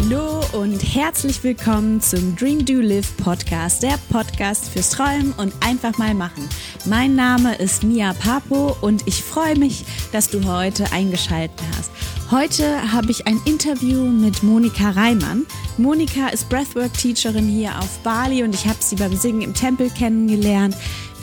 Hallo 0.00 0.40
und 0.52 0.80
herzlich 0.80 1.44
willkommen 1.44 2.00
zum 2.00 2.34
Dream 2.34 2.64
Do 2.64 2.80
Live 2.80 3.16
Podcast, 3.16 3.82
der 3.82 3.96
Podcast 4.10 4.68
fürs 4.70 4.90
Träumen 4.90 5.32
und 5.36 5.52
einfach 5.64 5.96
mal 5.98 6.14
machen. 6.14 6.48
Mein 6.86 7.14
Name 7.14 7.54
ist 7.56 7.84
Mia 7.84 8.12
Papo 8.14 8.76
und 8.80 9.06
ich 9.06 9.22
freue 9.22 9.56
mich, 9.56 9.84
dass 10.10 10.30
du 10.30 10.44
heute 10.46 10.90
eingeschaltet 10.90 11.60
hast. 11.76 11.90
Heute 12.30 12.92
habe 12.92 13.10
ich 13.10 13.26
ein 13.26 13.40
Interview 13.44 14.02
mit 14.02 14.42
Monika 14.42 14.90
Reimann. 14.90 15.46
Monika 15.78 16.28
ist 16.28 16.48
Breathwork-Teacherin 16.48 17.46
hier 17.46 17.78
auf 17.78 17.98
Bali 17.98 18.42
und 18.42 18.54
ich 18.54 18.66
habe 18.66 18.78
sie 18.80 18.96
beim 18.96 19.14
Singen 19.14 19.42
im 19.42 19.54
Tempel 19.54 19.90
kennengelernt. 19.90 20.74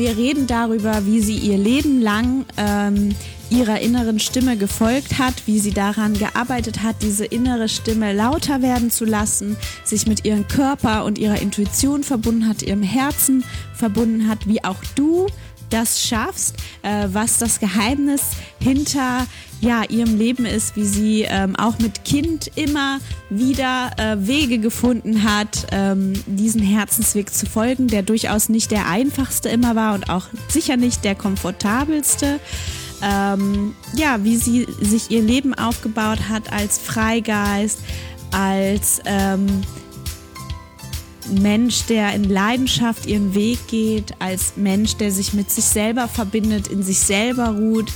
Wir 0.02 0.18
reden 0.18 0.48
darüber, 0.48 1.06
wie 1.06 1.22
sie 1.22 1.38
ihr 1.38 1.60
Leben 1.60 2.02
lang 2.02 2.46
ähm, 2.58 3.14
ihrer 3.52 3.82
inneren 3.82 4.18
Stimme 4.18 4.58
gefolgt 4.58 5.20
hat, 5.20 5.46
wie 5.46 5.60
sie 5.60 5.76
daran 5.76 6.16
gearbeitet 6.16 6.82
hat, 6.82 6.96
diese 7.04 7.24
innere 7.24 7.70
Stimme 7.70 8.12
lauter 8.12 8.64
werden 8.64 8.90
zu 8.90 9.06
lassen, 9.06 9.58
sich 9.84 10.08
mit 10.08 10.26
ihrem 10.26 10.48
Körper 10.48 11.06
und 11.06 11.20
ihrer 11.20 11.40
Intuition 11.40 12.04
verbunden 12.04 12.48
hat, 12.48 12.64
ihrem 12.64 12.82
Herzen 12.82 13.44
verbunden 13.76 14.28
hat, 14.28 14.48
wie 14.48 14.64
auch 14.64 14.84
du 14.96 15.28
das 15.72 16.06
schaffst, 16.06 16.56
äh, 16.84 17.08
was 17.12 17.40
das 17.40 17.60
Geheimnis 17.60 18.22
hinter 18.60 19.26
ja, 19.62 19.84
ihrem 19.90 20.18
Leben 20.18 20.46
ist, 20.46 20.76
wie 20.76 20.86
sie 20.86 21.22
ähm, 21.22 21.56
auch 21.56 21.78
mit 21.80 22.04
Kind 22.04 22.52
immer 22.56 23.00
wieder 23.30 23.92
äh, 23.98 24.28
Wege 24.28 24.58
gefunden 24.58 25.24
hat, 25.24 25.68
ähm, 25.72 26.14
diesen 26.26 26.62
Herzensweg 26.62 27.32
zu 27.32 27.46
folgen, 27.46 27.88
der 27.88 28.02
durchaus 28.02 28.50
nicht 28.50 28.72
der 28.72 28.88
einfachste 28.88 29.50
immer 29.50 29.76
war 29.76 29.94
und 29.94 30.10
auch 30.10 30.26
sicher 30.50 30.78
nicht 30.78 31.04
der 31.04 31.16
komfortabelste. 31.16 32.40
Ähm, 33.04 33.76
ja, 33.96 34.24
wie 34.24 34.38
sie 34.38 34.68
sich 34.80 35.10
ihr 35.10 35.22
Leben 35.22 35.54
aufgebaut 35.54 36.30
hat 36.30 36.52
als 36.52 36.78
Freigeist, 36.78 37.80
als 38.32 39.02
ähm, 39.06 39.62
Mensch, 41.30 41.86
der 41.86 42.14
in 42.14 42.24
Leidenschaft 42.24 43.06
ihren 43.06 43.36
Weg 43.36 43.68
geht, 43.68 44.14
als 44.20 44.54
Mensch, 44.56 44.96
der 44.96 45.12
sich 45.12 45.34
mit 45.34 45.52
sich 45.52 45.66
selber 45.66 46.08
verbindet, 46.08 46.68
in 46.68 46.84
sich 46.84 47.00
selber 47.00 47.50
ruht, 47.50 47.92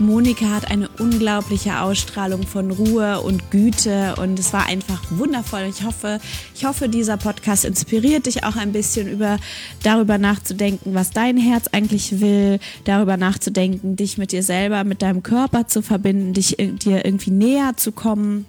Monika 0.00 0.46
hat 0.46 0.70
eine 0.70 0.88
unglaubliche 0.98 1.80
Ausstrahlung 1.80 2.46
von 2.46 2.70
Ruhe 2.70 3.20
und 3.20 3.50
Güte 3.50 4.14
und 4.16 4.38
es 4.38 4.50
war 4.54 4.64
einfach 4.64 5.02
wundervoll. 5.10 5.66
Ich 5.68 5.84
hoffe, 5.84 6.20
ich 6.54 6.64
hoffe, 6.64 6.88
dieser 6.88 7.18
Podcast 7.18 7.66
inspiriert 7.66 8.24
dich 8.24 8.42
auch 8.42 8.56
ein 8.56 8.72
bisschen 8.72 9.08
über 9.08 9.36
darüber 9.82 10.16
nachzudenken, 10.16 10.94
was 10.94 11.10
dein 11.10 11.36
Herz 11.36 11.66
eigentlich 11.72 12.20
will, 12.20 12.60
darüber 12.84 13.18
nachzudenken, 13.18 13.96
dich 13.96 14.16
mit 14.16 14.32
dir 14.32 14.42
selber, 14.42 14.84
mit 14.84 15.02
deinem 15.02 15.22
Körper 15.22 15.68
zu 15.68 15.82
verbinden, 15.82 16.32
dich 16.32 16.56
dir 16.56 17.04
irgendwie 17.04 17.30
näher 17.30 17.76
zu 17.76 17.92
kommen. 17.92 18.46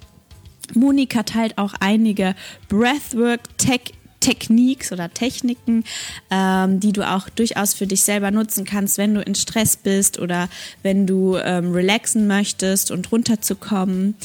Monika 0.74 1.24
teilt 1.24 1.58
auch 1.58 1.74
einige 1.82 2.34
Breathwork 2.70 3.42
Tech 3.58 3.94
Techniques 4.22 4.94
oder 4.94 5.14
Techniken, 5.14 5.84
ähm, 6.30 6.80
die 6.80 6.94
du 6.94 7.06
auch 7.06 7.28
durchaus 7.28 7.74
für 7.74 7.88
dich 7.88 8.04
selber 8.04 8.32
nutzen 8.32 8.64
kannst, 8.64 8.98
wenn 8.98 9.14
du 9.14 9.22
in 9.22 9.36
Stress 9.36 9.76
bist 9.76 10.20
oder 10.20 10.48
wenn 10.84 11.06
du 11.06 11.36
ähm, 11.36 11.74
relaxen 11.74 12.28
möchtest 12.28 12.92
und 12.92 13.12
runterzukommen. 13.12 14.16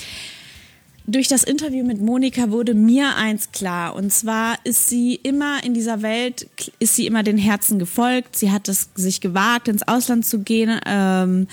Durch 1.09 1.29
das 1.29 1.45
Interview 1.45 1.85
mit 1.85 2.01
Monika 2.01 2.51
wurde 2.51 2.75
mir 2.75 3.15
eins 3.15 3.53
klar. 3.53 3.95
Und 3.95 4.13
zwar 4.13 4.59
ist 4.65 4.89
sie 4.89 5.15
immer 5.15 5.63
in 5.63 5.73
dieser 5.73 6.03
Welt, 6.03 6.49
ist 6.81 6.97
sie 6.97 7.07
immer 7.07 7.23
den 7.23 7.39
Herzen 7.39 7.79
gefolgt. 7.79 8.37
Sie 8.37 8.51
hat 8.51 8.69
es 8.69 8.89
sich 8.97 9.21
gewagt, 9.21 9.69
ins 9.69 9.87
Ausland 9.87 10.27
zu 10.27 10.41
gehen. 10.41 10.81
Ähm, 10.85 11.47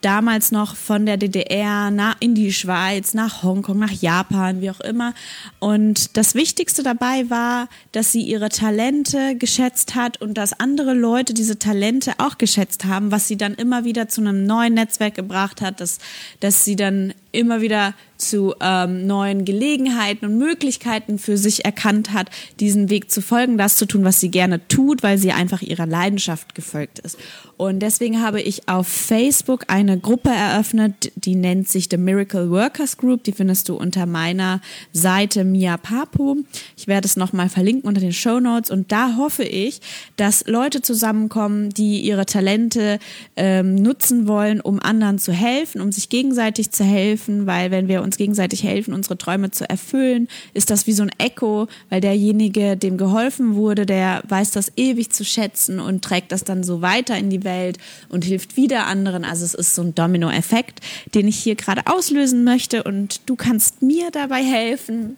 damals 0.00 0.52
noch 0.52 0.76
von 0.76 1.06
der 1.06 1.16
DDR 1.16 1.90
nach, 1.90 2.16
in 2.20 2.34
die 2.34 2.52
Schweiz, 2.52 3.14
nach 3.14 3.42
Hongkong, 3.42 3.78
nach 3.78 3.90
Japan, 3.90 4.60
wie 4.60 4.70
auch 4.70 4.80
immer. 4.80 5.14
Und 5.58 6.16
das 6.16 6.34
Wichtigste 6.34 6.82
dabei 6.82 7.28
war, 7.30 7.68
dass 7.92 8.12
sie 8.12 8.22
ihre 8.22 8.48
Talente 8.48 9.36
geschätzt 9.36 9.94
hat 9.94 10.20
und 10.20 10.34
dass 10.34 10.58
andere 10.58 10.94
Leute 10.94 11.34
diese 11.34 11.58
Talente 11.58 12.14
auch 12.18 12.38
geschätzt 12.38 12.84
haben, 12.84 13.10
was 13.10 13.28
sie 13.28 13.36
dann 13.36 13.54
immer 13.54 13.84
wieder 13.84 14.08
zu 14.08 14.20
einem 14.20 14.44
neuen 14.44 14.74
Netzwerk 14.74 15.14
gebracht 15.14 15.60
hat, 15.60 15.80
dass, 15.80 15.98
dass 16.40 16.64
sie 16.64 16.76
dann 16.76 17.14
immer 17.32 17.60
wieder 17.60 17.94
zu 18.18 18.54
ähm, 18.60 19.06
neuen 19.06 19.44
Gelegenheiten 19.44 20.26
und 20.26 20.38
Möglichkeiten 20.38 21.18
für 21.18 21.36
sich 21.36 21.64
erkannt 21.64 22.12
hat, 22.12 22.30
diesen 22.58 22.90
Weg 22.90 23.10
zu 23.10 23.22
folgen, 23.22 23.56
das 23.56 23.76
zu 23.76 23.86
tun, 23.86 24.04
was 24.04 24.20
sie 24.20 24.30
gerne 24.30 24.66
tut, 24.66 25.02
weil 25.02 25.18
sie 25.18 25.32
einfach 25.32 25.62
ihrer 25.62 25.86
Leidenschaft 25.86 26.54
gefolgt 26.54 26.98
ist. 26.98 27.16
Und 27.56 27.80
deswegen 27.80 28.22
habe 28.22 28.40
ich 28.40 28.68
auf 28.68 28.86
Facebook 28.86 29.64
eine 29.68 29.98
Gruppe 29.98 30.30
eröffnet, 30.30 31.12
die 31.16 31.34
nennt 31.34 31.68
sich 31.68 31.88
The 31.90 31.96
Miracle 31.96 32.50
Workers 32.50 32.96
Group. 32.96 33.24
Die 33.24 33.32
findest 33.32 33.68
du 33.68 33.74
unter 33.74 34.06
meiner 34.06 34.60
Seite 34.92 35.44
Mia 35.44 35.76
Papu. 35.76 36.44
Ich 36.76 36.86
werde 36.86 37.06
es 37.06 37.16
nochmal 37.16 37.48
verlinken 37.48 37.88
unter 37.88 38.00
den 38.00 38.12
Show 38.12 38.38
Notes. 38.38 38.70
Und 38.70 38.92
da 38.92 39.16
hoffe 39.16 39.42
ich, 39.42 39.80
dass 40.16 40.46
Leute 40.46 40.82
zusammenkommen, 40.82 41.70
die 41.70 42.00
ihre 42.00 42.26
Talente 42.26 43.00
ähm, 43.34 43.74
nutzen 43.74 44.28
wollen, 44.28 44.60
um 44.60 44.78
anderen 44.80 45.18
zu 45.18 45.32
helfen, 45.32 45.80
um 45.80 45.90
sich 45.90 46.08
gegenseitig 46.08 46.70
zu 46.70 46.84
helfen, 46.84 47.17
weil 47.46 47.70
wenn 47.70 47.88
wir 47.88 48.02
uns 48.02 48.16
gegenseitig 48.16 48.62
helfen, 48.62 48.94
unsere 48.94 49.18
Träume 49.18 49.50
zu 49.50 49.68
erfüllen, 49.68 50.28
ist 50.54 50.70
das 50.70 50.86
wie 50.86 50.92
so 50.92 51.02
ein 51.02 51.10
Echo, 51.18 51.68
weil 51.90 52.00
derjenige, 52.00 52.76
dem 52.76 52.96
geholfen 52.96 53.54
wurde, 53.54 53.86
der 53.86 54.22
weiß 54.28 54.52
das 54.52 54.72
ewig 54.76 55.10
zu 55.10 55.24
schätzen 55.24 55.80
und 55.80 56.02
trägt 56.02 56.32
das 56.32 56.44
dann 56.44 56.62
so 56.64 56.82
weiter 56.82 57.16
in 57.16 57.30
die 57.30 57.44
Welt 57.44 57.58
Welt 57.68 57.78
und 58.08 58.24
hilft 58.24 58.56
wieder 58.56 58.86
anderen. 58.86 59.24
Also 59.24 59.44
es 59.44 59.54
ist 59.54 59.74
so 59.74 59.82
ein 59.82 59.94
Domino-Effekt, 59.94 60.80
den 61.14 61.28
ich 61.28 61.38
hier 61.38 61.54
gerade 61.54 61.82
auslösen 61.86 62.44
möchte 62.44 62.82
und 62.82 63.20
du 63.26 63.36
kannst 63.36 63.82
mir 63.82 64.10
dabei 64.10 64.42
helfen. 64.42 65.16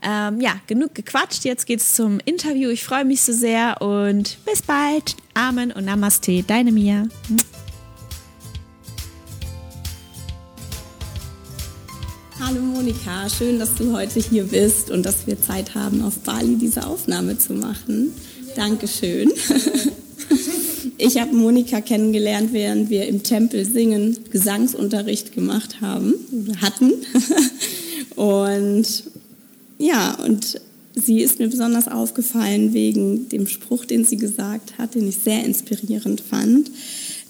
Ähm, 0.00 0.40
ja, 0.40 0.60
genug 0.68 0.94
gequatscht. 0.94 1.44
Jetzt 1.44 1.66
geht's 1.66 1.94
zum 1.94 2.20
Interview. 2.24 2.70
Ich 2.70 2.84
freue 2.84 3.04
mich 3.04 3.22
so 3.22 3.32
sehr 3.32 3.82
und 3.82 4.38
bis 4.44 4.62
bald. 4.62 5.16
Amen 5.34 5.72
und 5.72 5.84
Namaste. 5.84 6.44
Deine 6.44 6.70
Mia. 6.70 7.08
Hallo 12.40 12.60
Monika, 12.60 13.28
schön, 13.28 13.58
dass 13.58 13.74
du 13.74 13.92
heute 13.92 14.20
hier 14.20 14.44
bist 14.44 14.92
und 14.92 15.04
dass 15.04 15.26
wir 15.26 15.42
Zeit 15.42 15.74
haben, 15.74 16.02
auf 16.02 16.20
Bali 16.20 16.54
diese 16.54 16.86
Aufnahme 16.86 17.36
zu 17.36 17.52
machen. 17.52 18.12
Dankeschön. 18.54 19.32
Ich 21.00 21.16
habe 21.16 21.34
Monika 21.34 21.80
kennengelernt, 21.80 22.52
während 22.52 22.90
wir 22.90 23.06
im 23.06 23.22
Tempel 23.22 23.64
singen, 23.64 24.16
Gesangsunterricht 24.30 25.32
gemacht 25.32 25.80
haben, 25.80 26.14
hatten. 26.60 26.92
Und 28.16 29.04
ja, 29.78 30.14
und 30.14 30.60
sie 30.94 31.20
ist 31.20 31.38
mir 31.38 31.48
besonders 31.48 31.86
aufgefallen 31.86 32.72
wegen 32.72 33.28
dem 33.28 33.46
Spruch, 33.46 33.84
den 33.84 34.04
sie 34.04 34.16
gesagt 34.16 34.76
hat, 34.76 34.96
den 34.96 35.08
ich 35.08 35.18
sehr 35.18 35.44
inspirierend 35.44 36.20
fand, 36.20 36.70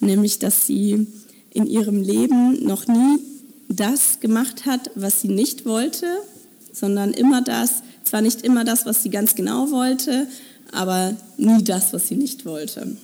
nämlich, 0.00 0.38
dass 0.38 0.66
sie 0.66 1.06
in 1.52 1.66
ihrem 1.66 2.02
Leben 2.02 2.64
noch 2.64 2.86
nie 2.86 3.18
das 3.68 4.20
gemacht 4.20 4.66
hat, 4.66 4.90
was 4.94 5.20
sie 5.20 5.28
nicht 5.28 5.66
wollte, 5.66 6.06
sondern 6.72 7.12
immer 7.12 7.42
das, 7.42 7.82
zwar 8.04 8.22
nicht 8.22 8.42
immer 8.42 8.64
das, 8.64 8.86
was 8.86 9.02
sie 9.02 9.10
ganz 9.10 9.34
genau 9.34 9.70
wollte, 9.70 10.26
aber 10.72 11.14
nie 11.36 11.62
das, 11.62 11.92
was 11.92 12.08
sie 12.08 12.16
nicht 12.16 12.44
wollte. 12.44 12.96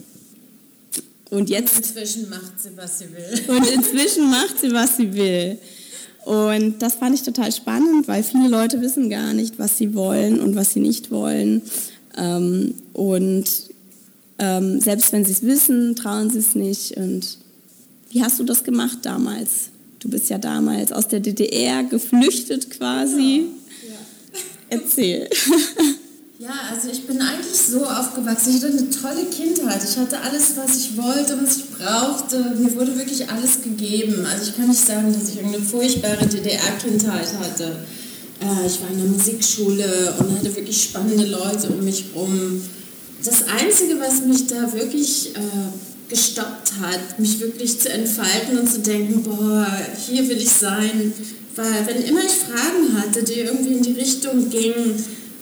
Und 1.31 1.51
jetzt. 1.51 1.77
Inzwischen 1.77 2.29
macht 2.29 2.61
sie, 2.61 2.71
was 2.77 2.99
sie 2.99 3.07
will. 3.07 3.49
Und 3.57 3.67
inzwischen 3.67 4.31
macht 4.31 4.61
sie, 4.61 4.73
was 4.73 4.97
sie 4.97 5.13
will. 5.13 5.59
Und 6.25 6.81
das 6.81 6.95
fand 6.95 7.15
ich 7.15 7.23
total 7.23 7.53
spannend, 7.53 8.09
weil 8.09 8.23
viele 8.23 8.49
Leute 8.49 8.81
wissen 8.81 9.11
gar 9.11 9.35
nicht, 9.35 9.59
was 9.59 9.77
sie 9.77 9.95
wollen 9.95 10.41
und 10.41 10.57
was 10.57 10.73
sie 10.73 10.81
nicht 10.81 11.11
wollen. 11.11 11.61
Ähm, 12.17 12.75
und 12.95 13.45
ähm, 14.39 14.81
selbst 14.81 15.13
wenn 15.13 15.25
sie 15.25 15.33
es 15.33 15.43
wissen, 15.43 15.95
trauen 15.97 16.31
sie 16.31 16.39
es 16.39 16.55
nicht. 16.55 16.97
Und 16.97 17.39
wie 18.11 18.23
hast 18.23 18.39
du 18.39 18.45
das 18.45 18.65
gemacht 18.65 18.99
damals? 19.03 19.71
Du 20.04 20.10
bist 20.10 20.28
ja 20.28 20.36
damals 20.36 20.92
aus 20.92 21.09
der 21.09 21.21
DDR 21.21 21.83
geflüchtet 21.83 22.68
quasi. 22.68 23.47
Ja. 23.83 23.95
Ja. 23.95 24.41
Erzähl. 24.68 25.28
Ja, 26.36 26.51
also 26.71 26.91
ich 26.91 27.06
bin 27.06 27.22
eigentlich 27.22 27.56
so 27.56 27.86
aufgewachsen. 27.86 28.51
Ich 28.51 28.62
hatte 28.62 28.77
eine 28.77 28.91
tolle 28.91 29.24
Kindheit. 29.30 29.80
Ich 29.83 29.97
hatte 29.97 30.21
alles, 30.21 30.54
was 30.56 30.77
ich 30.77 30.97
wollte, 30.97 31.39
was 31.41 31.56
ich 31.56 31.71
brauchte. 31.71 32.56
Mir 32.59 32.74
wurde 32.74 32.98
wirklich 32.98 33.27
alles 33.30 33.62
gegeben. 33.62 34.27
Also 34.30 34.51
ich 34.51 34.56
kann 34.56 34.68
nicht 34.68 34.84
sagen, 34.84 35.15
dass 35.15 35.30
ich 35.33 35.42
eine 35.42 35.59
furchtbare 35.59 36.27
DDR-Kindheit 36.27 37.28
hatte. 37.39 37.77
Äh, 38.42 38.66
ich 38.66 38.83
war 38.83 38.91
in 38.91 38.98
der 38.98 39.07
Musikschule 39.07 40.15
und 40.18 40.36
hatte 40.36 40.54
wirklich 40.54 40.83
spannende 40.83 41.24
Leute 41.24 41.68
um 41.68 41.83
mich 41.83 42.07
herum. 42.12 42.60
Das 43.24 43.45
Einzige, 43.48 43.98
was 44.00 44.21
mich 44.27 44.47
da 44.48 44.71
wirklich 44.74 45.34
äh, 45.36 45.94
gestoppt 46.15 46.75
hat, 46.81 47.19
mich 47.19 47.41
wirklich 47.41 47.81
zu 47.81 47.89
entfalten 47.89 48.57
und 48.57 48.71
zu 48.71 48.78
denken, 48.78 49.25
boah, 49.25 49.66
hier 50.07 50.28
will 50.28 50.37
ich 50.37 50.51
sein, 50.53 51.13
war, 51.57 51.87
wenn 51.87 52.03
immer 52.05 52.21
ich 52.25 52.33
Fragen 52.33 52.97
hatte, 52.97 53.25
die 53.25 53.41
irgendwie 53.41 53.75
in 53.75 53.83
die 53.83 53.93
Richtung 53.93 54.49
gingen, 54.49 54.95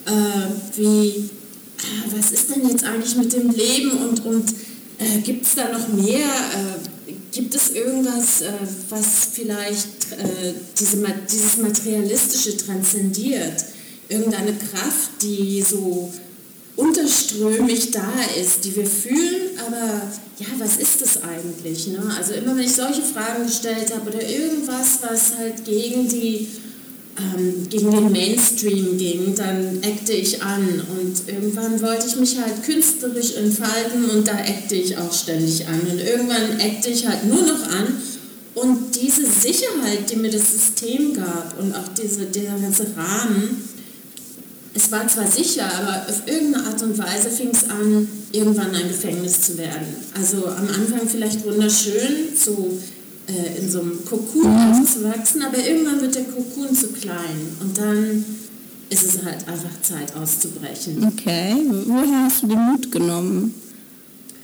äh, 0.06 0.78
wie, 0.78 1.08
äh, 1.08 2.16
was 2.16 2.32
ist 2.32 2.54
denn 2.54 2.66
jetzt 2.66 2.84
eigentlich 2.84 3.16
mit 3.16 3.34
dem 3.34 3.50
Leben 3.50 3.90
und, 3.90 4.24
und 4.24 4.50
äh, 4.98 5.20
gibt 5.22 5.44
es 5.44 5.54
da 5.56 5.68
noch 5.68 5.88
mehr? 5.88 6.26
Äh, 6.26 7.12
Gibt 7.30 7.54
es 7.54 7.70
irgendwas, 7.70 8.42
äh, 8.42 8.52
was 8.90 9.28
vielleicht 9.32 10.12
äh, 10.12 10.52
diese, 10.78 11.02
dieses 11.30 11.56
Materialistische 11.58 12.56
transzendiert? 12.56 13.64
Irgendeine 14.08 14.52
Kraft, 14.52 15.22
die 15.22 15.62
so 15.62 16.12
unterströmig 16.76 17.90
da 17.90 18.12
ist, 18.40 18.64
die 18.64 18.74
wir 18.76 18.86
fühlen, 18.86 19.58
aber 19.66 20.10
ja, 20.38 20.46
was 20.58 20.76
ist 20.76 21.00
das 21.02 21.22
eigentlich? 21.22 21.88
Ne? 21.88 22.00
Also 22.16 22.32
immer 22.34 22.56
wenn 22.56 22.64
ich 22.64 22.74
solche 22.74 23.02
Fragen 23.02 23.44
gestellt 23.44 23.92
habe 23.94 24.10
oder 24.10 24.26
irgendwas, 24.26 24.98
was 25.02 25.36
halt 25.36 25.64
gegen 25.64 26.08
die 26.08 26.48
ähm, 27.18 27.68
gegen 27.68 27.90
den 27.90 28.10
Mainstream 28.10 28.96
ging, 28.96 29.34
dann 29.34 29.82
eckte 29.82 30.14
ich 30.14 30.42
an 30.42 30.82
und 30.96 31.28
irgendwann 31.28 31.80
wollte 31.82 32.06
ich 32.06 32.16
mich 32.16 32.38
halt 32.38 32.62
künstlerisch 32.64 33.34
entfalten 33.34 34.08
und 34.08 34.26
da 34.26 34.38
eckte 34.38 34.76
ich 34.76 34.96
auch 34.96 35.12
ständig 35.12 35.66
an 35.66 35.80
und 35.90 36.00
irgendwann 36.00 36.58
eckte 36.58 36.88
ich 36.88 37.06
halt 37.06 37.26
nur 37.26 37.42
noch 37.42 37.68
an 37.68 37.98
und 38.54 38.96
diese 39.00 39.26
Sicherheit, 39.26 40.10
die 40.10 40.16
mir 40.16 40.30
das 40.30 40.52
System 40.52 41.14
gab 41.14 41.54
und 41.58 41.74
auch 41.74 41.88
diese, 42.00 42.26
dieser 42.26 42.58
ganze 42.58 42.86
Rahmen, 42.96 43.62
es 44.74 44.90
war 44.90 45.06
zwar 45.06 45.26
sicher, 45.26 45.64
aber 45.64 46.08
auf 46.08 46.26
irgendeine 46.26 46.66
Art 46.66 46.82
und 46.82 46.96
Weise 46.96 47.28
fing 47.28 47.50
es 47.52 47.68
an, 47.68 48.08
irgendwann 48.32 48.74
ein 48.74 48.88
Gefängnis 48.88 49.42
zu 49.42 49.58
werden. 49.58 49.86
Also 50.14 50.46
am 50.46 50.68
Anfang 50.68 51.06
vielleicht 51.06 51.44
wunderschön, 51.44 52.28
so 52.34 52.78
äh, 53.26 53.60
in 53.60 53.70
so 53.70 53.80
einem 53.80 54.02
Kokon 54.04 54.50
mhm. 54.50 54.80
aufzuwachsen, 54.80 55.42
aber 55.42 55.58
irgendwann 55.58 56.00
wird 56.00 56.14
der 56.14 56.24
Kokon 56.24 56.74
zu 56.74 56.88
klein 56.88 57.56
und 57.60 57.76
dann 57.76 58.24
ist 58.88 59.04
es 59.04 59.24
halt 59.24 59.46
einfach 59.48 59.80
Zeit 59.82 60.14
auszubrechen. 60.16 61.06
Okay, 61.06 61.54
woher 61.86 62.24
hast 62.24 62.42
du 62.42 62.46
den 62.46 62.60
Mut 62.60 62.90
genommen? 62.90 63.54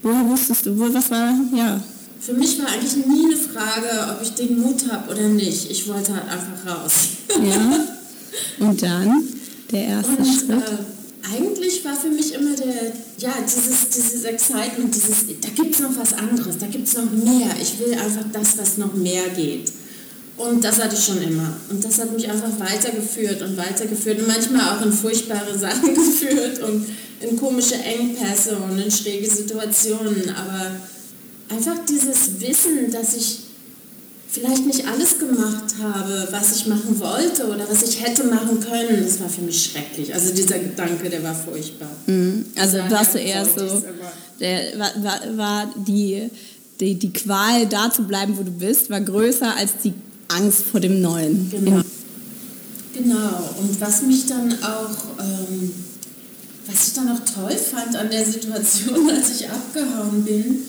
Woher 0.03 0.27
wusstest 0.27 0.67
du, 0.67 0.79
wo, 0.79 0.93
was 0.93 1.11
war, 1.11 1.35
ja. 1.55 1.83
Für 2.21 2.35
mich 2.35 2.59
war 2.59 2.69
eigentlich 2.69 2.97
nie 3.07 3.27
eine 3.27 3.37
Frage, 3.37 4.13
ob 4.13 4.23
ich 4.23 4.31
den 4.35 4.61
Mut 4.61 4.91
habe 4.91 5.11
oder 5.13 5.29
nicht. 5.29 5.71
Ich 5.71 5.89
wollte 5.89 6.15
halt 6.15 6.25
einfach 6.25 6.67
raus. 6.67 7.09
Ja. 7.29 7.85
Und 8.67 8.83
dann 8.83 9.25
der 9.71 9.85
erste 9.85 10.13
und, 10.13 10.27
Schritt? 10.27 10.51
Äh, 10.51 11.35
eigentlich 11.35 11.85
war 11.85 11.97
für 11.97 12.09
mich 12.09 12.33
immer 12.35 12.55
der, 12.55 12.93
ja, 13.19 13.35
dieses, 13.45 13.89
dieses 13.91 14.25
Excitement, 14.25 14.95
dieses, 14.95 15.27
da 15.41 15.49
gibt 15.49 15.75
es 15.75 15.81
noch 15.81 15.97
was 15.97 16.15
anderes, 16.15 16.59
da 16.59 16.67
gibt 16.67 16.87
es 16.87 16.97
noch 16.97 17.11
mehr. 17.11 17.51
Ich 17.61 17.79
will 17.79 17.93
einfach 17.95 18.25
das, 18.33 18.57
was 18.59 18.79
noch 18.79 18.95
mehr 18.95 19.29
geht. 19.31 19.73
Und 20.37 20.63
das 20.63 20.81
hatte 20.81 20.95
ich 20.95 21.05
schon 21.05 21.21
immer. 21.21 21.57
Und 21.69 21.85
das 21.85 21.99
hat 21.99 22.15
mich 22.15 22.31
einfach 22.31 22.59
weitergeführt 22.61 23.43
und 23.43 23.57
weitergeführt 23.57 24.21
und 24.21 24.29
manchmal 24.29 24.77
auch 24.77 24.83
in 24.85 24.93
furchtbare 24.93 25.59
Sachen 25.59 25.95
geführt 25.95 26.61
und 26.61 26.87
in 27.21 27.37
komische 27.37 27.75
Engpässe 27.75 28.57
und 28.57 28.79
in 28.79 28.91
schräge 28.91 29.29
Situationen. 29.29 30.31
Aber 30.31 30.71
einfach 31.49 31.85
dieses 31.89 32.41
Wissen, 32.41 32.91
dass 32.93 33.17
ich 33.17 33.48
vielleicht 34.39 34.67
nicht 34.67 34.87
alles 34.87 35.19
gemacht 35.19 35.75
habe, 35.83 36.29
was 36.31 36.57
ich 36.57 36.67
machen 36.67 36.99
wollte 36.99 37.47
oder 37.47 37.69
was 37.69 37.83
ich 37.83 38.03
hätte 38.03 38.25
machen 38.25 38.61
können, 38.61 39.03
das 39.05 39.21
war 39.21 39.29
für 39.29 39.43
mich 39.43 39.65
schrecklich. 39.65 40.15
Also 40.15 40.35
dieser 40.35 40.59
Gedanke, 40.59 41.09
der 41.09 41.23
war 41.23 41.35
furchtbar. 41.35 41.91
Mhm. 42.07 42.47
Also 42.57 42.79
warst 42.89 43.15
du 43.15 43.19
eher 43.19 43.45
so, 43.45 43.83
der, 44.41 44.79
war, 44.79 44.93
war, 45.03 45.37
war 45.37 45.75
die, 45.77 46.31
die, 46.81 46.95
die 46.95 47.13
Qual, 47.13 47.67
da 47.67 47.91
zu 47.91 48.03
bleiben, 48.03 48.37
wo 48.39 48.43
du 48.43 48.51
bist, 48.51 48.91
war 48.91 49.01
größer 49.01 49.57
als 49.57 49.73
die 49.83 49.95
Angst 50.29 50.63
vor 50.71 50.81
dem 50.81 51.01
Neuen. 51.01 51.51
Genau. 51.51 51.83
Genau. 52.95 53.51
Und 53.61 53.81
was 53.81 54.03
mich 54.03 54.27
dann 54.27 54.53
auch, 54.63 55.21
ähm, 55.21 55.73
was 56.67 56.89
ich 56.89 56.95
dann 56.95 57.09
auch 57.11 57.21
toll 57.21 57.57
fand 57.57 57.97
an 57.97 58.11
der 58.11 58.25
Situation, 58.25 59.11
als 59.17 59.41
ich 59.41 59.49
abgehauen 59.49 60.25
bin, 60.25 60.63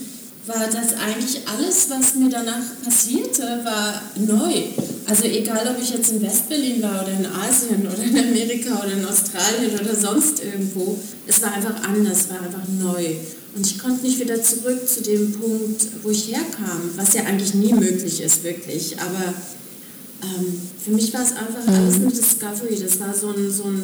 war 0.50 0.66
das 0.66 0.94
eigentlich 1.00 1.48
alles, 1.48 1.90
was 1.90 2.16
mir 2.16 2.30
danach 2.30 2.82
passierte, 2.84 3.44
war 3.64 4.02
neu. 4.16 4.64
Also 5.08 5.26
egal, 5.26 5.76
ob 5.76 5.82
ich 5.82 5.92
jetzt 5.92 6.12
in 6.12 6.22
Westberlin 6.22 6.82
war 6.82 7.04
oder 7.04 7.14
in 7.14 7.26
Asien 7.26 7.88
oder 7.88 8.04
in 8.04 8.18
Amerika 8.18 8.80
oder 8.80 8.94
in 8.94 9.06
Australien 9.06 9.80
oder 9.80 9.96
sonst 9.96 10.44
irgendwo, 10.44 10.98
es 11.28 11.42
war 11.44 11.54
einfach 11.54 11.84
anders, 11.84 12.30
war 12.30 12.42
einfach 12.42 12.68
neu. 12.80 13.16
Und 13.56 13.66
ich 13.66 13.78
konnte 13.78 14.04
nicht 14.04 14.20
wieder 14.20 14.42
zurück 14.42 14.88
zu 14.88 15.04
dem 15.04 15.32
Punkt, 15.34 15.86
wo 16.02 16.10
ich 16.10 16.32
herkam, 16.32 16.82
was 16.96 17.14
ja 17.14 17.24
eigentlich 17.24 17.54
nie 17.54 17.74
möglich 17.74 18.22
ist, 18.22 18.44
wirklich. 18.44 19.00
Aber 19.00 19.34
ähm, 20.24 20.62
für 20.84 20.92
mich 20.92 21.14
war 21.14 21.22
es 21.22 21.32
einfach 21.32 21.68
alles 21.68 21.96
eine 21.96 22.08
Discovery. 22.08 22.80
Das 22.82 23.00
war 23.00 23.14
so 23.14 23.30
ein, 23.30 23.52
so 23.52 23.66
ein 23.66 23.84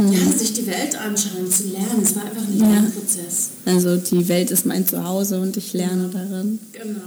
ja, 0.00 0.20
mhm. 0.20 0.32
sich 0.32 0.52
die 0.52 0.66
Welt 0.66 0.96
anschauen, 0.96 1.50
zu 1.50 1.68
lernen. 1.68 2.02
Es 2.02 2.14
war 2.16 2.24
einfach 2.24 2.42
ein 2.42 2.58
Lernprozess. 2.58 3.50
Also 3.66 3.96
die 3.96 4.28
Welt 4.28 4.50
ist 4.50 4.66
mein 4.66 4.86
Zuhause 4.86 5.40
und 5.40 5.56
ich 5.56 5.72
lerne 5.72 6.08
darin. 6.08 6.58
Genau. 6.72 7.00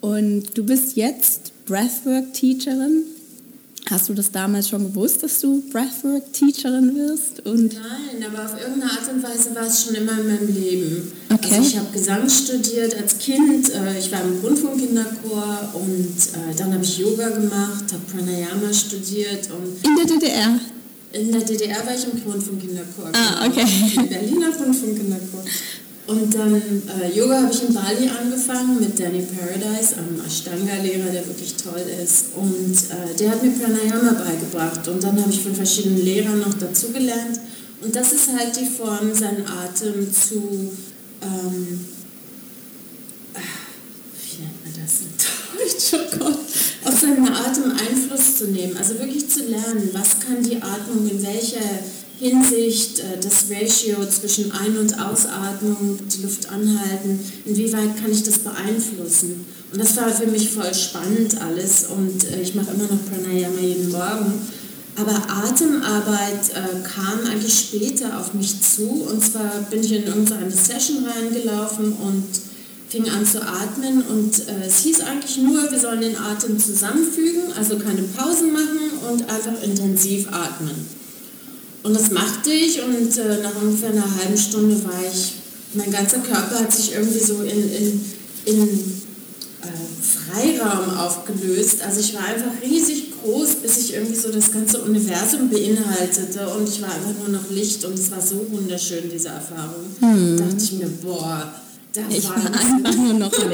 Und 0.00 0.56
du 0.56 0.64
bist 0.64 0.96
jetzt 0.96 1.52
Breathwork-Teacherin. 1.66 3.04
Hast 3.90 4.08
du 4.08 4.14
das 4.14 4.30
damals 4.30 4.68
schon 4.68 4.84
gewusst, 4.84 5.22
dass 5.22 5.40
du 5.40 5.62
Breathwork-Teacherin 5.70 6.94
wirst? 6.96 7.44
Und 7.46 7.74
Nein, 7.74 8.24
aber 8.26 8.44
auf 8.44 8.60
irgendeine 8.60 8.92
Art 8.92 9.12
und 9.12 9.22
Weise 9.22 9.54
war 9.54 9.66
es 9.66 9.84
schon 9.84 9.94
immer 9.96 10.12
in 10.20 10.26
meinem 10.28 10.54
Leben. 10.54 11.12
Okay. 11.32 11.56
Also 11.56 11.68
ich 11.68 11.78
habe 11.78 11.92
Gesang 11.92 12.28
studiert 12.28 12.96
als 12.96 13.18
Kind, 13.18 13.70
äh, 13.70 13.98
ich 13.98 14.10
war 14.12 14.22
im 14.22 14.38
Rundfunkkinderchor 14.40 15.74
und 15.74 16.16
äh, 16.16 16.54
dann 16.56 16.72
habe 16.72 16.84
ich 16.84 16.98
Yoga 16.98 17.28
gemacht, 17.30 17.84
habe 17.92 18.02
Pranayama 18.10 18.72
studiert. 18.72 19.48
Und 19.50 19.84
in 19.84 19.96
der 19.96 20.06
DDR? 20.06 20.60
In 21.12 21.30
der 21.30 21.42
DDR 21.42 21.84
war 21.84 21.94
ich 21.94 22.04
im 22.04 22.22
Rundfunkkinderchor. 22.22 23.10
Ah, 23.12 23.46
okay. 23.46 23.66
Im 23.96 24.08
Berliner 24.08 24.48
Rundfunkkinderchor. 24.56 25.44
Und 26.06 26.34
dann 26.34 26.54
äh, 26.54 27.16
Yoga 27.16 27.42
habe 27.42 27.52
ich 27.52 27.62
in 27.62 27.74
Bali 27.74 28.08
angefangen 28.08 28.80
mit 28.80 28.98
Danny 28.98 29.22
Paradise, 29.22 29.96
einem 29.96 30.20
Ashtanga-Lehrer, 30.26 31.10
der 31.10 31.26
wirklich 31.26 31.54
toll 31.54 31.84
ist. 32.02 32.34
Und 32.34 32.74
äh, 32.74 33.14
der 33.16 33.30
hat 33.30 33.42
mir 33.42 33.50
Pranayama 33.50 34.12
beigebracht. 34.12 34.88
Und 34.88 35.04
dann 35.04 35.20
habe 35.20 35.30
ich 35.30 35.40
von 35.40 35.54
verschiedenen 35.54 36.02
Lehrern 36.02 36.40
noch 36.40 36.54
dazugelernt. 36.54 37.38
Und 37.82 37.94
das 37.94 38.12
ist 38.12 38.30
halt 38.36 38.56
die 38.58 38.66
Form, 38.66 39.14
seinen 39.14 39.46
Atem 39.46 40.12
zu, 40.12 40.72
ähm, 41.22 41.84
wie 44.24 44.42
nennt 44.42 44.64
man 44.64 44.82
das 44.82 45.00
in 45.02 45.12
Deutsch? 45.58 45.92
Oh 45.94 46.18
Gott 46.18 46.51
auf 46.84 46.98
seinen 46.98 47.28
Atem 47.28 47.72
Einfluss 47.72 48.36
zu 48.36 48.48
nehmen, 48.48 48.76
also 48.76 48.98
wirklich 48.98 49.28
zu 49.28 49.44
lernen, 49.44 49.90
was 49.92 50.20
kann 50.20 50.42
die 50.42 50.56
Atmung 50.56 51.08
in 51.08 51.22
welcher 51.22 51.60
Hinsicht, 52.18 53.00
äh, 53.00 53.18
das 53.20 53.46
Ratio 53.50 54.06
zwischen 54.08 54.52
Ein- 54.52 54.78
und 54.78 54.98
Ausatmung, 54.98 55.98
die 56.06 56.22
Luft 56.22 56.48
anhalten, 56.48 57.18
inwieweit 57.44 57.96
kann 58.00 58.12
ich 58.12 58.22
das 58.22 58.38
beeinflussen. 58.38 59.44
Und 59.72 59.80
das 59.80 59.96
war 59.96 60.10
für 60.10 60.26
mich 60.26 60.50
voll 60.50 60.72
spannend 60.74 61.40
alles 61.40 61.86
und 61.86 62.24
äh, 62.30 62.40
ich 62.40 62.54
mache 62.54 62.70
immer 62.72 62.84
noch 62.84 63.04
Pranayama 63.10 63.60
jeden 63.60 63.90
Morgen. 63.90 64.34
Aber 64.96 65.14
Atemarbeit 65.14 66.50
äh, 66.50 66.86
kam 66.86 67.26
eigentlich 67.26 67.70
später 67.70 68.20
auf 68.20 68.34
mich 68.34 68.60
zu 68.60 69.06
und 69.10 69.24
zwar 69.24 69.50
bin 69.70 69.82
ich 69.82 69.92
in 69.92 70.04
irgendeine 70.04 70.50
Session 70.50 71.04
reingelaufen 71.04 71.92
und 71.94 72.24
fing 72.92 73.08
an 73.08 73.24
zu 73.24 73.40
atmen 73.40 74.02
und 74.02 74.48
äh, 74.48 74.66
es 74.66 74.80
hieß 74.80 75.00
eigentlich 75.00 75.38
nur, 75.38 75.70
wir 75.70 75.80
sollen 75.80 76.02
den 76.02 76.16
Atem 76.16 76.58
zusammenfügen, 76.58 77.50
also 77.56 77.78
keine 77.78 78.02
Pausen 78.02 78.52
machen 78.52 78.90
und 79.10 79.22
einfach 79.30 79.62
intensiv 79.62 80.28
atmen. 80.30 80.74
Und 81.84 81.94
das 81.94 82.10
machte 82.10 82.50
ich 82.50 82.82
und 82.82 83.16
äh, 83.16 83.42
nach 83.42 83.56
ungefähr 83.62 83.90
einer 83.90 84.04
halben 84.16 84.36
Stunde 84.36 84.84
war 84.84 85.00
ich, 85.10 85.32
mein 85.72 85.90
ganzer 85.90 86.18
Körper 86.18 86.60
hat 86.60 86.70
sich 86.70 86.92
irgendwie 86.92 87.18
so 87.18 87.40
in, 87.42 87.72
in, 87.72 88.04
in 88.44 88.60
äh, 89.62 89.72
Freiraum 90.02 90.90
aufgelöst. 90.98 91.80
Also 91.80 92.00
ich 92.00 92.14
war 92.14 92.26
einfach 92.26 92.60
riesig 92.62 93.12
groß, 93.22 93.54
bis 93.62 93.78
ich 93.78 93.94
irgendwie 93.94 94.16
so 94.16 94.30
das 94.30 94.52
ganze 94.52 94.82
Universum 94.82 95.48
beinhaltete 95.48 96.46
und 96.46 96.68
ich 96.68 96.82
war 96.82 96.90
einfach 96.90 97.14
nur 97.18 97.40
noch 97.40 97.50
Licht 97.50 97.86
und 97.86 97.98
es 97.98 98.10
war 98.10 98.20
so 98.20 98.46
wunderschön, 98.50 99.08
diese 99.10 99.28
Erfahrung. 99.28 99.86
Hm. 100.00 100.36
Da 100.36 100.44
dachte 100.44 100.62
ich 100.62 100.72
mir, 100.72 100.88
boah, 101.02 101.54
das 101.92 102.04
ich 102.10 102.28
war 102.28 102.36
einfach 102.36 102.94
nur 102.94 103.14
noch 103.14 103.32
noch 103.32 103.32
so. 103.32 103.52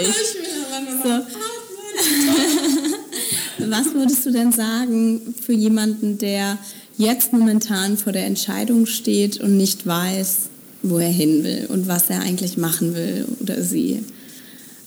Was 3.70 3.92
würdest 3.92 4.24
du 4.24 4.30
denn 4.30 4.52
sagen 4.52 5.34
für 5.44 5.52
jemanden, 5.52 6.18
der 6.18 6.58
jetzt 6.96 7.32
momentan 7.32 7.96
vor 7.96 8.12
der 8.12 8.26
Entscheidung 8.26 8.86
steht 8.86 9.40
und 9.40 9.56
nicht 9.56 9.86
weiß, 9.86 10.48
wo 10.82 10.98
er 10.98 11.10
hin 11.10 11.42
will 11.42 11.66
und 11.68 11.88
was 11.88 12.08
er 12.08 12.20
eigentlich 12.20 12.56
machen 12.56 12.94
will 12.94 13.26
oder 13.40 13.62
sie? 13.62 14.04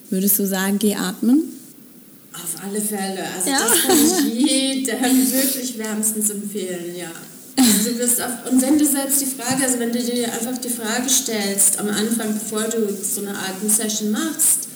Würdest 0.09 0.39
du 0.39 0.47
sagen, 0.47 0.79
geh 0.79 0.95
atmen? 0.95 1.43
Auf 2.33 2.63
alle 2.63 2.81
Fälle. 2.81 3.23
Also 3.35 3.49
ja. 3.49 3.59
das 3.59 3.81
kann 3.81 3.97
ich 3.97 4.49
jedem 4.49 5.33
wirklich 5.33 5.77
wärmstens 5.77 6.29
empfehlen, 6.29 6.95
ja. 6.97 7.11
Also 7.61 7.91
du 7.91 7.99
wirst 7.99 8.21
auch, 8.21 8.51
und 8.51 8.61
wenn 8.61 8.79
du 8.79 8.85
selbst 8.85 9.21
die 9.21 9.25
Frage, 9.25 9.63
also 9.63 9.79
wenn 9.79 9.91
du 9.91 9.99
dir 9.99 10.25
einfach 10.33 10.57
die 10.57 10.69
Frage 10.69 11.09
stellst 11.09 11.79
am 11.79 11.89
Anfang, 11.89 12.33
bevor 12.33 12.63
du 12.63 12.87
so 13.03 13.21
eine 13.21 13.37
Atem-Session 13.37 14.11
machst, 14.11 14.67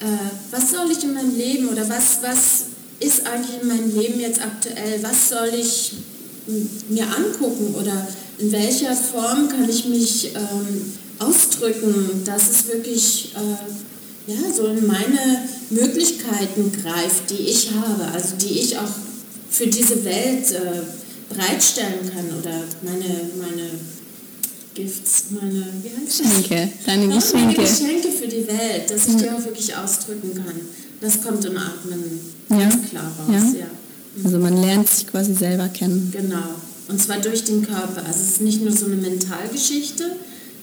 äh, 0.00 0.04
was 0.50 0.70
soll 0.70 0.90
ich 0.90 1.02
in 1.02 1.14
meinem 1.14 1.36
Leben 1.36 1.68
oder 1.68 1.88
was, 1.88 2.18
was 2.22 2.66
ist 3.00 3.26
eigentlich 3.26 3.60
in 3.60 3.68
meinem 3.68 3.98
Leben 3.98 4.20
jetzt 4.20 4.40
aktuell, 4.40 5.02
was 5.02 5.28
soll 5.28 5.50
ich 5.58 5.94
mir 6.88 7.04
angucken 7.04 7.74
oder 7.74 8.06
in 8.38 8.52
welcher 8.52 8.94
Form 8.94 9.48
kann 9.48 9.68
ich 9.68 9.86
mich 9.86 10.32
ähm, 10.34 10.92
ausdrücken, 11.18 12.22
dass 12.24 12.50
es 12.50 12.68
wirklich 12.68 13.34
äh, 13.34 14.32
ja, 14.32 14.38
so 14.54 14.66
in 14.66 14.86
meine 14.86 15.48
Möglichkeiten 15.70 16.72
greift, 16.72 17.30
die 17.30 17.48
ich 17.48 17.70
habe, 17.72 18.12
also 18.12 18.36
die 18.40 18.60
ich 18.60 18.78
auch 18.78 18.94
für 19.50 19.66
diese 19.66 20.04
Welt 20.04 20.52
äh, 20.52 20.82
bereitstellen 21.28 22.10
kann 22.12 22.26
oder 22.38 22.62
meine, 22.82 23.04
meine 23.38 23.70
Gifts, 24.74 25.24
meine 25.30 25.66
wie 25.82 25.90
heißt 25.90 26.22
Geschenke, 26.22 26.68
deine 26.86 27.06
ja, 27.06 27.14
Geschenke. 27.16 27.36
Meine 27.60 27.68
Geschenke 27.68 28.08
für 28.10 28.28
die 28.28 28.46
Welt, 28.46 28.88
dass 28.90 29.08
ich 29.08 29.16
die 29.16 29.28
auch 29.30 29.44
wirklich 29.44 29.74
ausdrücken 29.76 30.34
kann. 30.34 30.54
Das 31.00 31.22
kommt 31.22 31.44
im 31.44 31.56
Atmen 31.56 32.02
Ja. 32.50 32.58
ganz 32.58 32.88
klar 32.88 33.12
raus. 33.18 33.28
Ja. 33.54 33.60
Ja. 33.60 33.66
Also 34.24 34.38
man 34.38 34.56
lernt 34.60 34.88
sich 34.88 35.06
quasi 35.06 35.34
selber 35.34 35.68
kennen. 35.68 36.10
Genau. 36.12 36.42
Und 36.88 37.00
zwar 37.00 37.18
durch 37.18 37.44
den 37.44 37.64
Körper. 37.66 38.02
Also 38.06 38.20
es 38.20 38.28
ist 38.32 38.40
nicht 38.40 38.62
nur 38.62 38.72
so 38.72 38.86
eine 38.86 38.96
Mentalgeschichte, 38.96 40.04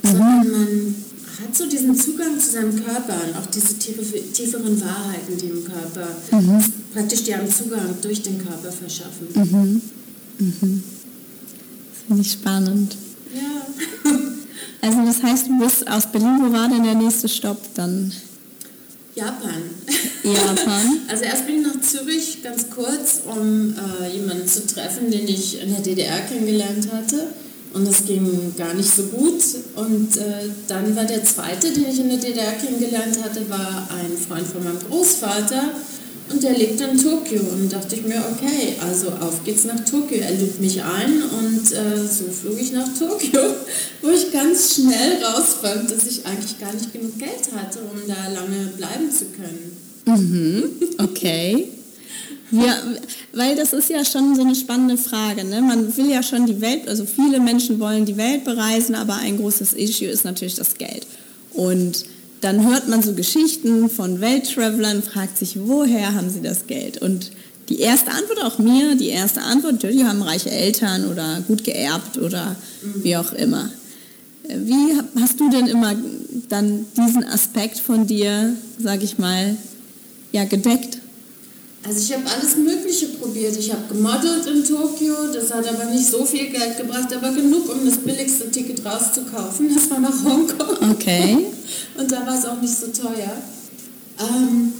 Mhm. 0.03 0.07
sondern 0.09 0.51
man 0.51 0.95
hat 1.41 1.55
so 1.55 1.67
diesen 1.67 1.95
Zugang 1.95 2.39
zu 2.39 2.51
seinem 2.51 2.75
Körper 2.83 3.13
und 3.27 3.37
auch 3.37 3.45
diese 3.47 3.75
tiefe- 3.77 4.31
tieferen 4.33 4.79
Wahrheiten, 4.81 5.37
die 5.39 5.47
im 5.47 5.63
Körper 5.65 6.07
Mhm. 6.31 6.63
praktisch 6.93 7.23
die 7.23 7.35
haben 7.35 7.49
Zugang 7.51 7.95
durch 8.01 8.21
den 8.23 8.37
Körper 8.39 8.71
verschaffen. 8.71 9.81
Mhm. 10.39 10.83
Das 11.91 12.07
finde 12.07 12.21
ich 12.21 12.31
spannend. 12.31 12.95
Ja. 13.33 14.11
Also 14.81 15.03
das 15.03 15.23
heißt, 15.23 15.47
du 15.47 15.57
bist 15.57 15.89
aus 15.89 16.05
Berlin, 16.11 16.37
wo 16.41 16.53
war 16.53 16.69
denn 16.69 16.83
der 16.83 16.93
nächste 16.93 17.27
Stopp 17.27 17.57
dann? 17.73 18.11
Japan. 19.15 19.63
Japan. 20.23 20.99
Also 21.07 21.23
erst 21.23 21.47
bin 21.47 21.61
ich 21.61 21.65
nach 21.65 21.81
Zürich 21.81 22.43
ganz 22.43 22.69
kurz, 22.69 23.21
um 23.25 23.73
äh, 23.73 24.13
jemanden 24.13 24.47
zu 24.47 24.67
treffen, 24.67 25.09
den 25.09 25.27
ich 25.27 25.59
in 25.59 25.71
der 25.71 25.81
DDR 25.81 26.19
kennengelernt 26.21 26.91
hatte. 26.91 27.29
Und 27.73 27.87
das 27.87 28.05
ging 28.05 28.55
gar 28.55 28.73
nicht 28.73 28.89
so 28.89 29.03
gut. 29.03 29.41
Und 29.75 30.17
äh, 30.17 30.49
dann 30.67 30.95
war 30.95 31.05
der 31.05 31.23
zweite, 31.23 31.71
den 31.71 31.89
ich 31.89 31.99
in 31.99 32.09
der 32.09 32.19
DDR 32.19 32.53
kennengelernt 32.53 33.23
hatte, 33.23 33.49
war 33.49 33.87
ein 33.89 34.17
Freund 34.17 34.47
von 34.47 34.63
meinem 34.63 34.79
Großvater. 34.87 35.63
Und 36.31 36.41
der 36.41 36.57
lebte 36.57 36.85
in 36.85 36.97
Tokio. 36.97 37.41
Und 37.51 37.71
dachte 37.71 37.95
ich 37.95 38.03
mir, 38.03 38.23
okay, 38.31 38.73
also 38.81 39.09
auf 39.09 39.43
geht's 39.43 39.65
nach 39.65 39.79
Tokio. 39.85 40.17
Er 40.17 40.31
lud 40.31 40.59
mich 40.59 40.81
ein 40.81 41.21
und 41.23 41.71
äh, 41.71 42.07
so 42.07 42.25
flog 42.25 42.59
ich 42.59 42.71
nach 42.71 42.87
Tokio, 42.97 43.41
wo 44.01 44.09
ich 44.09 44.31
ganz 44.31 44.75
schnell 44.75 45.23
rausfand, 45.23 45.91
dass 45.91 46.07
ich 46.07 46.25
eigentlich 46.25 46.59
gar 46.59 46.73
nicht 46.73 46.91
genug 46.91 47.17
Geld 47.19 47.51
hatte, 47.55 47.79
um 47.79 47.99
da 48.07 48.27
lange 48.33 48.67
bleiben 48.77 49.11
zu 49.11 49.25
können. 49.25 49.77
Mhm. 50.05 50.71
Okay. 50.97 51.69
Ja, 52.51 52.77
weil 53.33 53.55
das 53.55 53.73
ist 53.73 53.89
ja 53.89 54.05
schon 54.05 54.35
so 54.35 54.41
eine 54.41 54.55
spannende 54.55 54.97
Frage. 54.97 55.43
Ne? 55.43 55.61
Man 55.61 55.95
will 55.97 56.09
ja 56.09 56.21
schon 56.21 56.45
die 56.45 56.61
Welt, 56.61 56.87
also 56.87 57.05
viele 57.05 57.39
Menschen 57.39 57.79
wollen 57.79 58.05
die 58.05 58.17
Welt 58.17 58.45
bereisen, 58.45 58.95
aber 58.95 59.15
ein 59.15 59.37
großes 59.37 59.73
Issue 59.73 60.07
ist 60.07 60.25
natürlich 60.25 60.55
das 60.55 60.75
Geld. 60.75 61.07
Und 61.53 62.05
dann 62.41 62.67
hört 62.67 62.87
man 62.87 63.01
so 63.01 63.13
Geschichten 63.13 63.89
von 63.89 64.21
Welttravelern, 64.21 65.01
fragt 65.03 65.37
sich, 65.37 65.57
woher 65.59 66.13
haben 66.13 66.29
sie 66.29 66.41
das 66.41 66.67
Geld? 66.67 67.01
Und 67.01 67.31
die 67.69 67.79
erste 67.79 68.11
Antwort 68.11 68.43
auch 68.43 68.59
mir, 68.59 68.95
die 68.95 69.09
erste 69.09 69.41
Antwort, 69.41 69.81
die 69.81 70.05
haben 70.05 70.21
reiche 70.21 70.51
Eltern 70.51 71.09
oder 71.09 71.41
gut 71.47 71.63
geerbt 71.63 72.17
oder 72.17 72.55
wie 73.01 73.17
auch 73.17 73.33
immer. 73.33 73.69
Wie 74.47 74.95
hast 75.19 75.39
du 75.39 75.49
denn 75.49 75.65
immer 75.65 75.95
dann 76.49 76.85
diesen 76.95 77.23
Aspekt 77.23 77.79
von 77.79 78.05
dir, 78.05 78.55
sag 78.77 79.01
ich 79.01 79.17
mal, 79.17 79.57
ja, 80.31 80.43
gedeckt? 80.45 80.99
Also 81.87 81.99
ich 81.99 82.13
habe 82.13 82.23
alles 82.27 82.55
Mögliche 82.55 83.09
probiert. 83.09 83.55
Ich 83.57 83.71
habe 83.71 83.83
gemodelt 83.87 84.47
in 84.47 84.63
Tokio, 84.63 85.13
das 85.31 85.53
hat 85.53 85.67
aber 85.67 85.85
nicht 85.85 86.09
so 86.09 86.25
viel 86.25 86.47
Geld 86.47 86.77
gebracht, 86.77 87.13
aber 87.13 87.31
genug, 87.31 87.71
um 87.71 87.85
das 87.85 87.97
billigste 87.99 88.49
Ticket 88.49 88.83
rauszukaufen. 88.83 89.73
Das 89.73 89.89
war 89.91 89.99
nach 89.99 90.23
Hongkong. 90.23 90.91
Okay. 90.91 91.45
Und 91.97 92.11
da 92.11 92.25
war 92.25 92.37
es 92.37 92.45
auch 92.45 92.59
nicht 92.59 92.75
so 92.75 92.87
teuer. 92.87 93.37
Ähm, 94.19 94.73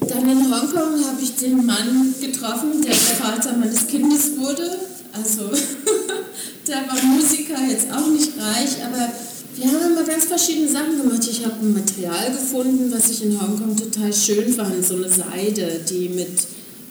dann 0.00 0.30
in 0.30 0.50
Hongkong 0.50 1.04
habe 1.06 1.20
ich 1.22 1.36
den 1.36 1.66
Mann 1.66 2.14
getroffen, 2.20 2.80
der 2.80 2.92
der 2.92 3.16
Vater 3.16 3.56
meines 3.58 3.86
Kindes 3.86 4.38
wurde. 4.38 4.78
Also 5.12 5.42
der 6.66 6.76
war 6.76 7.02
Musiker, 7.02 7.60
jetzt 7.68 7.92
auch 7.92 8.08
nicht 8.08 8.32
reich, 8.38 8.82
aber 8.82 9.12
wir 9.54 9.66
haben 9.66 9.92
immer 9.92 10.04
ganz 10.04 10.24
verschiedene 10.24 10.68
Sachen 10.68 10.96
gemacht. 11.02 11.26
Ich 11.30 11.44
habe 11.44 11.54
ein 11.60 11.74
Material 11.74 12.32
gefunden, 12.32 12.90
was 12.90 13.10
ich 13.10 13.24
in 13.24 13.40
Hongkong 13.40 13.76
total 13.76 14.12
schön 14.12 14.52
fand, 14.52 14.84
so 14.84 14.96
eine 14.96 15.08
Seide, 15.08 15.80
die 15.88 16.08
mit, 16.08 16.46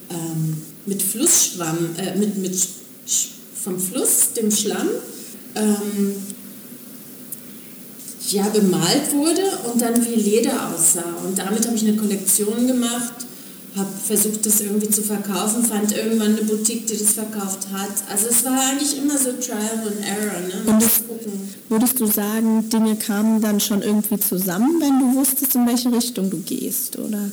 ähm, 0.10 0.58
mit 0.86 1.02
Flussschwamm, 1.02 1.96
äh, 1.98 2.16
mit, 2.18 2.38
mit 2.38 2.56
vom 3.64 3.80
Fluss, 3.80 4.34
dem 4.36 4.52
Schlamm, 4.52 4.90
ähm, 5.56 6.16
ja, 8.30 8.48
bemalt 8.50 9.14
wurde 9.14 9.42
und 9.72 9.82
dann 9.82 10.06
wie 10.06 10.16
Leder 10.16 10.70
aussah. 10.70 11.16
Und 11.26 11.38
damit 11.38 11.66
habe 11.66 11.76
ich 11.76 11.84
eine 11.84 11.98
Kollektion 11.98 12.68
gemacht, 12.68 13.26
habe 13.78 13.90
versucht, 14.06 14.46
das 14.46 14.60
irgendwie 14.60 14.90
zu 14.90 15.02
verkaufen, 15.02 15.64
fand 15.64 15.96
irgendwann 15.96 16.36
eine 16.36 16.44
Boutique, 16.44 16.86
die 16.88 16.98
das 16.98 17.14
verkauft 17.14 17.68
hat. 17.72 17.90
Also 18.12 18.28
es 18.28 18.44
war 18.44 18.60
eigentlich 18.60 18.98
immer 18.98 19.18
so 19.18 19.32
Trial 19.32 19.80
and 19.86 20.06
Error, 20.06 20.42
ne? 20.42 20.64
Mal 20.66 20.80
gucken. 21.08 21.32
Würdest 21.70 22.00
du 22.00 22.06
sagen, 22.06 22.70
Dinge 22.70 22.98
kamen 22.98 23.42
dann 23.42 23.62
schon 23.62 23.82
irgendwie 23.82 24.20
zusammen, 24.20 24.82
wenn 24.82 25.00
du 25.00 25.16
wusstest, 25.20 25.56
in 25.56 25.66
welche 25.66 25.90
Richtung 25.92 26.30
du 26.30 26.38
gehst? 26.40 27.00
Oder, 27.00 27.32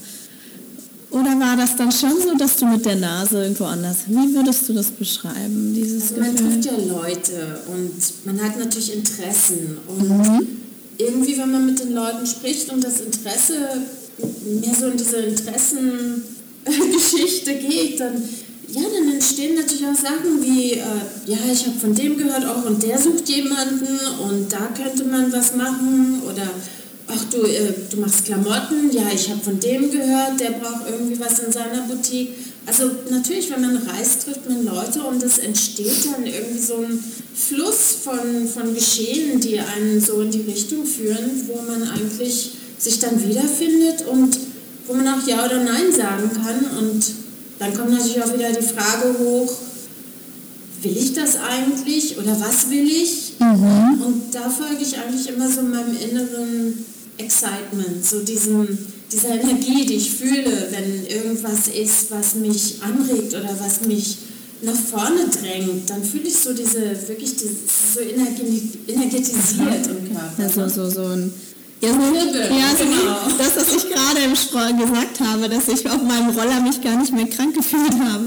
oder 1.10 1.30
war 1.40 1.56
das 1.56 1.74
dann 1.74 1.90
schon 1.90 2.14
so, 2.22 2.36
dass 2.36 2.56
du 2.56 2.66
mit 2.66 2.84
der 2.86 2.96
Nase 2.96 3.42
irgendwo 3.42 3.64
anders... 3.64 3.96
Wie 4.06 4.32
würdest 4.32 4.68
du 4.68 4.74
das 4.74 4.92
beschreiben, 4.92 5.74
dieses 5.74 6.12
Also 6.12 6.20
man 6.20 6.36
Gefühl? 6.36 6.52
trifft 6.52 6.64
ja 6.66 6.72
Leute 6.86 7.60
und 7.66 8.26
man 8.26 8.40
hat 8.44 8.56
natürlich 8.58 8.94
Interessen. 8.94 9.78
Und 9.88 10.46
irgendwie, 10.98 11.36
wenn 11.36 11.50
man 11.50 11.66
mit 11.66 11.80
den 11.80 11.94
Leuten 11.94 12.26
spricht 12.26 12.72
und 12.72 12.84
das 12.84 13.00
Interesse 13.00 13.54
mehr 14.18 14.74
so 14.74 14.88
in 14.88 14.96
diese 14.96 15.18
Interessengeschichte 15.18 17.54
geht, 17.54 18.00
dann, 18.00 18.20
ja, 18.70 18.82
dann 18.82 19.12
entstehen 19.12 19.54
natürlich 19.54 19.86
auch 19.86 19.94
Sachen 19.94 20.42
wie, 20.42 20.72
äh, 20.72 20.82
ja, 21.26 21.38
ich 21.52 21.66
habe 21.66 21.78
von 21.78 21.94
dem 21.94 22.16
gehört 22.16 22.44
auch 22.46 22.64
und 22.64 22.82
der 22.82 22.98
sucht 22.98 23.28
jemanden 23.28 24.00
und 24.28 24.52
da 24.52 24.70
könnte 24.76 25.04
man 25.04 25.32
was 25.32 25.54
machen 25.54 26.22
oder 26.24 26.50
ach 27.08 27.24
du, 27.30 27.42
äh, 27.42 27.72
du 27.90 27.98
machst 27.98 28.24
Klamotten, 28.24 28.90
ja, 28.92 29.10
ich 29.14 29.30
habe 29.30 29.40
von 29.40 29.58
dem 29.58 29.90
gehört, 29.90 30.40
der 30.40 30.52
braucht 30.52 30.88
irgendwie 30.90 31.18
was 31.18 31.40
in 31.40 31.52
seiner 31.52 31.82
Boutique. 31.82 32.30
Also 32.66 32.90
natürlich, 33.10 33.50
wenn 33.50 33.62
man 33.62 33.78
reist, 33.78 34.24
trifft 34.24 34.46
man 34.46 34.64
Leute 34.64 35.02
und 35.02 35.22
es 35.22 35.38
entsteht 35.38 36.06
dann 36.12 36.26
irgendwie 36.26 36.60
so 36.60 36.76
ein 36.76 37.02
Fluss 37.34 37.96
von, 38.02 38.46
von 38.46 38.74
Geschehen, 38.74 39.40
die 39.40 39.58
einen 39.58 40.00
so 40.00 40.20
in 40.20 40.30
die 40.30 40.42
Richtung 40.42 40.84
führen, 40.84 41.46
wo 41.46 41.62
man 41.62 41.88
eigentlich 41.88 42.52
sich 42.78 42.98
dann 42.98 43.22
wiederfindet 43.22 44.06
und 44.06 44.38
wo 44.86 44.94
man 44.94 45.08
auch 45.08 45.26
Ja 45.26 45.44
oder 45.44 45.62
Nein 45.62 45.92
sagen 45.94 46.30
kann. 46.32 46.78
Und 46.78 47.04
dann 47.58 47.74
kommt 47.74 47.90
natürlich 47.90 48.22
auch 48.22 48.32
wieder 48.32 48.52
die 48.52 48.66
Frage 48.66 49.18
hoch, 49.18 49.52
will 50.82 50.96
ich 50.96 51.12
das 51.12 51.36
eigentlich 51.36 52.16
oder 52.18 52.38
was 52.40 52.70
will 52.70 52.88
ich? 52.88 53.32
Und 54.04 54.22
da 54.32 54.48
folge 54.48 54.82
ich 54.82 54.96
eigentlich 54.96 55.28
immer 55.28 55.50
so 55.50 55.62
meinem 55.62 55.96
inneren 55.96 56.84
Excitement, 57.18 58.04
so 58.04 58.20
diesem, 58.20 58.78
dieser 59.10 59.30
Energie, 59.40 59.84
die 59.86 59.94
ich 59.94 60.10
fühle, 60.12 60.68
wenn 60.70 61.06
irgendwas 61.06 61.68
ist, 61.68 62.10
was 62.10 62.36
mich 62.36 62.76
anregt 62.80 63.34
oder 63.34 63.56
was 63.58 63.86
mich 63.86 64.18
nach 64.62 64.74
vorne 64.74 65.26
drängt, 65.28 65.88
dann 65.90 66.02
fühle 66.02 66.28
ich 66.28 66.36
so 66.36 66.52
diese, 66.52 66.80
wirklich 67.08 67.34
diese, 67.36 67.54
so 67.94 68.00
energetisiert 68.00 69.86
im 69.86 70.12
Körper. 70.12 70.32
Ja, 70.38 70.48
so, 70.48 70.68
so, 70.68 70.88
so 70.88 71.06
ein... 71.06 71.32
Ja, 71.80 71.90
ja, 71.90 71.94
so 71.96 72.84
genau. 72.84 73.28
wie 73.28 73.38
das, 73.38 73.56
was 73.56 73.68
ich 73.68 73.88
gerade 73.88 74.20
im 74.24 74.34
Sport 74.34 74.78
gesagt 74.78 75.20
habe, 75.20 75.48
dass 75.48 75.68
ich 75.68 75.88
auf 75.88 76.02
meinem 76.02 76.30
Roller 76.30 76.60
mich 76.60 76.80
gar 76.80 76.96
nicht 76.96 77.12
mehr 77.12 77.28
krank 77.28 77.54
gefühlt 77.54 77.92
habe. 77.92 78.24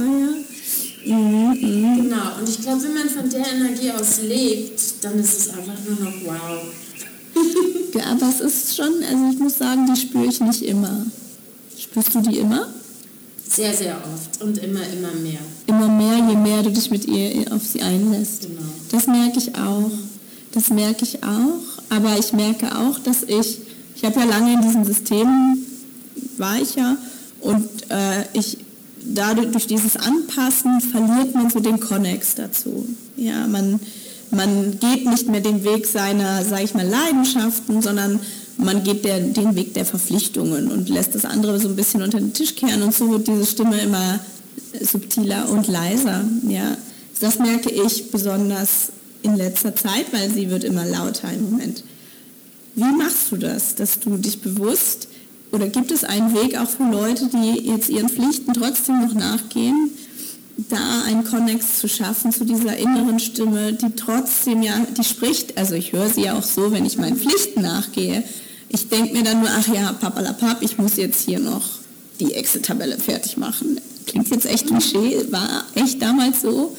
Ja. 1.03 1.15
Mhm. 1.15 2.03
Genau, 2.03 2.37
und 2.39 2.47
ich 2.47 2.61
glaube, 2.61 2.83
wenn 2.83 2.93
man 2.93 3.09
von 3.09 3.29
der 3.29 3.45
Energie 3.47 3.91
aus 3.91 4.21
lebt, 4.21 4.79
dann 5.01 5.19
ist 5.19 5.37
es 5.37 5.49
einfach 5.49 5.73
nur 5.85 5.99
noch 5.99 6.13
wow. 6.25 6.63
Ja, 7.95 8.11
aber 8.11 8.29
es 8.29 8.39
ist 8.39 8.75
schon, 8.75 9.03
also 9.03 9.29
ich 9.33 9.39
muss 9.39 9.57
sagen, 9.57 9.91
die 9.93 9.99
spüre 9.99 10.25
ich 10.25 10.39
nicht 10.39 10.61
immer. 10.61 11.05
Spürst 11.77 12.15
du 12.15 12.21
die 12.21 12.37
immer? 12.37 12.67
Sehr, 13.49 13.73
sehr 13.73 13.97
oft 13.97 14.41
und 14.41 14.59
immer, 14.59 14.81
immer 14.93 15.11
mehr. 15.11 15.39
Immer 15.67 15.89
mehr, 15.89 16.15
je 16.29 16.35
mehr 16.37 16.63
du 16.63 16.69
dich 16.69 16.89
mit 16.89 17.05
ihr 17.05 17.51
auf 17.51 17.65
sie 17.65 17.81
einlässt. 17.81 18.43
Genau. 18.43 18.61
Das 18.91 19.07
merke 19.07 19.39
ich 19.39 19.53
auch. 19.55 19.91
Das 20.53 20.69
merke 20.69 21.03
ich 21.03 21.21
auch. 21.21 21.70
Aber 21.91 22.17
ich 22.17 22.31
merke 22.31 22.67
auch, 22.77 22.99
dass 22.99 23.23
ich, 23.23 23.59
ich 23.95 24.05
habe 24.05 24.21
ja 24.21 24.25
lange 24.25 24.53
in 24.53 24.61
diesem 24.61 24.85
System, 24.85 25.27
war 26.37 26.57
ich 26.59 26.75
ja, 26.75 26.95
und 27.41 27.67
äh, 27.89 28.23
ich 28.31 28.57
dadurch 29.03 29.51
durch 29.51 29.67
dieses 29.67 29.97
Anpassen 29.97 30.79
verliert 30.79 31.35
man 31.35 31.49
so 31.49 31.59
den 31.59 31.81
Konnex 31.81 32.35
dazu. 32.35 32.87
Ja, 33.17 33.45
man, 33.47 33.81
man 34.29 34.79
geht 34.79 35.05
nicht 35.05 35.27
mehr 35.27 35.41
den 35.41 35.65
Weg 35.65 35.85
seiner, 35.85 36.45
sage 36.45 36.63
ich 36.63 36.73
mal, 36.73 36.87
Leidenschaften, 36.87 37.81
sondern 37.81 38.21
man 38.57 38.85
geht 38.85 39.03
der, 39.03 39.19
den 39.19 39.55
Weg 39.55 39.73
der 39.73 39.85
Verpflichtungen 39.85 40.71
und 40.71 40.87
lässt 40.87 41.13
das 41.13 41.25
andere 41.25 41.59
so 41.59 41.67
ein 41.67 41.75
bisschen 41.75 42.01
unter 42.03 42.19
den 42.19 42.33
Tisch 42.33 42.55
kehren 42.55 42.83
und 42.83 42.93
so 42.93 43.09
wird 43.09 43.27
diese 43.27 43.45
Stimme 43.45 43.81
immer 43.81 44.19
subtiler 44.79 45.49
und 45.49 45.67
leiser. 45.67 46.23
Ja, 46.47 46.77
das 47.19 47.39
merke 47.39 47.69
ich 47.69 48.11
besonders 48.11 48.91
in 49.23 49.35
letzter 49.35 49.75
Zeit, 49.75 50.11
weil 50.11 50.29
sie 50.29 50.49
wird 50.49 50.63
immer 50.63 50.85
lauter 50.85 51.31
im 51.31 51.51
Moment. 51.51 51.83
Wie 52.75 52.83
machst 52.83 53.31
du 53.31 53.37
das, 53.37 53.75
dass 53.75 53.99
du 53.99 54.17
dich 54.17 54.41
bewusst 54.41 55.07
oder 55.51 55.67
gibt 55.67 55.91
es 55.91 56.03
einen 56.03 56.33
Weg 56.33 56.57
auch 56.57 56.69
für 56.69 56.89
Leute, 56.89 57.27
die 57.27 57.67
jetzt 57.67 57.89
ihren 57.89 58.09
Pflichten 58.09 58.53
trotzdem 58.53 59.01
noch 59.01 59.13
nachgehen, 59.13 59.91
da 60.69 61.03
einen 61.05 61.23
Konnex 61.23 61.79
zu 61.79 61.87
schaffen 61.87 62.31
zu 62.31 62.45
dieser 62.45 62.77
inneren 62.77 63.19
Stimme, 63.19 63.73
die 63.73 63.91
trotzdem 63.95 64.61
ja, 64.61 64.79
die 64.97 65.03
spricht, 65.03 65.57
also 65.57 65.75
ich 65.75 65.91
höre 65.91 66.09
sie 66.09 66.23
ja 66.23 66.37
auch 66.37 66.43
so, 66.43 66.71
wenn 66.71 66.85
ich 66.85 66.97
meinen 66.97 67.17
Pflichten 67.17 67.61
nachgehe. 67.61 68.23
Ich 68.69 68.87
denke 68.87 69.13
mir 69.13 69.23
dann 69.23 69.39
nur, 69.39 69.49
ach 69.49 69.67
ja, 69.67 69.91
papalapap, 69.91 70.61
ich 70.61 70.77
muss 70.77 70.95
jetzt 70.95 71.25
hier 71.25 71.39
noch 71.39 71.67
die 72.19 72.33
Exit-Tabelle 72.33 72.97
fertig 72.97 73.35
machen. 73.35 73.81
Klingt 74.05 74.29
jetzt 74.29 74.45
echt 74.45 74.67
Klischee, 74.67 75.25
war 75.31 75.65
echt 75.75 76.01
damals 76.01 76.41
so. 76.41 76.75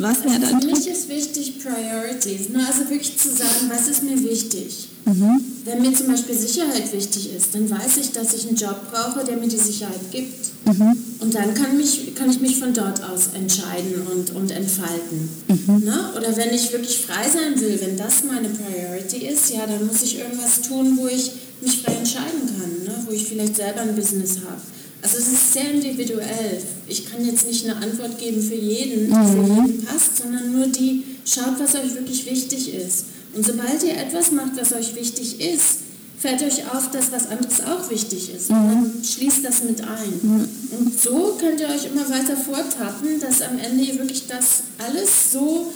Was 0.00 0.24
wäre 0.24 0.40
dann? 0.40 0.60
Für 0.60 0.66
mich 0.68 0.86
ist 0.86 1.08
wichtig 1.08 1.62
Priorities. 1.62 2.48
Ne? 2.48 2.64
Also 2.66 2.88
wirklich 2.88 3.18
zu 3.18 3.28
sagen, 3.28 3.68
was 3.68 3.88
ist 3.88 4.02
mir 4.02 4.20
wichtig. 4.22 4.88
Mhm. 5.04 5.40
Wenn 5.64 5.82
mir 5.82 5.94
zum 5.94 6.08
Beispiel 6.08 6.36
Sicherheit 6.36 6.92
wichtig 6.92 7.34
ist, 7.34 7.54
dann 7.54 7.70
weiß 7.70 7.98
ich, 8.00 8.12
dass 8.12 8.32
ich 8.32 8.48
einen 8.48 8.56
Job 8.56 8.90
brauche, 8.90 9.24
der 9.24 9.36
mir 9.36 9.48
die 9.48 9.58
Sicherheit 9.58 10.10
gibt. 10.10 10.50
Mhm. 10.66 10.96
Und 11.20 11.34
dann 11.34 11.54
kann, 11.54 11.76
mich, 11.76 12.14
kann 12.14 12.30
ich 12.30 12.40
mich 12.40 12.58
von 12.58 12.72
dort 12.72 13.02
aus 13.02 13.30
entscheiden 13.34 14.06
und, 14.10 14.34
und 14.34 14.50
entfalten. 14.50 15.28
Mhm. 15.48 15.84
Ne? 15.84 16.10
Oder 16.16 16.36
wenn 16.36 16.54
ich 16.54 16.72
wirklich 16.72 16.98
frei 16.98 17.28
sein 17.28 17.60
will, 17.60 17.78
wenn 17.80 17.96
das 17.96 18.24
meine 18.24 18.48
Priority 18.48 19.26
ist, 19.26 19.50
ja, 19.50 19.66
dann 19.66 19.86
muss 19.86 20.02
ich 20.02 20.18
irgendwas 20.18 20.62
tun, 20.62 20.96
wo 20.96 21.06
ich 21.08 21.32
mich 21.60 21.82
frei 21.82 21.94
entscheiden 21.94 22.46
kann, 22.46 22.84
ne? 22.84 23.04
wo 23.06 23.12
ich 23.12 23.26
vielleicht 23.26 23.56
selber 23.56 23.82
ein 23.82 23.94
Business 23.94 24.36
habe. 24.36 24.60
Also 25.02 25.18
es 25.18 25.28
ist 25.28 25.52
sehr 25.54 25.70
individuell. 25.70 26.62
Ich 26.86 27.10
kann 27.10 27.24
jetzt 27.24 27.46
nicht 27.46 27.64
eine 27.64 27.76
Antwort 27.76 28.18
geben 28.18 28.42
für 28.42 28.54
jeden, 28.54 29.06
die 29.06 29.12
mhm. 29.12 29.26
für 29.26 29.62
jeden 29.62 29.84
passt, 29.84 30.18
sondern 30.18 30.52
nur 30.52 30.66
die, 30.66 31.04
schaut, 31.24 31.58
was 31.58 31.74
euch 31.74 31.94
wirklich 31.94 32.30
wichtig 32.30 32.74
ist. 32.74 33.04
Und 33.34 33.46
sobald 33.46 33.82
ihr 33.82 33.96
etwas 33.96 34.32
macht, 34.32 34.52
was 34.56 34.72
euch 34.72 34.94
wichtig 34.94 35.40
ist, 35.40 35.78
fällt 36.18 36.42
euch 36.42 36.70
auf, 36.70 36.90
dass 36.90 37.12
was 37.12 37.28
anderes 37.28 37.60
auch 37.64 37.88
wichtig 37.90 38.34
ist. 38.34 38.50
Und 38.50 38.56
dann 38.56 38.92
schließt 39.02 39.42
das 39.42 39.62
mit 39.62 39.80
ein. 39.80 40.20
Mhm. 40.22 40.48
Und 40.78 41.00
so 41.00 41.36
könnt 41.40 41.60
ihr 41.60 41.68
euch 41.68 41.86
immer 41.86 42.08
weiter 42.10 42.36
vortappen, 42.36 43.20
dass 43.20 43.40
am 43.40 43.58
Ende 43.58 43.84
ihr 43.84 43.98
wirklich 43.98 44.26
das 44.26 44.64
alles 44.78 45.32
so 45.32 45.72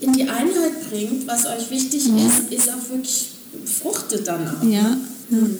in 0.00 0.12
die 0.12 0.22
Einheit 0.22 0.90
bringt, 0.90 1.26
was 1.26 1.46
euch 1.46 1.70
wichtig 1.70 2.08
mhm. 2.08 2.18
ist, 2.18 2.52
ist 2.52 2.68
auch 2.68 2.88
wirklich 2.90 3.28
fruchtet 3.82 4.26
dann 4.26 4.48
auch. 4.48 4.62
Ja. 4.62 4.96
Mhm. 5.30 5.56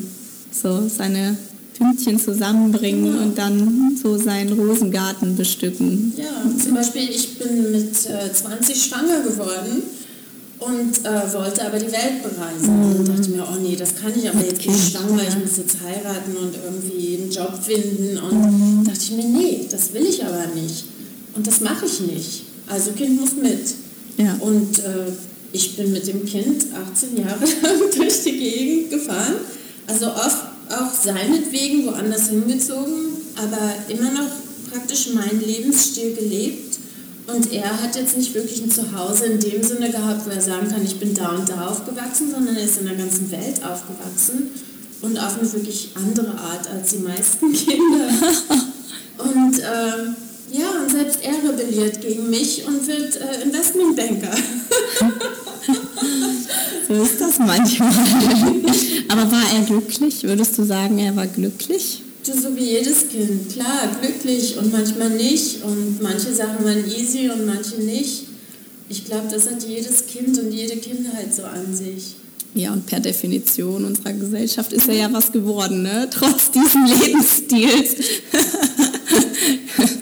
So 0.53 0.89
seine 0.89 1.37
Pünktchen 1.83 2.19
zusammenbringen 2.19 3.19
und 3.19 3.37
dann 3.37 3.99
so 4.01 4.17
seinen 4.17 4.53
Rosengarten 4.53 5.37
bestücken. 5.37 6.13
Ja, 6.17 6.45
zum 6.63 6.75
Beispiel, 6.75 7.09
ich 7.11 7.39
bin 7.39 7.73
mit 7.73 7.91
äh, 8.07 8.33
20 8.33 8.83
schwanger 8.83 9.23
geworden 9.23 9.83
und 10.61 11.05
äh, 11.05 11.33
wollte 11.35 11.67
aber 11.67 11.79
die 11.79 11.91
Welt 11.91 12.23
bereisen. 12.23 12.79
Mhm. 12.79 12.97
Und 12.97 13.09
dachte 13.09 13.31
mir, 13.31 13.43
oh 13.43 13.61
nee, 13.61 13.75
das 13.75 13.97
kann 13.97 14.13
ich 14.17 14.29
aber 14.29 14.45
jetzt 14.45 14.65
nicht 14.65 14.93
schwanger, 14.93 15.23
ich 15.29 15.39
muss 15.39 15.57
jetzt 15.57 15.79
heiraten 15.83 16.37
und 16.37 16.55
irgendwie 16.65 17.19
einen 17.21 17.31
Job 17.31 17.59
finden. 17.61 18.19
Und 18.19 18.81
mhm. 18.81 18.85
dachte 18.85 19.01
ich 19.03 19.11
mir, 19.13 19.25
nee, 19.25 19.67
das 19.69 19.93
will 19.93 20.07
ich 20.07 20.25
aber 20.25 20.47
nicht. 20.55 20.85
Und 21.35 21.47
das 21.47 21.61
mache 21.61 21.87
ich 21.87 22.01
nicht. 22.01 22.43
Also 22.69 22.93
Kind 22.93 23.21
muss 23.21 23.35
mit. 23.35 23.75
Ja. 24.19 24.37
Und 24.41 24.79
äh, 24.79 25.11
ich 25.53 25.77
bin 25.77 25.93
mit 25.93 26.07
dem 26.07 26.25
Kind 26.25 26.67
18 26.93 27.17
Jahre 27.17 27.45
lang 27.45 27.91
durch 27.97 28.23
die 28.23 28.39
Gegend 28.39 28.91
gefahren. 28.91 29.37
Also 29.87 30.07
oft 30.07 30.52
auch 30.73 30.93
seinetwegen 30.93 31.87
woanders 31.87 32.29
hingezogen, 32.29 33.17
aber 33.37 33.75
immer 33.89 34.11
noch 34.11 34.31
praktisch 34.71 35.11
meinen 35.15 35.41
Lebensstil 35.41 36.15
gelebt. 36.15 36.79
Und 37.27 37.53
er 37.53 37.83
hat 37.83 37.95
jetzt 37.95 38.17
nicht 38.17 38.35
wirklich 38.35 38.63
ein 38.63 38.71
Zuhause 38.71 39.27
in 39.27 39.41
dem 39.41 39.63
Sinne 39.63 39.91
gehabt, 39.91 40.27
wo 40.27 40.31
er 40.31 40.41
sagen 40.41 40.69
kann, 40.69 40.85
ich 40.85 40.99
bin 40.99 41.15
da 41.15 41.29
und 41.29 41.49
da 41.49 41.69
aufgewachsen, 41.69 42.31
sondern 42.31 42.57
er 42.57 42.65
ist 42.65 42.79
in 42.81 42.87
der 42.87 42.97
ganzen 42.97 43.31
Welt 43.31 43.63
aufgewachsen 43.65 44.51
und 45.03 45.19
auf 45.19 45.39
eine 45.39 45.53
wirklich 45.53 45.91
andere 45.95 46.37
Art 46.39 46.69
als 46.69 46.91
die 46.91 46.99
meisten 46.99 47.53
Kinder. 47.53 48.09
und 49.19 49.59
äh, 49.59 50.59
ja, 50.59 50.69
und 50.83 50.91
selbst 50.91 51.21
er 51.23 51.49
rebelliert 51.49 52.01
gegen 52.01 52.29
mich 52.29 52.65
und 52.67 52.87
wird 52.87 53.17
äh, 53.17 53.43
Investmentbanker. 53.43 54.31
so 56.89 57.03
ist 57.03 57.21
das 57.21 57.39
manchmal. 57.39 57.93
Aber 59.09 59.31
war 59.31 59.45
er 59.55 59.65
glücklich? 59.67 60.23
Würdest 60.23 60.59
du 60.59 60.65
sagen, 60.65 60.99
er 60.99 61.15
war 61.17 61.27
glücklich? 61.27 62.03
So 62.23 62.57
wie 62.57 62.65
jedes 62.65 63.09
Kind, 63.09 63.53
klar, 63.53 63.89
glücklich 64.01 64.57
und 64.57 64.73
manchmal 64.73 65.11
nicht. 65.11 65.63
Und 65.65 66.01
manche 66.01 66.33
Sachen 66.33 66.65
waren 66.65 66.85
easy 66.89 67.29
und 67.29 67.47
manche 67.47 67.77
nicht. 67.83 68.27
Ich 68.89 69.05
glaube, 69.05 69.29
das 69.31 69.51
hat 69.51 69.67
jedes 69.67 70.07
Kind 70.07 70.39
und 70.39 70.53
jede 70.53 70.77
Kindheit 70.77 71.35
so 71.35 71.43
an 71.45 71.75
sich. 71.75 72.17
Ja, 72.55 72.73
und 72.73 72.87
per 72.87 73.01
Definition 73.01 73.85
unserer 73.87 74.13
Gesellschaft 74.13 74.73
ist 74.73 74.87
er 74.87 74.95
ja 74.95 75.13
was 75.13 75.33
geworden, 75.33 75.83
ne? 75.83 76.09
trotz 76.11 76.51
diesen 76.51 76.87
Lebensstils. 76.87 77.97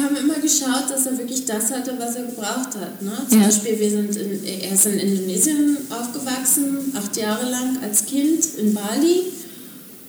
wir 0.00 0.06
haben 0.06 0.16
immer 0.16 0.40
geschaut, 0.40 0.88
dass 0.88 1.06
er 1.06 1.18
wirklich 1.18 1.44
das 1.44 1.70
hatte, 1.70 1.94
was 1.98 2.16
er 2.16 2.24
gebraucht 2.24 2.74
hat. 2.80 3.02
Ne? 3.02 3.12
Zum 3.28 3.40
ja. 3.40 3.46
Beispiel, 3.46 3.78
wir 3.78 3.90
sind 3.90 4.16
in, 4.16 4.44
er 4.44 4.72
ist 4.72 4.86
in 4.86 4.98
Indonesien 4.98 5.76
aufgewachsen, 5.90 6.92
acht 6.96 7.16
Jahre 7.16 7.50
lang 7.50 7.78
als 7.82 8.06
Kind 8.06 8.44
in 8.58 8.72
Bali. 8.74 9.24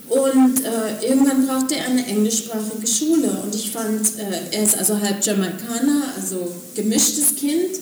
Und 0.07 0.63
äh, 0.65 1.07
irgendwann 1.07 1.45
brauchte 1.45 1.75
er 1.75 1.85
eine 1.85 2.05
englischsprachige 2.05 2.87
Schule. 2.87 3.29
Und 3.43 3.53
ich 3.55 3.71
fand, 3.71 4.01
äh, 4.17 4.55
er 4.55 4.63
ist 4.63 4.77
also 4.77 4.99
halb 4.99 5.23
Jamaikaner, 5.25 6.03
also 6.15 6.51
gemischtes 6.75 7.35
Kind. 7.35 7.79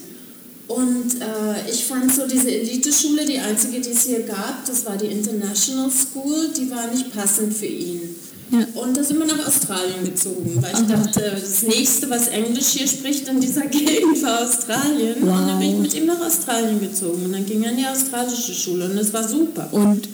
Und 0.68 1.22
äh, 1.22 1.72
ich 1.72 1.86
fand 1.86 2.14
so 2.14 2.28
diese 2.28 2.52
Elite-Schule, 2.52 3.26
die 3.26 3.40
einzige, 3.40 3.82
die 3.82 3.90
es 3.90 4.04
hier 4.04 4.22
gab, 4.22 4.66
das 4.66 4.86
war 4.86 4.98
die 4.98 5.08
International 5.08 5.90
School, 5.90 6.50
die 6.56 6.70
war 6.70 6.88
nicht 6.88 7.14
passend 7.14 7.56
für 7.56 7.66
ihn. 7.66 8.16
Ja. 8.52 8.66
Und 8.82 8.98
da 8.98 9.04
sind 9.04 9.20
wir 9.20 9.28
nach 9.28 9.48
Australien 9.48 10.04
gezogen, 10.04 10.58
weil 10.62 10.74
ich 10.74 10.88
dachte, 10.88 11.38
das 11.40 11.64
nächste, 11.64 12.10
was 12.10 12.30
Englisch 12.30 12.68
hier 12.70 12.88
spricht 12.88 13.28
in 13.28 13.40
dieser 13.40 13.66
Gegend, 13.68 14.22
war 14.24 14.42
Australien. 14.42 15.18
Wow. 15.22 15.40
Und 15.40 15.48
dann 15.48 15.60
bin 15.60 15.70
ich 15.70 15.78
mit 15.78 15.94
ihm 15.94 16.06
nach 16.08 16.20
Australien 16.20 16.80
gezogen. 16.80 17.26
Und 17.26 17.34
dann 17.34 17.46
ging 17.46 17.64
er 17.64 17.72
in 17.72 17.78
die 17.78 17.86
australische 17.86 18.54
Schule 18.54 18.86
und 18.86 18.96
das 18.96 19.14
war 19.14 19.28
super. 19.28 19.70
Und 19.72 20.10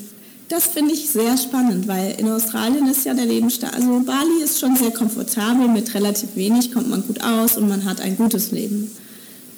das 0.49 0.65
finde 0.67 0.93
ich 0.93 1.09
sehr 1.09 1.37
spannend, 1.37 1.87
weil 1.87 2.15
in 2.19 2.29
Australien 2.29 2.87
ist 2.87 3.05
ja 3.05 3.13
der 3.13 3.25
Lebensstil, 3.25 3.69
also 3.69 4.01
Bali 4.05 4.43
ist 4.43 4.59
schon 4.59 4.75
sehr 4.75 4.91
komfortabel, 4.91 5.67
mit 5.67 5.93
relativ 5.95 6.35
wenig 6.35 6.71
kommt 6.71 6.89
man 6.89 7.01
gut 7.07 7.23
aus 7.23 7.57
und 7.57 7.67
man 7.67 7.83
hat 7.83 7.99
ein 7.99 8.15
gutes 8.15 8.51
Leben. 8.51 8.91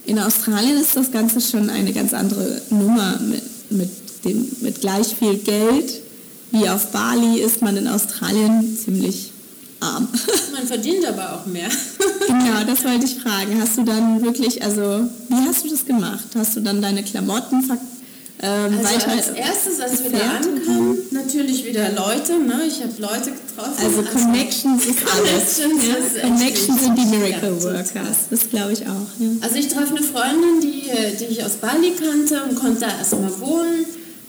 In 0.05 0.17
Australien 0.17 0.77
ist 0.77 0.95
das 0.95 1.11
Ganze 1.11 1.41
schon 1.41 1.69
eine 1.69 1.91
ganz 1.91 2.13
andere 2.13 2.61
Nummer 2.69 3.19
mit, 3.19 3.43
mit, 3.69 3.89
dem, 4.23 4.47
mit 4.61 4.79
gleich 4.79 5.07
viel 5.07 5.35
Geld 5.39 6.01
wie 6.51 6.69
auf 6.69 6.91
Bali 6.91 7.39
ist 7.41 7.61
man 7.61 7.77
in 7.77 7.87
Australien 7.87 8.77
ziemlich 8.77 9.31
arm. 9.79 10.07
Man 10.53 10.65
verdient 10.65 11.05
aber 11.05 11.33
auch 11.33 11.45
mehr. 11.45 11.69
genau, 12.27 12.63
das 12.65 12.83
wollte 12.83 13.05
ich 13.05 13.15
fragen. 13.15 13.61
Hast 13.61 13.77
du 13.77 13.83
dann 13.83 14.23
wirklich, 14.23 14.63
also 14.63 15.07
wie 15.29 15.47
hast 15.47 15.65
du 15.65 15.69
das 15.69 15.85
gemacht? 15.85 16.25
Hast 16.35 16.55
du 16.55 16.61
dann 16.61 16.81
deine 16.81 17.03
Klamotten 17.03 17.63
ähm, 18.39 18.77
also 18.77 18.83
weiter 18.83 19.11
als 19.11 19.29
erstes, 19.29 19.79
als 19.79 20.03
wir 20.03 20.11
da 20.11 20.37
ankamen, 20.37 20.97
natürlich 21.09 21.65
wieder 21.65 21.89
Leute. 21.89 22.37
Ne? 22.37 22.65
Ich 22.67 22.83
habe 22.83 22.93
Leute 22.99 23.31
getroffen. 23.31 23.83
Also, 23.83 23.99
also 23.99 24.11
Connections 24.11 24.85
ist 24.85 24.99
alles. 25.11 25.59
Connections, 25.59 25.87
ja? 25.87 25.95
ist 25.95 26.21
Connections 26.21 26.83
sind 26.83 26.97
die 26.99 27.05
Miracle 27.05 27.63
Workers. 27.63 28.17
Das 28.29 28.49
glaube 28.49 28.73
ich 28.73 28.83
auch. 28.83 29.09
Ja. 29.19 29.29
Also 29.41 29.55
ich 29.55 29.67
treffe 29.69 29.95
eine 29.95 30.03
Freundin, 30.03 30.61
die, 30.61 30.83
die 31.19 31.25
ich 31.25 31.43
aus 31.43 31.53
Bali 31.53 31.93
kannte 31.99 32.43
und 32.43 32.55
konnte 32.55 32.81
da 32.81 32.97
erstmal 32.99 33.39
wohnen. 33.39 33.85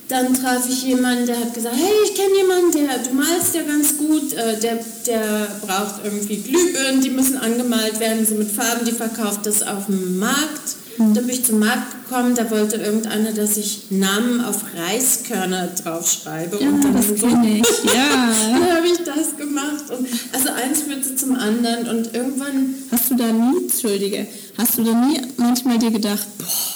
Dann 0.09 0.33
traf 0.33 0.67
ich 0.67 0.83
jemanden, 0.85 1.27
der 1.27 1.39
hat 1.39 1.53
gesagt, 1.53 1.75
hey, 1.77 1.93
ich 2.03 2.15
kenne 2.15 2.35
jemanden, 2.35 2.71
der, 2.71 2.97
du 2.97 3.13
malst 3.13 3.53
ja 3.53 3.61
ganz 3.61 3.95
gut, 3.95 4.33
äh, 4.33 4.59
der, 4.59 4.79
der 5.05 5.47
braucht 5.61 6.03
irgendwie 6.03 6.37
Glühbirnen, 6.37 6.99
die 6.99 7.11
müssen 7.11 7.37
angemalt 7.37 7.99
werden, 7.99 8.25
so 8.25 8.33
mit 8.33 8.51
Farben, 8.51 8.85
die 8.85 8.91
verkauft 8.91 9.45
das 9.45 9.61
auf 9.61 9.85
dem 9.85 10.17
Markt. 10.17 10.77
Mhm. 10.97 11.13
Dann 11.13 11.27
bin 11.27 11.35
ich 11.35 11.45
zum 11.45 11.59
Markt 11.59 11.91
gekommen, 11.91 12.33
da 12.33 12.49
wollte 12.49 12.77
irgendeiner, 12.77 13.33
dass 13.33 13.55
ich 13.57 13.83
Namen 13.91 14.43
auf 14.43 14.63
Reiskörner 14.75 15.67
draufschreibe. 15.83 16.57
Ja, 16.59 16.69
und 16.69 16.83
dann 16.83 16.95
das 16.95 17.07
so, 17.07 17.13
ich, 17.13 17.93
ja. 17.93 18.33
dann 18.51 18.75
habe 18.77 18.87
ich 18.87 18.97
das 19.05 19.37
gemacht. 19.37 19.91
Und, 19.95 20.07
also 20.33 20.49
eins 20.49 20.81
führte 20.81 21.15
zum 21.15 21.35
anderen 21.35 21.87
und 21.87 22.15
irgendwann... 22.15 22.73
Hast 22.91 23.11
du 23.11 23.15
da 23.15 23.31
nie, 23.31 23.57
Entschuldige, 23.61 24.25
hast 24.57 24.75
du 24.79 24.83
da 24.83 24.91
nie 24.91 25.21
manchmal 25.37 25.77
dir 25.77 25.91
gedacht, 25.91 26.25
boah, 26.39 26.68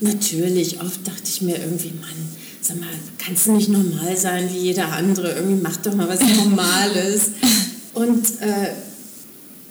Natürlich, 0.00 0.80
oft 0.80 1.06
dachte 1.06 1.24
ich 1.26 1.42
mir 1.42 1.58
irgendwie, 1.58 1.92
Mann, 2.00 2.28
sag 2.60 2.80
mal, 2.80 2.88
kannst 3.18 3.46
du 3.46 3.52
nicht 3.52 3.68
normal 3.68 4.16
sein 4.16 4.48
wie 4.52 4.58
jeder 4.58 4.92
andere? 4.92 5.32
Irgendwie 5.32 5.62
mach 5.62 5.76
doch 5.76 5.94
mal 5.94 6.08
was 6.08 6.20
Normales. 6.20 7.30
Und 7.94 8.24
äh, 8.40 8.72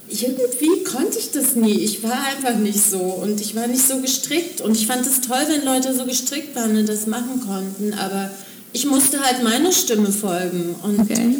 irgendwie 0.09 0.83
konnte 0.83 1.19
ich 1.19 1.31
das 1.31 1.55
nie. 1.55 1.79
Ich 1.79 2.03
war 2.03 2.25
einfach 2.27 2.57
nicht 2.57 2.81
so 2.81 2.97
und 2.97 3.39
ich 3.39 3.55
war 3.55 3.67
nicht 3.67 3.87
so 3.87 3.99
gestrickt. 4.01 4.61
Und 4.61 4.75
ich 4.75 4.87
fand 4.87 5.05
es 5.05 5.21
toll, 5.21 5.41
wenn 5.47 5.63
Leute 5.63 5.95
so 5.95 6.05
gestrickt 6.05 6.55
waren 6.55 6.75
und 6.75 6.89
das 6.89 7.05
machen 7.07 7.41
konnten. 7.45 7.93
Aber 7.93 8.29
ich 8.73 8.85
musste 8.85 9.19
halt 9.21 9.43
meiner 9.43 9.71
Stimme 9.71 10.11
folgen. 10.11 10.75
Und 10.83 10.99
okay. 10.99 11.35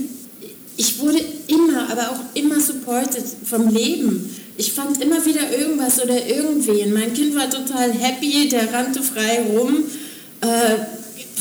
ich 0.77 0.99
wurde 0.99 1.19
immer, 1.47 1.89
aber 1.91 2.11
auch 2.11 2.19
immer 2.35 2.59
supported 2.59 3.25
vom 3.43 3.69
Leben 3.69 4.29
ich 4.59 4.73
fand 4.73 5.01
immer 5.01 5.25
wieder 5.25 5.57
irgendwas 5.57 6.03
oder 6.03 6.27
irgendwen. 6.27 6.91
Mein 6.93 7.13
Kind 7.13 7.33
war 7.33 7.49
total 7.49 7.93
happy, 7.93 8.49
der 8.49 8.73
rannte 8.73 9.01
frei 9.01 9.41
rum. 9.53 9.85
Äh, 10.41 10.45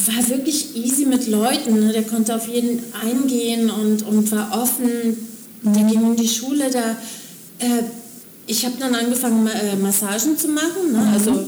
war 0.07 0.28
wirklich 0.28 0.76
easy 0.76 1.04
mit 1.04 1.26
Leuten. 1.26 1.81
Ne? 1.81 1.92
Der 1.92 2.04
konnte 2.04 2.37
auf 2.37 2.46
jeden 2.46 2.81
eingehen 2.94 3.70
und, 3.70 4.07
und 4.07 4.31
war 4.31 4.62
offen. 4.62 5.16
Der 5.64 5.83
ging 5.83 6.12
in 6.12 6.16
die 6.16 6.28
Schule. 6.28 6.70
Da, 6.70 6.92
äh, 7.59 7.83
ich 8.46 8.64
habe 8.64 8.76
dann 8.78 8.94
angefangen, 8.94 9.48
äh, 9.48 9.74
Massagen 9.74 10.38
zu 10.38 10.46
machen, 10.46 10.92
ne? 10.92 11.11
also 11.12 11.44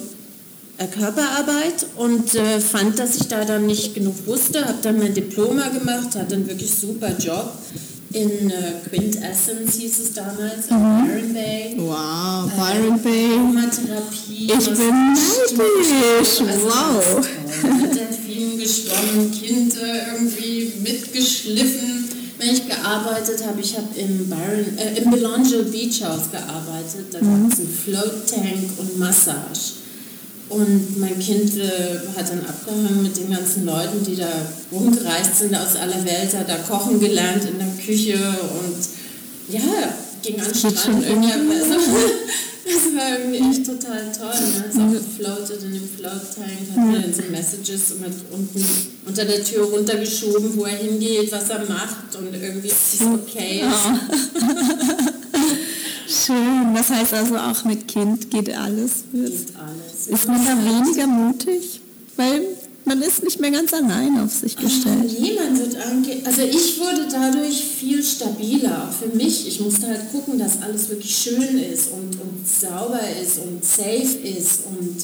äh, 0.76 0.88
Körperarbeit 0.88 1.86
und 1.94 2.34
äh, 2.34 2.58
fand, 2.58 2.98
dass 2.98 3.14
ich 3.14 3.28
da 3.28 3.44
dann 3.44 3.66
nicht 3.66 3.94
genug 3.94 4.26
wusste. 4.26 4.66
Habe 4.66 4.78
dann 4.82 4.98
mein 4.98 5.14
Diploma 5.14 5.68
gemacht, 5.68 6.16
hatte 6.16 6.34
einen 6.34 6.48
wirklich 6.48 6.74
super 6.74 7.16
Job 7.16 7.52
in 8.12 8.50
äh, 8.50 8.72
Quintessence 8.88 9.76
hieß 9.76 9.98
es 10.00 10.12
damals, 10.14 10.66
in 10.68 10.76
mhm. 10.76 11.06
Byron 11.06 11.32
Bay. 11.34 11.74
Wow, 11.78 12.50
Byron 12.56 12.98
äh, 12.98 13.02
Bay. 13.02 13.38
Aromatherapie. 13.38 14.52
Ich 14.52 14.66
bin 14.66 15.12
neidisch, 15.56 16.40
also 16.40 16.66
wow. 16.66 17.28
Mit 17.80 17.94
Delfinen 17.94 18.58
geschwommen, 18.58 19.30
Kind 19.30 19.74
irgendwie 19.76 20.72
mitgeschliffen. 20.82 22.08
Wenn 22.38 22.54
ich 22.54 22.66
gearbeitet 22.66 23.46
habe, 23.46 23.60
ich 23.60 23.76
habe 23.76 23.88
im, 23.96 24.28
Byron, 24.28 24.78
äh, 24.78 24.98
im 24.98 25.10
Belongio 25.10 25.62
Beach 25.64 26.02
House 26.02 26.30
gearbeitet. 26.32 27.12
Da 27.12 27.20
mhm. 27.20 27.44
gab 27.44 27.52
es 27.52 27.58
einen 27.58 27.68
Float 27.68 28.26
Tank 28.26 28.78
und 28.78 28.98
Massage. 28.98 29.79
Und 30.50 30.98
mein 30.98 31.16
Kind 31.20 31.56
äh, 31.58 32.00
hat 32.16 32.28
dann 32.28 32.44
abgehangen 32.44 33.04
mit 33.04 33.16
den 33.16 33.30
ganzen 33.30 33.64
Leuten, 33.64 34.04
die 34.04 34.16
da 34.16 34.28
rumgereist 34.72 35.38
sind 35.38 35.54
aus 35.54 35.76
aller 35.76 36.04
Welt, 36.04 36.36
hat 36.36 36.48
da 36.48 36.56
kochen 36.56 36.98
gelernt 36.98 37.44
in 37.44 37.58
der 37.58 37.68
Küche 37.84 38.18
und 38.18 39.54
ja, 39.54 39.60
ging 40.22 40.40
an 40.40 40.46
den 40.46 40.54
Strand. 40.54 41.06
Irgendwie 41.06 41.32
also, 41.32 41.46
das 42.64 42.96
war 42.96 43.18
irgendwie 43.18 43.38
echt 43.38 43.64
total 43.64 44.10
toll. 44.10 44.40
Ne? 44.40 44.64
Ist 44.68 44.80
auch 44.80 44.92
gefloatet 44.92 45.62
in 45.62 45.72
dem 45.72 45.88
Float 45.88 46.34
Tank, 46.34 46.66
hat 46.76 47.04
dann 47.04 47.14
so 47.14 47.22
Messages 47.30 47.90
mit 48.00 48.14
unten 48.32 48.66
unter 49.06 49.24
der 49.24 49.44
Tür 49.44 49.66
runtergeschoben, 49.66 50.56
wo 50.56 50.64
er 50.64 50.76
hingeht, 50.78 51.30
was 51.30 51.48
er 51.48 51.64
macht 51.68 52.16
und 52.18 52.34
irgendwie 52.34 52.68
ist 52.68 52.94
es 52.94 53.02
okay. 53.02 53.60
Ja. 53.60 54.00
Schön. 56.10 56.74
Das 56.74 56.90
heißt 56.90 57.14
also 57.14 57.36
auch 57.36 57.64
mit 57.64 57.86
Kind 57.86 58.30
geht 58.30 58.54
alles. 58.54 59.04
Geht 59.12 59.46
alles. 59.56 60.06
Ist 60.08 60.26
man 60.26 60.44
da 60.44 60.56
weniger 60.56 61.06
mutig? 61.06 61.80
Weil 62.16 62.42
man 62.84 63.00
ist 63.02 63.22
nicht 63.22 63.38
mehr 63.38 63.52
ganz 63.52 63.72
allein 63.72 64.18
auf 64.18 64.32
sich 64.32 64.56
ah, 64.58 64.62
gestellt. 64.62 65.04
Oh, 65.04 65.22
nee, 65.22 65.34
man 65.34 65.56
wird 65.56 65.76
also 66.26 66.42
ich 66.42 66.80
wurde 66.80 67.06
dadurch 67.10 67.64
viel 67.64 68.02
stabiler, 68.02 68.88
auch 68.88 68.92
für 68.92 69.14
mich. 69.16 69.46
Ich 69.46 69.60
musste 69.60 69.86
halt 69.86 70.10
gucken, 70.10 70.38
dass 70.38 70.60
alles 70.62 70.88
wirklich 70.88 71.16
schön 71.16 71.58
ist 71.58 71.92
und, 71.92 72.20
und 72.20 72.48
sauber 72.48 73.00
ist 73.22 73.38
und 73.38 73.64
safe 73.64 74.18
ist 74.24 74.62
und 74.66 74.96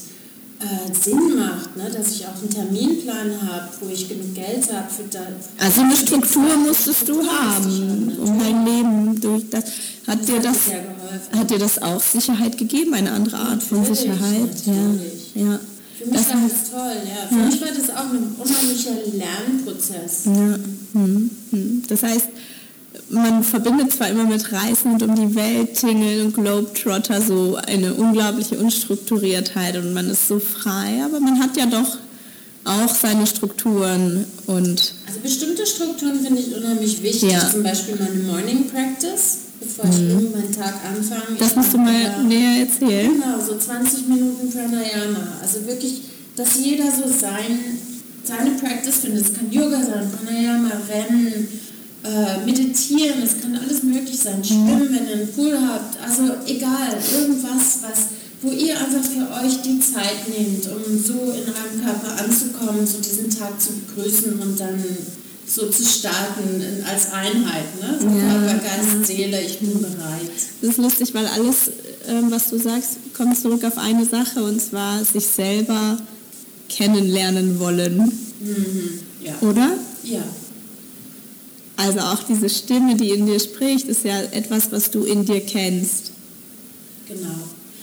äh, 0.61 0.95
Sinn 0.95 1.37
macht, 1.37 1.77
ne? 1.77 1.91
dass 1.91 2.13
ich 2.13 2.27
auch 2.27 2.37
einen 2.41 2.51
Terminplan 2.51 3.41
habe, 3.43 3.69
wo 3.81 3.89
ich 3.89 4.09
genug 4.09 4.35
Geld 4.35 4.73
habe 4.73 4.91
für 4.91 5.05
das. 5.05 5.51
Also 5.59 5.83
eine 5.83 5.97
Struktur 5.97 6.57
musstest 6.57 7.09
du 7.09 7.23
haben, 7.27 8.17
um 8.19 8.39
dein 8.39 8.65
Leben 8.65 9.21
durch 9.21 9.51
das. 9.51 9.65
Hat 10.07 10.21
das 10.21 10.27
dir 10.27 10.41
das, 10.41 10.57
hat 11.37 11.51
dir 11.51 11.59
das 11.59 11.83
auch 11.83 12.01
Sicherheit 12.01 12.57
gegeben, 12.57 12.95
eine 12.95 13.13
andere 13.13 13.37
Art 13.37 13.63
von 13.63 13.85
Sicherheit? 13.85 14.51
Natürlich. 14.67 15.35
Ja. 15.35 15.43
ja. 15.43 15.61
Für 15.99 16.05
mich 16.07 16.21
das 16.21 16.29
war 16.29 16.43
das 16.49 16.71
toll, 16.71 16.97
ja. 17.09 17.27
Für 17.29 17.35
ja. 17.35 17.47
mich 17.47 17.61
war 17.61 17.69
das 17.69 17.91
auch 17.91 18.13
ein 18.13 18.37
unheimlicher 18.39 18.91
Lernprozess. 19.13 20.25
Ja. 20.27 20.59
Hm, 20.93 21.31
hm. 21.51 21.83
Das 21.89 22.03
heißt, 22.03 22.29
man 23.09 23.45
verbindet 23.45 23.93
zwar 23.93 24.09
immer 24.09 24.25
mit 24.25 24.53
Reisen 24.53 24.93
und 24.93 25.03
um 25.03 25.15
die 25.15 25.35
Welt 25.35 25.75
tingeln 25.75 26.27
und 26.27 26.35
Globetrotter 26.35 27.21
so 27.23 27.57
eine 27.57 27.95
unglaubliche 27.95 28.59
Unstrukturiertheit 28.59 29.77
und 29.77 29.95
man 29.95 30.11
ist 30.11 30.29
so 30.29 30.39
frei, 30.39 31.03
aber 31.05 31.21
man 31.21 31.41
hat 31.41 31.57
ja 31.57 31.67
doch 31.67 31.99
auch 32.65 32.93
seine 32.93 33.27
Strukturen 33.27 34.25
und... 34.47 34.95
Also 35.07 35.21
bestimmte 35.23 35.65
Strukturen 35.67 36.21
finde 36.21 36.41
ich 36.41 36.55
unheimlich 36.55 37.01
wichtig, 37.03 37.31
ja. 37.31 37.49
zum 37.49 37.63
Beispiel 37.63 37.95
meine 37.97 38.25
Morning 38.25 38.69
Practice, 38.69 39.39
bevor 39.61 39.87
mhm. 39.87 39.93
ich 39.93 39.99
irgendwie 40.01 40.37
meinen 40.37 40.53
Tag 40.53 40.75
anfange. 40.85 41.39
Das 41.39 41.55
musst 41.55 41.75
du 41.75 41.79
mal 41.79 42.03
ja, 42.03 42.19
näher 42.23 42.67
erzählen. 42.67 43.13
Genau, 43.13 43.39
so 43.39 43.57
20 43.57 44.09
Minuten 44.09 44.51
Pranayama, 44.51 45.39
also 45.41 45.65
wirklich, 45.65 46.03
dass 46.35 46.59
jeder 46.59 46.91
so 46.91 47.07
sein, 47.09 47.79
seine 48.25 48.51
Practice 48.59 48.97
findet. 48.97 49.27
Es 49.27 49.35
kann 49.35 49.53
Yoga 49.53 49.81
sein, 49.81 50.11
Pranayama, 50.11 50.73
Rennen, 50.89 51.47
äh, 52.07 52.45
meditieren, 52.45 53.23
es 53.23 53.41
kann 53.41 53.57
alles 53.57 53.83
möglich 53.83 54.19
sein, 54.19 54.45
schwimmen, 54.45 54.89
wenn 54.91 55.09
ihr 55.09 55.15
einen 55.15 55.33
Pool 55.33 55.59
habt, 55.61 55.97
also 56.01 56.35
egal, 56.47 56.97
irgendwas, 57.13 57.81
was, 57.83 58.07
wo 58.43 58.51
ihr 58.51 58.79
einfach 58.79 59.03
für 59.03 59.45
euch 59.45 59.63
die 59.63 59.81
Zeit 59.81 60.29
nehmt, 60.29 60.67
um 60.67 60.99
so 61.03 61.15
in 61.15 61.49
eurem 61.49 61.85
Körper 61.85 62.23
anzukommen, 62.23 62.87
so 62.87 62.99
diesen 62.99 63.29
Tag 63.31 63.61
zu 63.61 63.71
begrüßen 63.73 64.39
und 64.41 64.61
dann 64.61 64.83
so 65.47 65.69
zu 65.69 65.85
starten 65.85 66.63
als 66.89 67.13
Einheit, 67.13 67.81
ne? 67.81 67.99
So 68.01 68.07
ja. 68.07 68.33
Körper, 68.33 68.65
Geist, 68.65 69.07
Seele, 69.07 69.41
ich 69.43 69.61
bin 69.61 69.81
bereit. 69.81 70.31
Das 70.61 70.71
ist 70.71 70.79
lustig, 70.79 71.15
weil 71.15 71.27
alles, 71.27 71.71
ähm, 72.09 72.31
was 72.31 72.51
du 72.51 72.59
sagst, 72.59 72.99
kommt 73.17 73.39
zurück 73.39 73.65
auf 73.65 73.79
eine 73.79 74.05
Sache 74.05 74.43
und 74.43 74.61
zwar 74.61 75.05
sich 75.05 75.27
selber 75.27 75.99
kennenlernen 76.69 77.59
wollen. 77.61 77.99
Mhm. 78.41 79.01
Ja. 79.23 79.35
Oder? 79.41 79.71
Ja. 80.03 80.23
Also 81.77 82.01
auch 82.01 82.23
diese 82.23 82.49
Stimme, 82.49 82.97
die 82.97 83.11
in 83.11 83.27
dir 83.27 83.39
spricht, 83.39 83.87
ist 83.87 84.05
ja 84.05 84.21
etwas, 84.33 84.73
was 84.73 84.91
du 84.91 85.05
in 85.05 85.25
dir 85.25 85.41
kennst. 85.41 86.13
Genau. 87.07 87.37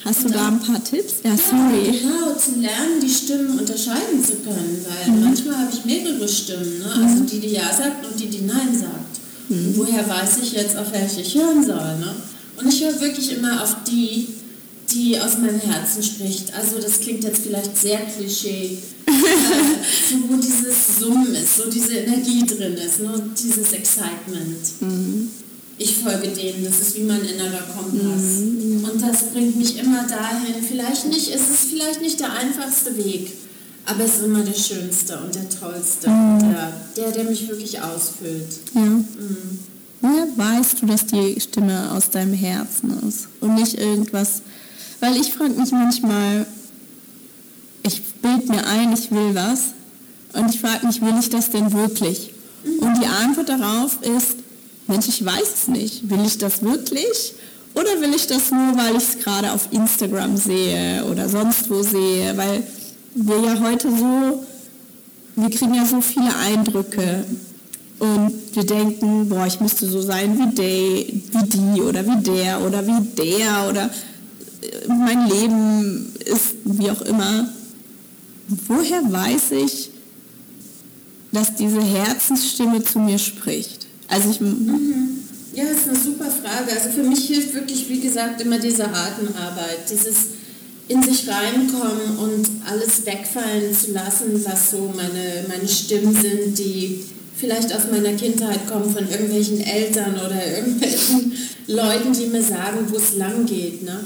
Hast 0.04 0.26
du 0.26 0.30
da 0.30 0.50
ein 0.50 0.60
paar 0.60 0.84
Tipps? 0.84 1.16
Ja, 1.24 1.32
sorry. 1.38 1.98
genau, 1.98 2.36
zu 2.36 2.60
lernen, 2.60 3.00
die 3.02 3.10
Stimmen 3.10 3.58
unterscheiden 3.58 4.22
zu 4.22 4.36
können, 4.38 4.86
weil 4.86 5.16
mhm. 5.16 5.24
manchmal 5.24 5.60
habe 5.60 5.72
ich 5.74 5.86
mehrere 5.86 6.28
Stimmen, 6.28 6.80
ne? 6.80 6.86
also 6.92 7.24
mhm. 7.24 7.28
die, 7.28 7.40
die 7.40 7.54
Ja 7.54 7.72
sagt 7.72 8.06
und 8.06 8.20
die, 8.20 8.28
die 8.28 8.42
Nein 8.42 8.78
sagt. 8.78 9.14
Mhm. 9.48 9.74
Woher 9.78 10.08
weiß 10.08 10.40
ich 10.42 10.54
jetzt, 10.54 10.76
auf 10.76 10.92
welche 10.92 11.22
ich 11.22 11.36
hören 11.36 11.64
soll? 11.64 11.98
Ne? 12.00 12.16
Und 12.58 12.68
ich 12.68 12.84
höre 12.84 13.00
wirklich 13.00 13.32
immer 13.38 13.64
auf 13.64 13.78
die, 13.90 14.28
die 14.94 15.20
aus 15.20 15.38
meinem 15.38 15.60
Herzen 15.60 16.04
spricht. 16.04 16.54
Also 16.54 16.80
das 16.80 17.00
klingt 17.00 17.24
jetzt 17.24 17.44
vielleicht 17.44 17.78
sehr 17.78 18.00
klischee, 18.00 18.78
so, 20.10 20.16
wo 20.30 20.36
dieses 20.36 21.00
Summen 21.00 21.34
ist, 21.36 21.58
so 21.58 21.70
diese 21.70 21.94
Energie 21.94 22.46
drin 22.46 22.74
ist, 22.76 23.00
nur 23.00 23.18
ne, 23.18 23.24
dieses 23.42 23.74
Excitement. 23.74 24.82
Mhm. 24.82 25.30
Ich 25.78 25.98
folge 25.98 26.28
dem, 26.28 26.64
das 26.64 26.80
ist 26.82 26.96
wie 26.96 27.04
mein 27.04 27.22
innerer 27.22 27.64
Kompass. 27.76 28.40
Mhm. 28.40 28.88
Und 28.90 29.02
das 29.02 29.24
bringt 29.32 29.58
mich 29.58 29.80
immer 29.80 30.04
dahin, 30.08 30.64
vielleicht 30.68 31.08
nicht, 31.08 31.34
es 31.34 31.50
ist 31.50 31.70
vielleicht 31.70 32.02
nicht 32.02 32.20
der 32.20 32.32
einfachste 32.32 32.96
Weg, 32.98 33.34
aber 33.86 34.06
es 34.06 34.18
ist 34.18 34.26
immer 34.26 34.44
der 34.44 34.54
schönste 34.54 35.20
und 35.20 35.34
der 35.34 35.50
tollste, 35.50 36.10
mhm. 36.10 36.40
der, 36.40 36.74
der, 36.96 37.12
der, 37.12 37.24
mich 37.26 37.48
wirklich 37.50 37.82
ausfüllt. 37.82 38.60
Ja. 38.76 38.82
Mhm. 38.82 39.60
Woher 40.02 40.28
weißt 40.36 40.82
du, 40.82 40.86
dass 40.86 41.06
die 41.06 41.40
Stimme 41.40 41.92
aus 41.92 42.10
deinem 42.10 42.34
Herzen 42.34 43.08
ist 43.08 43.30
und 43.40 43.56
nicht 43.56 43.76
irgendwas 43.76 44.42
weil 45.04 45.18
ich 45.18 45.34
frage 45.34 45.54
mich 45.56 45.74
manchmal, 45.74 46.46
ich 47.86 48.02
bild 48.22 48.48
mir 48.48 48.66
ein, 48.66 48.94
ich 48.94 49.12
will 49.12 49.36
was 49.36 49.74
und 50.32 50.50
ich 50.50 50.62
frage 50.62 50.88
mich, 50.88 51.02
will 51.02 51.16
ich 51.20 51.30
das 51.30 51.50
denn 51.50 51.74
wirklich? 51.74 52.34
Und 52.80 53.02
die 53.02 53.08
Antwort 53.08 53.50
darauf 53.50 54.02
ist, 54.02 54.38
Mensch, 54.88 55.10
ich 55.10 55.26
weiß 55.26 55.54
es 55.56 55.68
nicht. 55.68 56.10
Will 56.10 56.26
ich 56.26 56.38
das 56.38 56.62
wirklich? 56.62 57.34
Oder 57.74 58.00
will 58.00 58.14
ich 58.16 58.28
das 58.28 58.52
nur, 58.52 58.78
weil 58.78 58.96
ich 58.96 59.04
es 59.04 59.20
gerade 59.20 59.52
auf 59.52 59.68
Instagram 59.72 60.38
sehe 60.38 61.04
oder 61.04 61.28
sonst 61.28 61.70
wo 61.70 61.84
sehe? 61.84 62.38
Weil 62.38 62.64
wir 63.14 63.40
ja 63.42 63.60
heute 63.60 63.90
so, 63.90 64.46
wir 65.36 65.50
kriegen 65.50 65.74
ja 65.74 65.86
so 65.86 66.00
viele 66.00 66.34
Eindrücke 66.34 67.26
und 68.00 68.34
wir 68.54 68.66
denken, 68.66 69.28
boah, 69.28 69.48
ich 69.48 69.60
müsste 69.60 69.86
so 69.86 70.02
sein 70.02 70.40
wie, 70.40 70.56
der, 70.56 71.42
wie 71.42 71.50
die 71.50 71.82
oder 71.82 72.06
wie 72.08 72.24
der 72.24 72.62
oder 72.62 72.88
wie 72.88 73.02
der 73.18 73.70
oder 73.70 73.90
mein 74.88 75.30
Leben 75.30 76.14
ist 76.26 76.56
wie 76.66 76.90
auch 76.90 77.02
immer. 77.02 77.50
Woher 78.68 79.02
weiß 79.12 79.52
ich, 79.52 79.90
dass 81.32 81.56
diese 81.56 81.82
Herzensstimme 81.82 82.84
zu 82.84 83.00
mir 83.00 83.18
spricht? 83.18 83.88
Also 84.08 84.30
ich, 84.30 84.42
mhm. 84.42 85.20
Ja, 85.54 85.66
das 85.66 85.82
ist 85.82 85.88
eine 85.90 86.00
super 86.00 86.32
Frage. 86.32 86.72
Also 86.72 86.90
für 86.90 87.04
mich 87.04 87.28
hilft 87.28 87.54
wirklich, 87.54 87.88
wie 87.90 88.00
gesagt, 88.00 88.42
immer 88.42 88.60
diese 88.60 88.86
Atemarbeit, 88.86 89.90
dieses 89.90 90.28
in 90.88 91.02
sich 91.02 91.28
reinkommen 91.30 92.18
und 92.18 92.48
alles 92.70 93.06
wegfallen 93.06 93.74
zu 93.74 93.92
lassen, 93.92 94.44
was 94.44 94.72
so 94.72 94.94
meine, 94.96 95.46
meine 95.48 95.68
Stimmen 95.68 96.14
sind, 96.14 96.58
die 96.58 97.04
vielleicht 97.36 97.74
aus 97.74 97.84
meiner 97.90 98.14
Kindheit 98.14 98.68
kommen 98.68 98.94
von 98.94 99.10
irgendwelchen 99.10 99.62
Eltern 99.62 100.16
oder 100.16 100.46
irgendwelchen 100.58 101.34
Leuten, 101.68 102.14
die 102.14 102.28
mir 102.28 102.44
sagen, 102.44 102.86
wo 102.90 102.98
es 102.98 103.16
lang 103.16 103.46
geht. 103.46 103.84
Ne? 103.84 104.00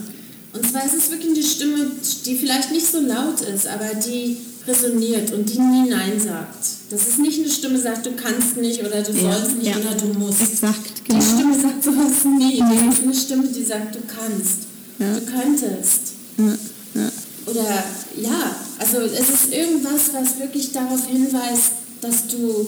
Und 0.58 0.70
zwar 0.70 0.86
ist 0.86 0.96
es 0.96 1.12
wirklich 1.12 1.36
eine 1.36 1.44
Stimme, 1.44 1.92
die 2.26 2.36
vielleicht 2.36 2.72
nicht 2.72 2.88
so 2.88 3.00
laut 3.00 3.42
ist, 3.42 3.68
aber 3.68 3.94
die 3.94 4.38
resoniert 4.68 5.32
und 5.32 5.48
die 5.48 5.60
nie 5.60 5.90
Nein 5.90 6.20
sagt. 6.20 6.66
Das 6.90 7.08
ist 7.08 7.20
nicht 7.20 7.40
eine 7.40 7.50
Stimme, 7.50 7.76
die 7.76 7.82
sagt, 7.82 8.06
du 8.06 8.12
kannst 8.14 8.58
nicht 8.58 8.80
oder 8.80 9.04
du 9.04 9.12
ja, 9.14 9.34
sollst 9.34 9.58
nicht 9.58 9.68
ja. 9.68 9.78
oder 9.78 9.96
du 9.96 10.08
musst. 10.18 10.42
Exakt, 10.42 11.06
genau. 11.06 11.20
Die 11.20 11.26
Stimme 11.26 11.60
sagt 11.60 11.84
sowas 11.84 12.26
nie. 12.26 12.60
Das 12.60 12.96
ist 12.96 13.04
eine 13.04 13.14
Stimme, 13.14 13.48
die 13.48 13.64
sagt, 13.64 13.96
du 13.96 14.00
kannst, 14.08 14.64
ja. 14.98 15.14
du 15.14 15.26
könntest. 15.26 16.14
oder 17.46 17.84
ja, 18.20 18.56
also 18.80 18.98
es 18.98 19.30
ist 19.30 19.54
irgendwas, 19.54 20.12
was 20.14 20.40
wirklich 20.40 20.72
darauf 20.72 21.08
hinweist, 21.08 21.72
dass 22.02 22.28
du 22.28 22.68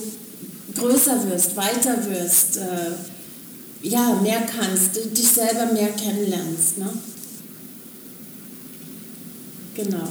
größer 0.75 1.29
wirst, 1.29 1.55
weiter 1.57 1.97
wirst, 2.09 2.57
äh, 2.57 2.91
ja, 3.81 4.13
mehr 4.21 4.41
kannst, 4.41 4.95
dich 4.95 5.27
selber 5.27 5.73
mehr 5.73 5.89
kennenlernst. 5.89 6.77
Ne? 6.77 6.89
Genau. 9.83 10.07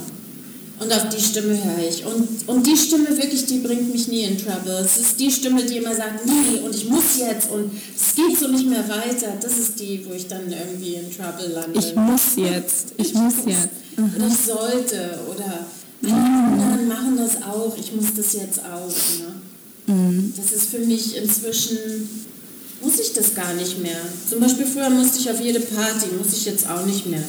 Und 0.81 0.93
auf 0.93 1.09
die 1.09 1.21
Stimme 1.21 1.59
höre 1.63 1.89
ich. 1.89 2.05
Und, 2.07 2.49
und 2.49 2.65
die 2.67 2.77
Stimme 2.77 3.09
wirklich, 3.09 3.47
die 3.47 3.59
bringt 3.59 3.93
mich 3.93 4.07
nie 4.09 4.23
in 4.23 4.39
Trouble. 4.39 4.81
Es 4.85 4.97
ist 4.99 5.19
die 5.19 5.31
Stimme, 5.31 5.65
die 5.65 5.79
immer 5.79 5.95
sagt, 5.95 6.25
nee, 6.25 6.61
und 6.65 6.75
ich 6.75 6.89
muss 6.89 7.19
jetzt 7.19 7.51
und 7.51 7.73
es 7.97 8.15
geht 8.15 8.39
so 8.39 8.47
nicht 8.47 8.67
mehr 8.67 8.89
weiter. 8.89 9.33
Das 9.41 9.59
ist 9.59 9.81
die, 9.81 10.07
wo 10.09 10.15
ich 10.15 10.29
dann 10.29 10.43
irgendwie 10.51 10.95
in 10.95 11.11
Trouble 11.11 11.53
lande. 11.53 11.79
Ich 11.79 11.97
muss 11.97 12.37
jetzt, 12.37 12.95
ich, 12.97 13.09
ich 13.09 13.15
muss, 13.15 13.35
muss 13.35 13.47
jetzt. 13.47 13.69
Mhm. 13.97 14.13
Oder 14.17 14.27
ich 14.29 14.37
sollte, 14.37 15.19
oder 15.35 15.67
alle 16.05 16.15
anderen 16.15 16.89
machen 16.89 17.17
das 17.19 17.43
auch, 17.43 17.77
ich 17.77 17.93
muss 17.93 18.15
das 18.17 18.35
jetzt 18.35 18.61
auch. 18.61 18.95
Ne? 19.89 19.93
Mhm. 19.93 20.33
Das 20.37 20.53
ist 20.53 20.71
für 20.71 20.79
mich 20.79 21.17
inzwischen, 21.17 21.77
muss 22.81 23.01
ich 23.01 23.13
das 23.15 23.35
gar 23.35 23.53
nicht 23.55 23.83
mehr. 23.83 24.01
Zum 24.31 24.39
Beispiel 24.39 24.65
früher 24.65 24.91
musste 24.91 25.19
ich 25.19 25.29
auf 25.29 25.41
jede 25.41 25.59
Party, 25.59 26.07
muss 26.17 26.33
ich 26.35 26.45
jetzt 26.45 26.71
auch 26.71 26.87
nicht 26.87 27.07
mehr 27.07 27.25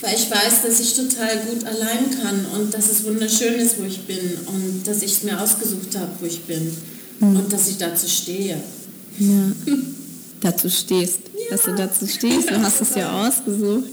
weil 0.00 0.14
ich 0.14 0.30
weiß, 0.30 0.62
dass 0.64 0.80
ich 0.80 0.94
total 0.94 1.38
gut 1.40 1.64
allein 1.66 2.10
kann 2.22 2.46
und 2.54 2.72
dass 2.72 2.90
es 2.90 3.04
wunderschön 3.04 3.54
ist, 3.54 3.78
wo 3.78 3.84
ich 3.84 4.00
bin 4.06 4.38
und 4.46 4.82
dass 4.86 5.02
ich 5.02 5.12
es 5.12 5.22
mir 5.22 5.40
ausgesucht 5.40 5.96
habe, 5.96 6.10
wo 6.20 6.26
ich 6.26 6.42
bin 6.44 6.74
mhm. 7.20 7.36
und 7.36 7.52
dass 7.52 7.68
ich 7.68 7.76
dazu 7.76 8.08
stehe. 8.08 8.56
Ja. 9.18 9.52
dazu 10.40 10.70
stehst, 10.70 11.20
ja. 11.34 11.56
dass 11.56 11.64
du 11.64 11.74
dazu 11.74 12.06
stehst, 12.06 12.50
du 12.50 12.60
hast 12.62 12.80
es 12.80 12.94
ja 12.94 13.26
ausgesucht. 13.26 13.90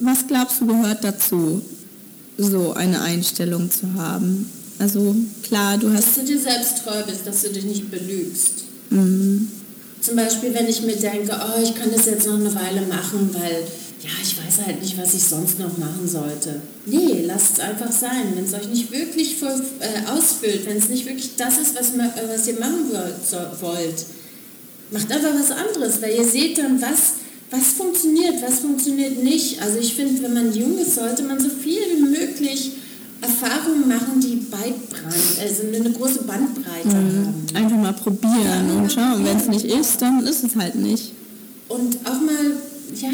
Was 0.00 0.26
glaubst 0.26 0.60
du 0.60 0.66
gehört 0.66 1.02
dazu, 1.02 1.62
so 2.36 2.72
eine 2.74 3.00
Einstellung 3.00 3.70
zu 3.70 3.94
haben? 3.94 4.50
Also 4.78 5.16
klar, 5.42 5.78
du 5.78 5.90
hast... 5.92 6.08
Dass 6.08 6.14
du 6.16 6.24
dir 6.24 6.38
selbst 6.38 6.84
treu 6.84 7.02
bist, 7.06 7.26
dass 7.26 7.42
du 7.42 7.50
dich 7.50 7.64
nicht 7.64 7.90
belügst. 7.90 8.64
Mhm. 8.90 9.48
Zum 10.00 10.16
Beispiel, 10.16 10.52
wenn 10.54 10.68
ich 10.68 10.82
mir 10.82 10.96
denke, 10.96 11.32
oh, 11.32 11.62
ich 11.62 11.74
kann 11.74 11.90
das 11.90 12.06
jetzt 12.06 12.26
noch 12.26 12.34
eine 12.34 12.54
Weile 12.54 12.82
machen, 12.82 13.30
weil 13.32 13.66
ja, 14.02 14.10
ich 14.22 14.36
weiß 14.36 14.66
halt 14.66 14.82
nicht, 14.82 14.98
was 14.98 15.14
ich 15.14 15.24
sonst 15.24 15.58
noch 15.58 15.78
machen 15.78 16.06
sollte. 16.06 16.60
Nee, 16.84 17.22
lasst 17.24 17.54
es 17.54 17.60
einfach 17.60 17.90
sein. 17.90 18.34
Wenn 18.34 18.44
es 18.44 18.52
euch 18.52 18.68
nicht 18.68 18.92
wirklich 18.92 19.36
voll, 19.36 19.60
äh, 19.80 20.10
ausfüllt, 20.10 20.66
wenn 20.66 20.76
es 20.76 20.88
nicht 20.88 21.06
wirklich 21.06 21.36
das 21.36 21.58
ist, 21.58 21.74
was, 21.74 21.94
äh, 21.94 22.28
was 22.28 22.46
ihr 22.46 22.58
machen 22.60 22.90
wollt, 22.90 24.06
macht 24.90 25.10
einfach 25.10 25.34
was 25.34 25.50
anderes, 25.50 26.02
weil 26.02 26.14
ihr 26.14 26.24
seht 26.24 26.58
dann, 26.58 26.80
was, 26.80 27.14
was 27.50 27.72
funktioniert, 27.72 28.42
was 28.42 28.60
funktioniert 28.60 29.22
nicht. 29.22 29.62
Also 29.62 29.78
ich 29.78 29.94
finde, 29.94 30.22
wenn 30.22 30.34
man 30.34 30.54
jung 30.54 30.78
ist, 30.78 30.94
sollte 30.94 31.22
man 31.22 31.40
so 31.40 31.48
viel 31.48 31.80
wie 31.96 32.02
möglich 32.02 32.72
Erfahrungen 33.22 33.88
machen, 33.88 34.20
die 34.20 34.36
Beidbrand, 34.36 35.40
also 35.40 35.62
eine 35.62 35.90
große 35.90 36.22
Bandbreite 36.24 36.88
mhm. 36.88 37.26
haben. 37.26 37.46
Einfach 37.54 37.76
mal 37.76 37.92
probieren 37.94 38.68
ja, 38.68 38.74
und 38.74 38.92
schauen. 38.92 39.24
Wenn 39.24 39.38
es 39.38 39.48
nicht 39.48 39.64
ist, 39.64 40.02
dann 40.02 40.24
ist 40.26 40.44
es 40.44 40.54
halt 40.54 40.74
nicht. 40.74 41.12
Und 41.68 41.96
auch 42.04 42.20
mal 42.20 42.56
ja, 42.94 43.10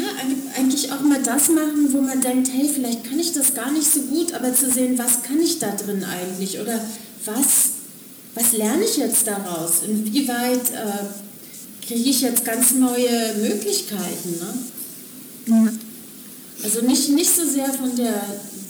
eigentlich 0.57 0.91
auch 0.91 1.01
mal 1.01 1.21
das 1.21 1.49
machen, 1.49 1.91
wo 1.91 2.01
man 2.01 2.21
denkt, 2.21 2.49
hey, 2.53 2.69
vielleicht 2.73 3.03
kann 3.03 3.19
ich 3.19 3.33
das 3.33 3.53
gar 3.53 3.71
nicht 3.71 3.91
so 3.91 4.01
gut, 4.01 4.33
aber 4.33 4.53
zu 4.53 4.71
sehen, 4.71 4.97
was 4.97 5.23
kann 5.23 5.41
ich 5.41 5.59
da 5.59 5.71
drin 5.71 6.03
eigentlich 6.03 6.59
oder 6.59 6.79
was, 7.25 7.69
was 8.35 8.51
lerne 8.53 8.83
ich 8.83 8.97
jetzt 8.97 9.27
daraus? 9.27 9.81
Inwieweit 9.87 10.71
äh, 10.71 11.85
kriege 11.85 12.09
ich 12.09 12.21
jetzt 12.21 12.45
ganz 12.45 12.73
neue 12.73 13.33
Möglichkeiten? 13.41 14.39
Ne? 14.39 14.53
Ja. 15.47 15.73
Also 16.63 16.81
nicht, 16.81 17.09
nicht 17.09 17.35
so 17.35 17.45
sehr 17.45 17.73
von 17.73 17.95
der 17.95 18.23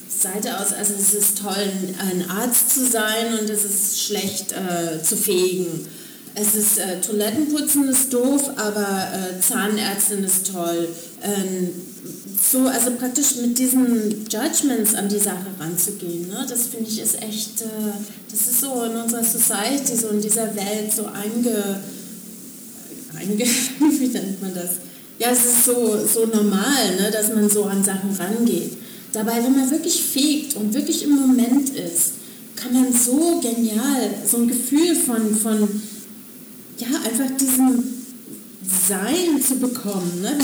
Seite 0.09 0.57
aus, 0.57 0.71
also 0.73 0.93
es 0.97 1.13
ist 1.13 1.39
toll, 1.39 1.71
ein 1.99 2.29
Arzt 2.29 2.73
zu 2.73 2.85
sein 2.85 3.37
und 3.39 3.49
es 3.49 3.65
ist 3.65 4.01
schlecht 4.01 4.53
äh, 4.53 5.03
zu 5.03 5.17
fegen 5.17 5.85
es 6.35 6.55
ist 6.55 6.79
äh, 6.79 6.99
Toilettenputzen 6.99 7.87
ist 7.87 8.11
doof, 8.11 8.49
aber 8.55 9.07
äh, 9.13 9.39
Zahnärztin 9.39 10.23
ist 10.23 10.51
toll. 10.51 10.87
Ähm, 11.21 11.69
so, 12.51 12.67
also 12.67 12.91
praktisch 12.91 13.35
mit 13.41 13.57
diesen 13.57 14.25
Judgments 14.29 14.95
an 14.95 15.07
die 15.07 15.19
Sache 15.19 15.45
ranzugehen, 15.59 16.27
ne? 16.27 16.45
das 16.47 16.67
finde 16.67 16.89
ich 16.89 16.99
ist 16.99 17.21
echt, 17.21 17.61
äh, 17.61 17.93
das 18.29 18.41
ist 18.41 18.61
so 18.61 18.83
in 18.83 18.95
unserer 18.95 19.23
Society, 19.23 19.95
so 19.95 20.09
in 20.09 20.21
dieser 20.21 20.55
Welt 20.55 20.91
so 20.93 21.05
einge, 21.05 21.79
einge 23.15 23.45
wie 23.99 24.07
nennt 24.07 24.41
man 24.41 24.53
das? 24.55 24.71
Ja, 25.19 25.29
es 25.31 25.45
ist 25.45 25.65
so, 25.65 25.99
so 26.05 26.25
normal, 26.25 26.95
ne? 26.99 27.11
dass 27.11 27.33
man 27.33 27.49
so 27.49 27.65
an 27.65 27.83
Sachen 27.83 28.15
rangeht. 28.15 28.73
Dabei, 29.11 29.43
wenn 29.43 29.55
man 29.55 29.69
wirklich 29.69 30.03
fegt 30.03 30.55
und 30.55 30.73
wirklich 30.73 31.03
im 31.03 31.11
Moment 31.11 31.69
ist, 31.69 32.13
kann 32.55 32.73
man 32.73 32.91
so 32.91 33.39
genial, 33.39 34.09
so 34.29 34.37
ein 34.37 34.47
Gefühl 34.47 34.95
von, 34.95 35.35
von 35.35 35.69
ja, 36.91 36.97
einfach 37.09 37.37
diesen 37.37 38.05
Sein 38.87 39.41
zu 39.41 39.55
bekommen. 39.55 40.21
Ne? 40.21 40.37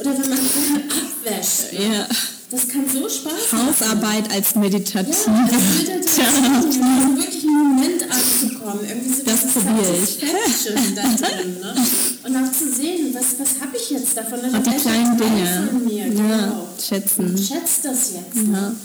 oder 0.00 0.18
wenn 0.18 0.28
man 0.28 0.38
abwäscht. 0.38 1.72
Ne? 1.72 1.94
Ja. 1.94 2.06
Das 2.50 2.68
kann 2.68 2.84
so 2.86 3.08
Spaß 3.08 3.52
machen. 3.52 3.68
Hausarbeit 3.68 4.30
als 4.30 4.54
meditativ. 4.54 5.26
Ja, 5.26 5.44
als 5.44 5.52
meditativ. 5.78 6.18
Ja. 6.18 7.16
wirklich 7.16 7.42
einen 7.42 7.74
Moment 7.74 8.02
anzukommen. 8.02 8.80
Irgendwie 8.86 9.12
so 9.12 9.22
das 9.24 9.40
probiere 9.46 9.96
ich. 10.02 10.18
da 10.94 11.02
drin, 11.02 11.60
ne? 11.60 11.74
Und 12.22 12.36
auch 12.36 12.52
zu 12.52 12.72
sehen, 12.72 13.12
was, 13.12 13.40
was 13.40 13.60
habe 13.60 13.76
ich 13.76 13.90
jetzt 13.90 14.16
davon? 14.16 14.38
Und, 14.40 14.54
Und 14.54 14.66
die 14.66 14.76
kleinen 14.76 15.16
Dinge. 15.16 15.68
Von 15.70 15.84
mir, 15.84 16.04
genau. 16.04 16.28
ja, 16.28 16.66
schätzen. 16.80 17.30
Und 17.30 17.38
schätzt 17.38 17.84
das 17.84 18.12
jetzt. 18.12 18.36
Ja. 18.36 18.42
Ne? 18.42 18.76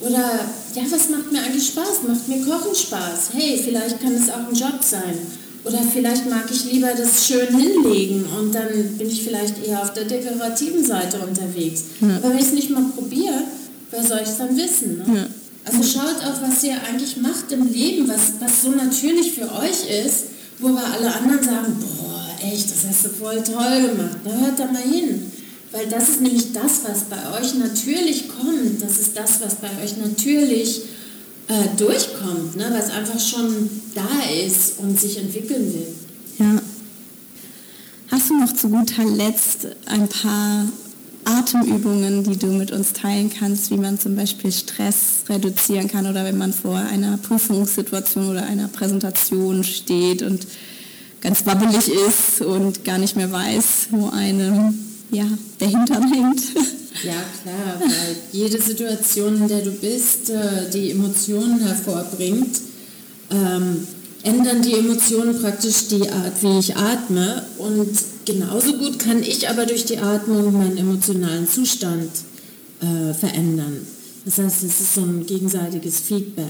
Oder, 0.00 0.40
ja, 0.74 0.82
was 0.90 1.08
macht 1.08 1.32
mir 1.32 1.42
eigentlich 1.42 1.68
Spaß? 1.68 2.02
Macht 2.06 2.28
mir 2.28 2.44
Kochen 2.44 2.74
Spaß? 2.74 3.30
Hey, 3.32 3.58
vielleicht 3.64 4.00
kann 4.02 4.12
es 4.12 4.28
auch 4.28 4.48
ein 4.48 4.54
Job 4.54 4.82
sein. 4.82 5.18
Oder 5.64 5.78
vielleicht 5.82 6.28
mag 6.28 6.44
ich 6.50 6.70
lieber 6.70 6.92
das 6.94 7.26
schön 7.26 7.58
hinlegen 7.58 8.26
und 8.38 8.54
dann 8.54 8.68
bin 8.98 9.08
ich 9.08 9.24
vielleicht 9.24 9.64
eher 9.66 9.80
auf 9.80 9.94
der 9.94 10.04
dekorativen 10.04 10.84
Seite 10.84 11.18
unterwegs. 11.20 11.84
Ja. 12.00 12.16
Aber 12.16 12.30
wenn 12.30 12.38
ich 12.38 12.46
es 12.46 12.52
nicht 12.52 12.70
mal 12.70 12.84
probiere, 12.94 13.44
wer 13.90 14.04
soll 14.04 14.20
ich 14.22 14.28
es 14.28 14.36
dann 14.36 14.54
wissen? 14.56 14.98
Ne? 14.98 15.04
Ja. 15.16 15.26
Also 15.64 15.82
schaut 15.82 16.22
auf, 16.26 16.42
was 16.42 16.62
ihr 16.62 16.76
eigentlich 16.86 17.16
macht 17.16 17.50
im 17.50 17.72
Leben, 17.72 18.06
was, 18.06 18.34
was 18.40 18.62
so 18.62 18.70
natürlich 18.70 19.32
für 19.32 19.50
euch 19.52 19.88
ist, 20.06 20.24
wo 20.58 20.68
aber 20.68 20.84
alle 20.84 21.14
anderen 21.14 21.42
sagen, 21.42 21.76
boah, 21.80 22.26
echt, 22.46 22.70
das 22.70 22.86
hast 22.86 23.06
du 23.06 23.08
voll 23.08 23.42
toll 23.42 23.88
gemacht. 23.88 24.18
Na, 24.24 24.32
hört 24.32 24.58
da 24.58 24.66
mal 24.66 24.82
hin. 24.82 25.32
Weil 25.72 25.86
das 25.86 26.10
ist 26.10 26.20
nämlich 26.20 26.52
das, 26.52 26.82
was 26.86 27.04
bei 27.04 27.40
euch 27.40 27.54
natürlich 27.54 28.28
kommt. 28.28 28.80
Das 28.80 28.98
ist 28.98 29.16
das, 29.16 29.40
was 29.40 29.56
bei 29.56 29.70
euch 29.82 29.96
natürlich 29.96 30.82
äh, 31.48 31.76
durchkommt, 31.76 32.56
ne? 32.56 32.72
was 32.76 32.90
einfach 32.90 33.20
schon 33.20 33.68
da 33.94 34.08
ist 34.46 34.78
und 34.78 34.98
sich 34.98 35.18
entwickeln 35.18 35.72
will. 35.72 35.86
Ja. 36.38 36.62
Hast 38.10 38.30
du 38.30 38.38
noch 38.38 38.52
zu 38.52 38.68
guter 38.68 39.04
Letzt 39.04 39.66
ein 39.86 40.08
paar 40.08 40.66
Atemübungen, 41.24 42.24
die 42.24 42.36
du 42.36 42.46
mit 42.48 42.70
uns 42.70 42.92
teilen 42.92 43.30
kannst, 43.30 43.70
wie 43.70 43.76
man 43.76 43.98
zum 43.98 44.14
Beispiel 44.14 44.52
Stress 44.52 45.24
reduzieren 45.28 45.88
kann 45.88 46.06
oder 46.06 46.24
wenn 46.24 46.38
man 46.38 46.52
vor 46.52 46.76
einer 46.76 47.16
Prüfungssituation 47.16 48.28
oder 48.28 48.44
einer 48.44 48.68
Präsentation 48.68 49.64
steht 49.64 50.22
und 50.22 50.46
ganz 51.20 51.46
wabbelig 51.46 51.88
ist 51.88 52.42
und 52.42 52.84
gar 52.84 52.98
nicht 52.98 53.16
mehr 53.16 53.32
weiß, 53.32 53.88
wo 53.90 54.10
einem 54.10 54.78
ja, 55.10 55.26
der 55.60 55.68
Hintern 55.68 56.12
hängt. 56.12 56.42
Ja, 57.02 57.24
klar, 57.42 57.80
weil 57.80 58.16
jede 58.32 58.60
Situation, 58.60 59.36
in 59.42 59.48
der 59.48 59.62
du 59.62 59.72
bist, 59.72 60.30
äh, 60.30 60.70
die 60.72 60.92
Emotionen 60.92 61.60
hervorbringt, 61.60 62.60
ähm, 63.30 63.86
ändern 64.22 64.62
die 64.62 64.74
Emotionen 64.74 65.40
praktisch 65.40 65.88
die 65.88 66.08
Art, 66.08 66.42
wie 66.42 66.58
ich 66.58 66.76
atme. 66.76 67.42
Und 67.58 67.90
genauso 68.24 68.74
gut 68.74 68.98
kann 68.98 69.22
ich 69.22 69.48
aber 69.48 69.66
durch 69.66 69.84
die 69.84 69.98
Atmung 69.98 70.52
meinen 70.52 70.78
emotionalen 70.78 71.48
Zustand 71.48 72.10
äh, 72.80 73.12
verändern. 73.12 73.86
Das 74.24 74.38
heißt, 74.38 74.64
es 74.64 74.80
ist 74.80 74.94
so 74.94 75.02
ein 75.02 75.26
gegenseitiges 75.26 76.00
Feedback. 76.00 76.46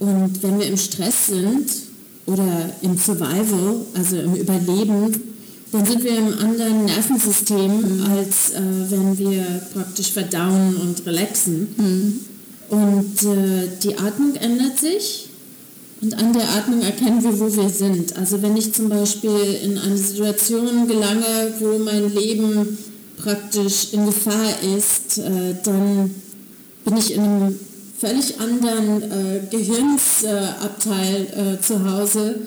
Und 0.00 0.42
wenn 0.42 0.58
wir 0.58 0.66
im 0.66 0.76
Stress 0.76 1.26
sind 1.28 1.70
oder 2.26 2.70
im 2.82 2.96
Survival, 2.98 3.76
also 3.94 4.16
im 4.16 4.34
Überleben, 4.34 5.14
dann 5.72 5.86
sind 5.86 6.02
wir 6.02 6.16
im 6.16 6.38
anderen 6.38 6.86
Nervensystem, 6.86 7.98
mhm. 7.98 8.10
als 8.10 8.50
äh, 8.50 8.60
wenn 8.88 9.18
wir 9.18 9.44
praktisch 9.72 10.12
verdauen 10.12 10.76
und 10.76 11.06
relaxen. 11.06 11.68
Mhm. 11.76 12.20
Und 12.68 13.22
äh, 13.22 13.68
die 13.82 13.98
Atmung 13.98 14.34
ändert 14.36 14.78
sich 14.78 15.30
und 16.02 16.14
an 16.14 16.32
der 16.32 16.48
Atmung 16.48 16.82
erkennen 16.82 17.22
wir, 17.22 17.38
wo 17.38 17.54
wir 17.54 17.68
sind. 17.68 18.16
Also 18.16 18.40
wenn 18.42 18.56
ich 18.56 18.72
zum 18.72 18.88
Beispiel 18.88 19.58
in 19.62 19.76
eine 19.76 19.96
Situation 19.96 20.88
gelange, 20.88 21.54
wo 21.58 21.78
mein 21.78 22.14
Leben 22.14 22.78
praktisch 23.18 23.92
in 23.92 24.06
Gefahr 24.06 24.50
ist, 24.76 25.18
äh, 25.18 25.54
dann 25.62 26.14
bin 26.84 26.96
ich 26.96 27.14
in 27.14 27.20
einem 27.20 27.58
völlig 27.98 28.40
anderen 28.40 29.02
äh, 29.02 29.40
Gehirnsabteil 29.50 31.58
äh, 31.58 31.62
zu 31.62 31.84
Hause 31.84 32.46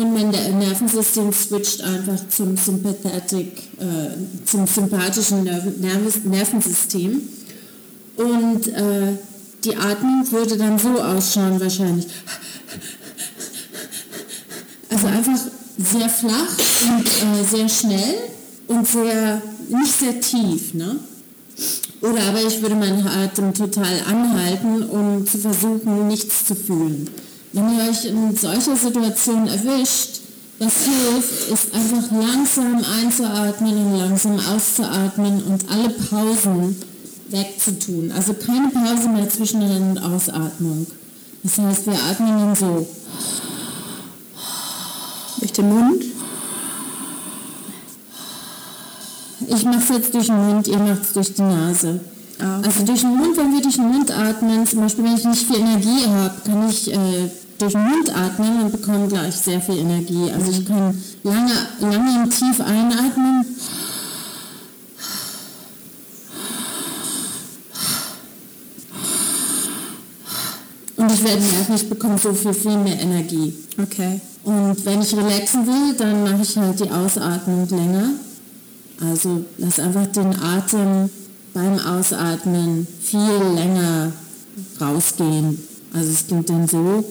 und 0.00 0.14
mein 0.14 0.30
Nervensystem 0.30 1.32
switcht 1.32 1.82
einfach 1.82 2.28
zum 2.28 2.56
Sympathetic, 2.56 3.58
äh, 3.78 4.44
zum 4.44 4.66
sympathischen 4.66 5.44
Nerv 5.44 6.24
Nervensystem. 6.24 7.20
Und 8.16 8.68
äh, 8.68 9.16
die 9.64 9.76
Atmung 9.76 10.30
würde 10.30 10.56
dann 10.56 10.78
so 10.78 11.00
ausschauen 11.00 11.60
wahrscheinlich. 11.60 12.06
Also 14.90 15.06
einfach 15.06 15.38
sehr 15.78 16.08
flach 16.08 16.58
und 16.82 17.06
äh, 17.06 17.44
sehr 17.48 17.68
schnell 17.68 18.14
und 18.68 18.86
sehr, 18.86 19.42
nicht 19.68 19.98
sehr 19.98 20.20
tief. 20.20 20.74
Ne? 20.74 20.96
Oder 22.00 22.22
aber 22.22 22.42
ich 22.42 22.60
würde 22.62 22.74
meinen 22.74 23.06
Atem 23.06 23.52
total 23.52 24.00
anhalten, 24.06 24.82
um 24.84 25.26
zu 25.26 25.38
versuchen, 25.38 26.08
nichts 26.08 26.46
zu 26.46 26.54
fühlen. 26.54 27.08
Wenn 27.52 27.76
ihr 27.76 27.90
euch 27.90 28.04
in 28.04 28.36
solcher 28.36 28.76
Situation 28.76 29.48
erwischt, 29.48 30.20
was 30.60 30.74
hilft, 30.84 31.50
ist 31.50 31.74
einfach 31.74 32.10
langsam 32.12 32.84
einzuatmen 32.84 33.86
und 33.86 33.98
langsam 33.98 34.38
auszuatmen 34.38 35.42
und 35.44 35.68
alle 35.70 35.88
Pausen 35.88 36.76
wegzutun. 37.30 38.12
Also 38.12 38.34
keine 38.34 38.68
Pause 38.68 39.08
mehr 39.08 39.28
zwischen 39.28 39.62
Ein- 39.62 39.90
und 39.90 39.98
Ausatmung. 39.98 40.86
Das 41.42 41.58
heißt, 41.58 41.86
wir 41.86 41.94
atmen 41.94 42.38
dann 42.38 42.54
so. 42.54 42.86
Durch 45.38 45.52
den 45.52 45.68
Mund? 45.70 46.04
Ich 49.46 49.64
mache 49.64 49.78
es 49.78 49.88
jetzt 49.88 50.14
durch 50.14 50.26
den 50.26 50.46
Mund, 50.46 50.68
ihr 50.68 50.78
macht 50.78 51.02
es 51.02 51.12
durch 51.14 51.32
die 51.32 51.42
Nase. 51.42 52.00
Ah. 52.38 52.60
Also 52.62 52.84
durch 52.84 53.00
den 53.00 53.16
Mund, 53.16 53.36
wenn 53.36 53.52
wir 53.54 53.62
durch 53.62 53.76
den 53.76 53.88
Mund 53.88 54.10
atmen, 54.10 54.66
zum 54.66 54.80
Beispiel 54.80 55.04
wenn 55.04 55.16
ich 55.16 55.24
nicht 55.24 55.46
viel 55.46 55.60
Energie 55.60 56.06
habe, 56.06 56.34
kann 56.44 56.68
ich 56.68 56.92
äh, 56.92 57.30
durch 57.60 57.72
den 57.72 57.82
Mund 57.82 58.16
atmen 58.16 58.62
und 58.64 58.72
bekomme 58.72 59.06
gleich 59.08 59.36
sehr 59.36 59.60
viel 59.60 59.78
Energie. 59.78 60.30
Also 60.32 60.50
ich 60.50 60.66
kann 60.66 60.94
lange, 61.22 61.52
lange 61.80 62.22
und 62.22 62.30
tief 62.30 62.60
einatmen. 62.60 63.44
Und 70.96 71.12
ich 71.12 71.24
werde 71.24 71.42
merken, 71.42 71.74
ich 71.74 71.88
bekomme 71.88 72.18
so 72.18 72.32
viel, 72.32 72.54
viel 72.54 72.76
mehr 72.76 73.00
Energie. 73.00 73.54
Okay. 73.82 74.20
Und 74.44 74.84
wenn 74.84 75.02
ich 75.02 75.16
relaxen 75.16 75.66
will, 75.66 75.94
dann 75.96 76.24
mache 76.24 76.42
ich 76.42 76.56
halt 76.56 76.80
die 76.80 76.90
Ausatmung 76.90 77.68
länger. 77.68 78.10
Also 79.00 79.44
lass 79.58 79.78
einfach 79.80 80.06
den 80.08 80.34
Atem 80.42 81.10
beim 81.54 81.78
Ausatmen 81.78 82.86
viel 83.00 83.54
länger 83.54 84.12
rausgehen. 84.80 85.58
Also 85.92 86.10
es 86.10 86.26
klingt 86.26 86.48
dann 86.48 86.68
so. 86.68 87.04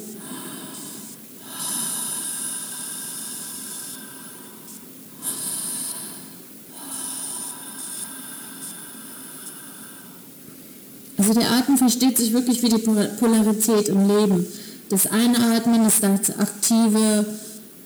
Also 11.29 11.41
der 11.41 11.51
Atem 11.51 11.77
versteht 11.77 12.17
sich 12.17 12.33
wirklich 12.33 12.63
wie 12.63 12.69
die 12.69 12.79
Polarität 12.79 13.87
im 13.87 14.07
Leben. 14.07 14.47
Das 14.89 15.05
Einatmen 15.05 15.85
ist 15.85 16.01
das 16.01 16.39
aktive, 16.39 17.23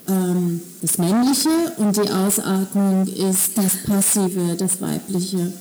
ähm, 0.08 0.62
das 0.82 0.98
männliche 0.98 1.50
und 1.76 1.98
die 1.98 2.10
Ausatmung 2.10 3.06
ist 3.06 3.58
das 3.58 3.84
passive, 3.86 4.56
das 4.58 4.80
weibliche. 4.80 5.52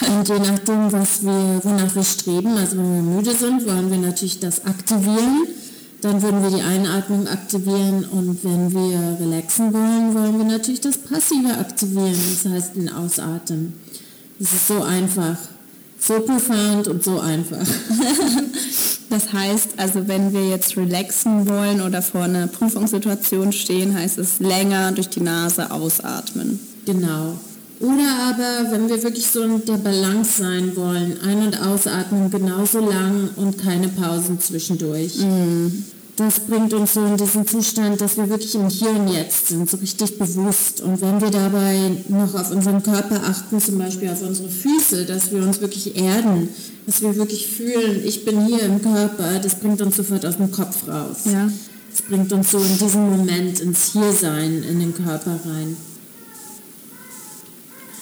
Und 0.00 0.28
je 0.28 0.38
nachdem, 0.38 0.92
was 0.92 1.22
wir, 1.22 1.60
wonach 1.62 1.94
wir 1.94 2.04
streben, 2.04 2.54
also 2.58 2.76
wenn 2.76 2.96
wir 2.96 3.14
müde 3.16 3.34
sind, 3.34 3.66
wollen 3.66 3.90
wir 3.90 3.98
natürlich 3.98 4.40
das 4.40 4.66
aktivieren. 4.66 5.46
Dann 6.02 6.20
würden 6.20 6.42
wir 6.42 6.50
die 6.50 6.62
Einatmung 6.62 7.26
aktivieren 7.28 8.04
und 8.04 8.44
wenn 8.44 8.74
wir 8.74 9.16
relaxen 9.26 9.72
wollen, 9.72 10.12
wollen 10.12 10.36
wir 10.36 10.58
natürlich 10.58 10.82
das 10.82 10.98
Passive 10.98 11.56
aktivieren, 11.56 12.18
das 12.34 12.52
heißt 12.52 12.76
den 12.76 12.90
Ausatmen. 12.90 13.72
Das 14.38 14.52
ist 14.52 14.68
so 14.68 14.82
einfach, 14.82 15.38
so 16.06 16.20
profound 16.20 16.88
und 16.88 17.02
so 17.02 17.20
einfach. 17.20 17.66
Das 19.10 19.32
heißt, 19.32 19.74
also 19.76 20.08
wenn 20.08 20.32
wir 20.32 20.48
jetzt 20.48 20.76
relaxen 20.76 21.48
wollen 21.48 21.80
oder 21.82 22.02
vor 22.02 22.22
einer 22.22 22.48
Prüfungssituation 22.48 23.52
stehen, 23.52 23.96
heißt 23.96 24.18
es 24.18 24.40
länger 24.40 24.90
durch 24.90 25.08
die 25.08 25.20
Nase 25.20 25.70
ausatmen. 25.70 26.58
Genau. 26.84 27.38
Oder 27.78 28.08
aber, 28.28 28.72
wenn 28.72 28.88
wir 28.88 29.00
wirklich 29.02 29.26
so 29.26 29.42
in 29.42 29.64
der 29.66 29.76
Balance 29.76 30.42
sein 30.42 30.74
wollen, 30.74 31.20
ein- 31.22 31.46
und 31.46 31.60
ausatmen 31.60 32.28
genauso 32.30 32.80
lang 32.80 33.28
und 33.36 33.58
keine 33.58 33.86
Pausen 33.88 34.40
zwischendurch. 34.40 35.20
Das 36.16 36.38
bringt 36.38 36.72
uns 36.72 36.94
so 36.94 37.04
in 37.04 37.16
diesen 37.16 37.44
Zustand, 37.44 38.00
dass 38.00 38.16
wir 38.16 38.28
wirklich 38.28 38.54
im 38.54 38.68
Hier 38.68 38.90
und 38.90 39.08
Jetzt 39.08 39.48
sind, 39.48 39.68
so 39.68 39.76
richtig 39.78 40.16
bewusst. 40.16 40.80
Und 40.80 41.00
wenn 41.00 41.20
wir 41.20 41.30
dabei 41.30 41.90
noch 42.08 42.32
auf 42.34 42.52
unseren 42.52 42.80
Körper 42.84 43.20
achten, 43.24 43.60
zum 43.60 43.78
Beispiel 43.78 44.10
auf 44.10 44.22
unsere 44.22 44.48
Füße, 44.48 45.06
dass 45.06 45.32
wir 45.32 45.42
uns 45.42 45.60
wirklich 45.60 45.96
erden, 45.96 46.48
dass 46.86 47.02
wir 47.02 47.16
wirklich 47.16 47.48
fühlen, 47.48 48.00
ich 48.04 48.24
bin 48.24 48.46
hier 48.46 48.60
im 48.60 48.80
Körper, 48.80 49.40
das 49.40 49.56
bringt 49.56 49.82
uns 49.82 49.96
sofort 49.96 50.24
aus 50.24 50.36
dem 50.36 50.52
Kopf 50.52 50.86
raus. 50.86 51.22
Ja. 51.24 51.50
Das 51.90 52.02
bringt 52.02 52.32
uns 52.32 52.50
so 52.50 52.58
in 52.58 52.78
diesen 52.78 53.10
Moment, 53.10 53.58
ins 53.58 53.92
Hiersein, 53.92 54.62
in 54.62 54.78
den 54.78 54.94
Körper 54.94 55.40
rein. 55.44 55.76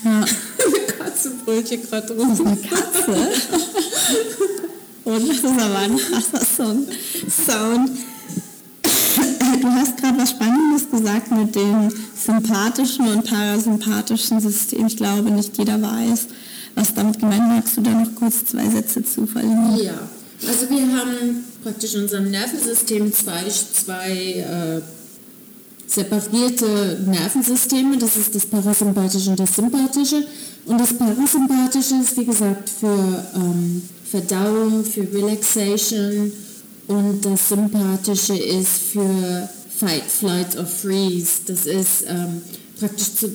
Ja. 0.04 0.20
Eine 0.20 0.86
Katze 0.98 1.32
brüllt 1.44 1.68
hier 1.68 1.78
gerade 1.78 2.12
rum. 2.14 2.38
Eine 2.44 2.56
Katze? 2.56 3.16
Und 5.04 5.28
das 5.28 5.38
ist 5.38 5.44
aber 5.44 5.78
ein 5.78 5.96
krasser 5.96 6.44
Song. 6.44 6.86
Sound. 7.28 7.90
Du 9.60 9.68
hast 9.68 9.96
gerade 9.96 10.18
was 10.18 10.30
Spannendes 10.30 10.90
gesagt 10.90 11.30
mit 11.30 11.54
dem 11.54 11.88
sympathischen 12.14 13.06
und 13.08 13.24
parasympathischen 13.24 14.40
System. 14.40 14.86
Ich 14.86 14.96
glaube, 14.96 15.30
nicht 15.30 15.56
jeder 15.58 15.80
weiß, 15.80 16.26
was 16.74 16.94
damit 16.94 17.18
gemeint 17.18 17.42
ist. 17.42 17.48
Magst 17.48 17.76
du 17.76 17.80
da 17.82 17.90
noch 17.90 18.14
kurz 18.14 18.44
zwei 18.44 18.68
Sätze 18.68 19.04
zu 19.04 19.26
verlieren? 19.26 19.76
Ja, 19.76 19.94
also 20.48 20.68
wir 20.70 20.80
haben 20.80 21.44
praktisch 21.62 21.94
in 21.94 22.02
unserem 22.02 22.30
Nervensystem 22.30 23.12
zwei, 23.12 23.44
zwei 23.48 24.10
äh, 24.10 24.80
separierte 25.86 27.00
Nervensysteme. 27.06 27.98
Das 27.98 28.16
ist 28.16 28.34
das 28.34 28.46
Parasympathische 28.46 29.30
und 29.30 29.40
das 29.40 29.54
Sympathische. 29.54 30.26
Und 30.64 30.80
das 30.80 30.94
Parasympathische 30.94 31.96
ist, 31.96 32.16
wie 32.16 32.24
gesagt, 32.24 32.68
für 32.68 33.24
ähm, 33.34 33.82
Verdauung, 34.12 34.84
für 34.84 35.10
Relaxation 35.10 36.30
und 36.86 37.24
das 37.24 37.48
Sympathische 37.48 38.36
ist 38.36 38.82
für 38.92 39.48
Fight, 39.78 40.02
Flight 40.02 40.58
or 40.58 40.66
Freeze. 40.66 41.40
Das 41.46 41.64
ist 41.64 42.04
ähm, 42.06 42.42
praktisch 42.78 43.14
zu, 43.14 43.32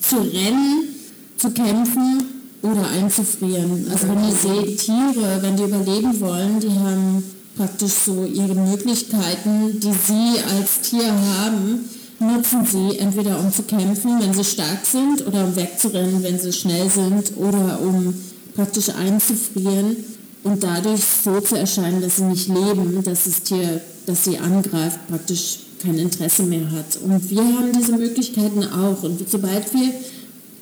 zu 0.00 0.16
rennen, 0.16 0.94
zu 1.36 1.50
kämpfen 1.50 2.22
oder 2.62 2.88
einzufrieren. 2.88 3.86
Also 3.90 4.08
wenn 4.08 4.24
ihr 4.24 4.34
seht, 4.34 4.80
Tiere, 4.80 5.42
wenn 5.42 5.58
die 5.58 5.64
überleben 5.64 6.18
wollen, 6.18 6.58
die 6.58 6.70
haben 6.70 7.22
praktisch 7.58 7.92
so 8.06 8.24
ihre 8.24 8.54
Möglichkeiten, 8.54 9.78
die 9.78 9.92
sie 9.92 10.40
als 10.56 10.88
Tier 10.88 11.12
haben, 11.12 11.80
nutzen 12.18 12.64
sie 12.64 12.98
entweder 12.98 13.38
um 13.38 13.52
zu 13.52 13.64
kämpfen, 13.64 14.20
wenn 14.20 14.32
sie 14.32 14.44
stark 14.44 14.86
sind, 14.90 15.26
oder 15.26 15.44
um 15.44 15.54
wegzurennen, 15.54 16.22
wenn 16.22 16.38
sie 16.38 16.52
schnell 16.54 16.88
sind, 16.88 17.36
oder 17.36 17.78
um 17.82 18.14
praktisch 18.56 18.88
einzufrieren 18.88 19.96
und 20.44 20.62
dadurch 20.62 21.02
so 21.02 21.40
zu 21.40 21.56
erscheinen, 21.56 22.00
dass 22.00 22.16
sie 22.16 22.24
nicht 22.24 22.48
leben, 22.48 23.02
dass 23.02 23.24
das 23.24 23.42
Tier, 23.42 23.80
das 24.06 24.24
sie 24.24 24.38
angreift, 24.38 25.00
praktisch 25.08 25.60
kein 25.82 25.98
Interesse 25.98 26.44
mehr 26.44 26.70
hat. 26.70 26.96
Und 27.02 27.30
wir 27.30 27.42
haben 27.42 27.72
diese 27.72 27.92
Möglichkeiten 27.92 28.62
auch. 28.64 29.02
Und 29.02 29.28
sobald 29.28 29.72
wir 29.72 29.92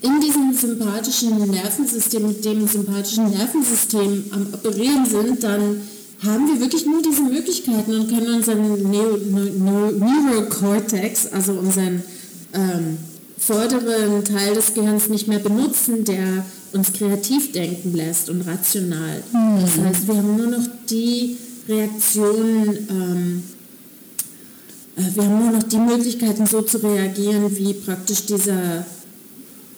in 0.02 0.20
diesem 0.20 0.54
sympathischen 0.54 1.50
Nervensystem, 1.50 2.26
mit 2.28 2.44
dem 2.44 2.66
sympathischen 2.66 3.30
Nervensystem 3.30 4.24
am 4.30 4.46
Operieren 4.54 5.04
sind, 5.04 5.42
dann 5.42 5.80
haben 6.24 6.46
wir 6.46 6.60
wirklich 6.60 6.86
nur 6.86 7.02
diese 7.02 7.22
Möglichkeiten 7.22 7.92
und 7.92 8.08
können 8.08 8.34
unseren 8.34 8.90
Neurocortex, 9.98 11.26
also 11.32 11.52
unseren 11.54 12.02
ähm, 12.54 12.98
vorderen 13.36 14.24
Teil 14.24 14.54
des 14.54 14.74
Gehirns 14.74 15.08
nicht 15.08 15.26
mehr 15.26 15.40
benutzen, 15.40 16.04
der 16.04 16.44
uns 16.72 16.92
kreativ 16.92 17.52
denken 17.52 17.94
lässt 17.94 18.28
und 18.28 18.42
rational. 18.42 19.22
Das 19.60 19.78
heißt, 19.78 20.08
wir 20.08 20.16
haben 20.16 20.36
nur 20.36 20.46
noch 20.46 20.66
die 20.88 21.36
Reaktionen, 21.68 22.88
ähm, 22.90 23.42
äh, 24.96 25.14
wir 25.14 25.24
haben 25.24 25.38
nur 25.38 25.52
noch 25.52 25.62
die 25.62 25.78
Möglichkeiten 25.78 26.46
so 26.46 26.62
zu 26.62 26.78
reagieren, 26.78 27.56
wie 27.56 27.74
praktisch 27.74 28.26
dieser 28.26 28.84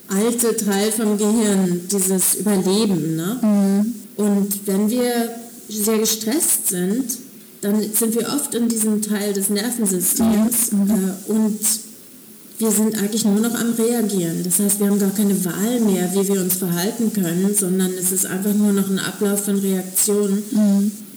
alte 0.08 0.56
Teil 0.56 0.92
vom 0.92 1.18
Gehirn, 1.18 1.82
dieses 1.90 2.34
Überleben. 2.36 3.16
Ne? 3.16 3.84
Und 4.16 4.66
wenn 4.66 4.90
wir 4.90 5.30
sehr 5.68 5.98
gestresst 5.98 6.68
sind, 6.68 7.18
dann 7.60 7.80
sind 7.92 8.14
wir 8.14 8.28
oft 8.28 8.54
in 8.54 8.68
diesem 8.68 9.00
Teil 9.00 9.32
des 9.32 9.48
Nervensystems 9.48 10.72
äh, 10.72 11.30
und 11.32 11.58
wir 12.58 12.70
sind 12.70 12.96
eigentlich 12.96 13.24
nur 13.24 13.40
noch 13.40 13.54
am 13.54 13.72
Reagieren. 13.72 14.42
Das 14.44 14.58
heißt, 14.58 14.78
wir 14.78 14.88
haben 14.88 14.98
gar 14.98 15.10
keine 15.10 15.44
Wahl 15.44 15.80
mehr, 15.80 16.10
wie 16.14 16.28
wir 16.28 16.40
uns 16.40 16.56
verhalten 16.56 17.12
können, 17.12 17.54
sondern 17.54 17.90
es 17.92 18.12
ist 18.12 18.26
einfach 18.26 18.52
nur 18.54 18.72
noch 18.72 18.88
ein 18.88 18.98
Ablauf 18.98 19.44
von 19.44 19.58
Reaktionen, 19.58 20.42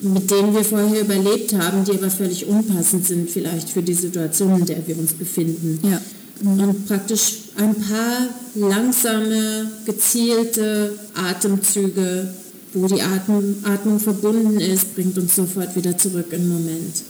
mit 0.02 0.32
denen 0.32 0.54
wir 0.54 0.64
vorher 0.64 1.02
überlebt 1.02 1.54
haben, 1.54 1.84
die 1.84 1.92
aber 1.92 2.10
völlig 2.10 2.48
unpassend 2.48 3.06
sind 3.06 3.30
vielleicht 3.30 3.70
für 3.70 3.84
die 3.84 3.94
Situation, 3.94 4.60
in 4.60 4.66
der 4.66 4.88
wir 4.88 4.98
uns 4.98 5.14
befinden. 5.14 5.80
Ja. 5.84 6.02
Und 6.44 6.88
praktisch 6.88 7.40
ein 7.56 7.76
paar 7.76 8.28
langsame, 8.56 9.72
gezielte 9.86 10.94
Atemzüge 11.16 12.30
wo 12.74 12.88
die 12.88 13.02
Atmung, 13.02 13.56
Atmung 13.64 14.00
verbunden 14.00 14.60
ist, 14.60 14.96
bringt 14.96 15.18
uns 15.18 15.36
sofort 15.36 15.76
wieder 15.76 15.98
zurück 15.98 16.28
im 16.32 16.50
Moment. 16.50 17.04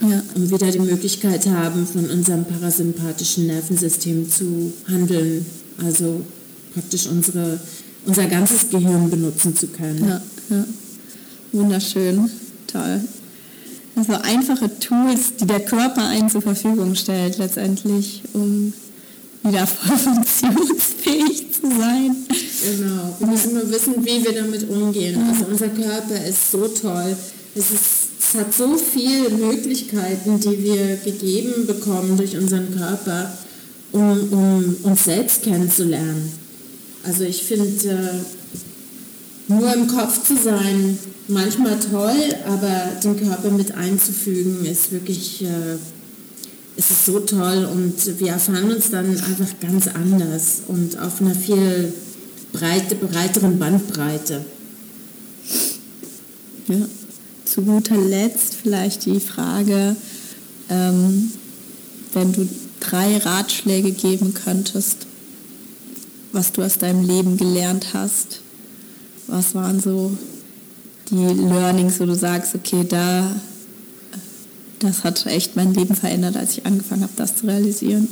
Ja. 0.00 0.22
Und 0.34 0.50
wieder 0.50 0.70
die 0.70 0.80
Möglichkeit 0.80 1.46
haben, 1.46 1.86
von 1.86 2.08
unserem 2.10 2.44
parasympathischen 2.44 3.46
Nervensystem 3.46 4.28
zu 4.28 4.72
handeln, 4.88 5.46
also 5.78 6.20
praktisch 6.74 7.06
unsere, 7.06 7.60
unser 8.04 8.26
ganzes 8.26 8.68
Gehirn 8.70 9.08
benutzen 9.08 9.56
zu 9.56 9.68
können. 9.68 10.06
Ja, 10.08 10.22
ja. 10.50 10.64
Wunderschön, 11.52 12.28
toll. 12.66 13.00
Also 13.96 14.14
einfache 14.14 14.78
Tools, 14.80 15.36
die 15.40 15.46
der 15.46 15.60
Körper 15.60 16.08
einen 16.08 16.28
zur 16.28 16.42
Verfügung 16.42 16.96
stellt, 16.96 17.38
letztendlich, 17.38 18.22
um 18.32 18.72
wieder 19.44 19.66
voll 19.66 19.96
funktionsfähig 20.14 21.52
zu 21.52 21.68
sein. 21.68 22.16
Genau, 22.64 23.14
wir 23.18 23.26
müssen 23.26 23.54
nur 23.54 23.70
wissen, 23.70 23.94
wie 24.04 24.24
wir 24.24 24.32
damit 24.32 24.68
umgehen. 24.68 25.22
Also 25.28 25.46
unser 25.46 25.68
Körper 25.68 26.24
ist 26.24 26.50
so 26.50 26.66
toll. 26.66 27.16
Es, 27.54 27.70
ist, 27.70 28.08
es 28.34 28.40
hat 28.40 28.52
so 28.52 28.76
viele 28.76 29.30
Möglichkeiten, 29.30 30.40
die 30.40 30.64
wir 30.64 30.96
gegeben 30.96 31.66
bekommen 31.66 32.16
durch 32.16 32.36
unseren 32.36 32.76
Körper, 32.76 33.32
um, 33.92 34.32
um 34.32 34.76
uns 34.82 35.04
selbst 35.04 35.42
kennenzulernen. 35.42 36.32
Also 37.04 37.22
ich 37.22 37.44
finde, 37.44 37.88
äh, 37.88 39.52
nur 39.52 39.72
im 39.72 39.86
Kopf 39.86 40.26
zu 40.26 40.36
sein, 40.36 40.98
manchmal 41.28 41.78
toll, 41.78 42.34
aber 42.46 42.92
den 43.04 43.16
Körper 43.24 43.50
mit 43.50 43.72
einzufügen, 43.72 44.64
ist 44.64 44.90
wirklich, 44.90 45.42
äh, 45.42 45.74
ist 46.76 46.90
es 46.90 47.06
so 47.06 47.20
toll 47.20 47.68
und 47.70 48.18
wir 48.18 48.32
erfahren 48.32 48.72
uns 48.72 48.90
dann 48.90 49.10
einfach 49.10 49.60
ganz 49.60 49.86
anders 49.86 50.62
und 50.66 50.98
auf 50.98 51.20
einer 51.20 51.36
viel 51.36 51.92
breite, 52.52 52.96
breiteren 52.96 53.60
Bandbreite. 53.60 54.44
Ja. 56.66 56.76
Zu 57.54 57.62
guter 57.62 57.96
Letzt 57.96 58.56
vielleicht 58.56 59.06
die 59.06 59.20
Frage, 59.20 59.94
ähm, 60.68 61.30
wenn 62.12 62.32
du 62.32 62.48
drei 62.80 63.18
Ratschläge 63.18 63.92
geben 63.92 64.34
könntest, 64.34 65.06
was 66.32 66.50
du 66.50 66.62
aus 66.62 66.78
deinem 66.78 67.04
Leben 67.06 67.36
gelernt 67.36 67.94
hast, 67.94 68.40
was 69.28 69.54
waren 69.54 69.78
so 69.78 70.18
die 71.10 71.14
Learnings, 71.14 72.00
wo 72.00 72.06
du 72.06 72.16
sagst, 72.16 72.56
okay, 72.56 72.84
da, 72.88 73.30
das 74.80 75.04
hat 75.04 75.24
echt 75.26 75.54
mein 75.54 75.74
Leben 75.74 75.94
verändert, 75.94 76.36
als 76.36 76.58
ich 76.58 76.66
angefangen 76.66 77.02
habe, 77.02 77.12
das 77.14 77.36
zu 77.36 77.46
realisieren? 77.46 78.08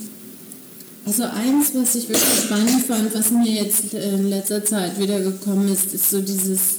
Also 1.04 1.24
eins, 1.24 1.72
was 1.74 1.96
ich 1.96 2.08
wirklich 2.08 2.44
spannend 2.44 2.86
fand, 2.86 3.12
was 3.12 3.32
mir 3.32 3.50
jetzt 3.50 3.92
in 3.92 4.30
letzter 4.30 4.64
Zeit 4.64 5.00
wiedergekommen 5.00 5.66
ist, 5.66 5.92
ist 5.92 6.10
so 6.10 6.20
dieses, 6.20 6.76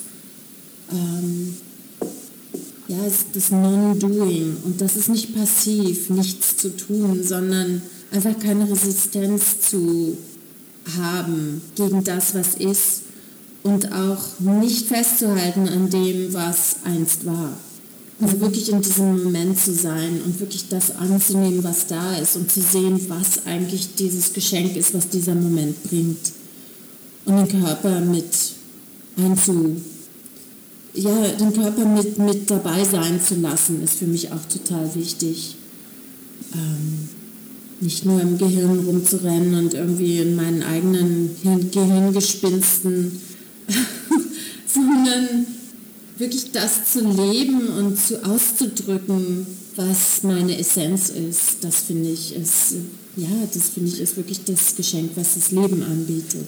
ähm, 0.93 1.57
ja, 2.93 3.11
das 3.33 3.51
Non-Doing. 3.51 4.57
Und 4.63 4.81
das 4.81 4.95
ist 4.95 5.09
nicht 5.09 5.35
passiv, 5.35 6.09
nichts 6.09 6.57
zu 6.57 6.75
tun, 6.75 7.23
sondern 7.23 7.81
einfach 8.11 8.37
keine 8.39 8.69
Resistenz 8.69 9.61
zu 9.69 10.17
haben 10.97 11.61
gegen 11.75 12.03
das, 12.03 12.35
was 12.35 12.55
ist 12.55 13.01
und 13.63 13.91
auch 13.93 14.39
nicht 14.39 14.87
festzuhalten 14.87 15.67
an 15.69 15.89
dem, 15.89 16.33
was 16.33 16.77
einst 16.83 17.25
war. 17.25 17.57
Also 18.21 18.39
wirklich 18.39 18.71
in 18.71 18.81
diesem 18.81 19.23
Moment 19.23 19.59
zu 19.59 19.73
sein 19.73 20.21
und 20.23 20.39
wirklich 20.39 20.69
das 20.69 20.95
anzunehmen, 20.95 21.63
was 21.63 21.87
da 21.87 22.15
ist 22.17 22.35
und 22.35 22.51
zu 22.51 22.61
sehen, 22.61 22.99
was 23.09 23.45
eigentlich 23.45 23.95
dieses 23.95 24.33
Geschenk 24.33 24.75
ist, 24.77 24.93
was 24.93 25.09
dieser 25.09 25.35
Moment 25.35 25.81
bringt. 25.83 26.31
Und 27.25 27.37
den 27.37 27.61
Körper 27.61 28.01
mit 28.01 28.25
einzu, 29.17 29.81
ja, 30.93 31.27
den 31.39 31.53
Körper 31.53 31.85
mit, 31.85 32.17
mit 32.17 32.49
dabei 32.49 32.83
sein 32.83 33.19
zu 33.21 33.35
lassen, 33.35 33.81
ist 33.83 33.95
für 33.95 34.05
mich 34.05 34.31
auch 34.31 34.45
total 34.45 34.93
wichtig. 34.95 35.55
Ähm, 36.53 37.09
nicht 37.79 38.05
nur 38.05 38.21
im 38.21 38.37
Gehirn 38.37 38.79
rumzurennen 38.85 39.55
und 39.55 39.73
irgendwie 39.73 40.19
in 40.19 40.35
meinen 40.35 40.63
eigenen 40.63 41.35
Gehirngespinsten 41.71 43.19
sondern 44.73 45.45
wirklich 46.17 46.51
das 46.51 46.91
zu 46.91 47.01
leben 47.01 47.67
und 47.67 47.99
zu 47.99 48.23
auszudrücken, 48.23 49.45
was 49.75 50.23
meine 50.23 50.57
Essenz 50.57 51.09
ist. 51.09 51.57
Das 51.61 51.81
finde 51.81 52.09
ich 52.09 52.35
ist, 52.35 52.75
ja, 53.15 53.27
das 53.53 53.69
finde 53.69 53.89
ich 53.89 53.99
ist 53.99 54.17
wirklich 54.17 54.43
das 54.45 54.75
Geschenk, 54.75 55.11
was 55.15 55.35
das 55.35 55.51
Leben 55.51 55.83
anbietet. 55.83 56.47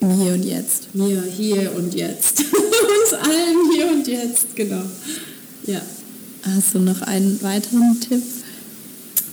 Hier 0.00 0.34
und 0.34 0.44
jetzt. 0.44 0.94
Mir, 0.94 1.22
hier 1.22 1.74
und 1.74 1.94
jetzt. 1.94 2.44
Uns 3.06 3.12
allen 3.12 3.70
hier 3.72 3.86
und 3.88 4.06
jetzt, 4.08 4.56
genau. 4.56 4.82
Ja. 5.66 5.80
Hast 6.42 6.74
du 6.74 6.80
noch 6.80 7.02
einen 7.02 7.40
weiteren 7.40 8.00
Tipp? 8.00 8.22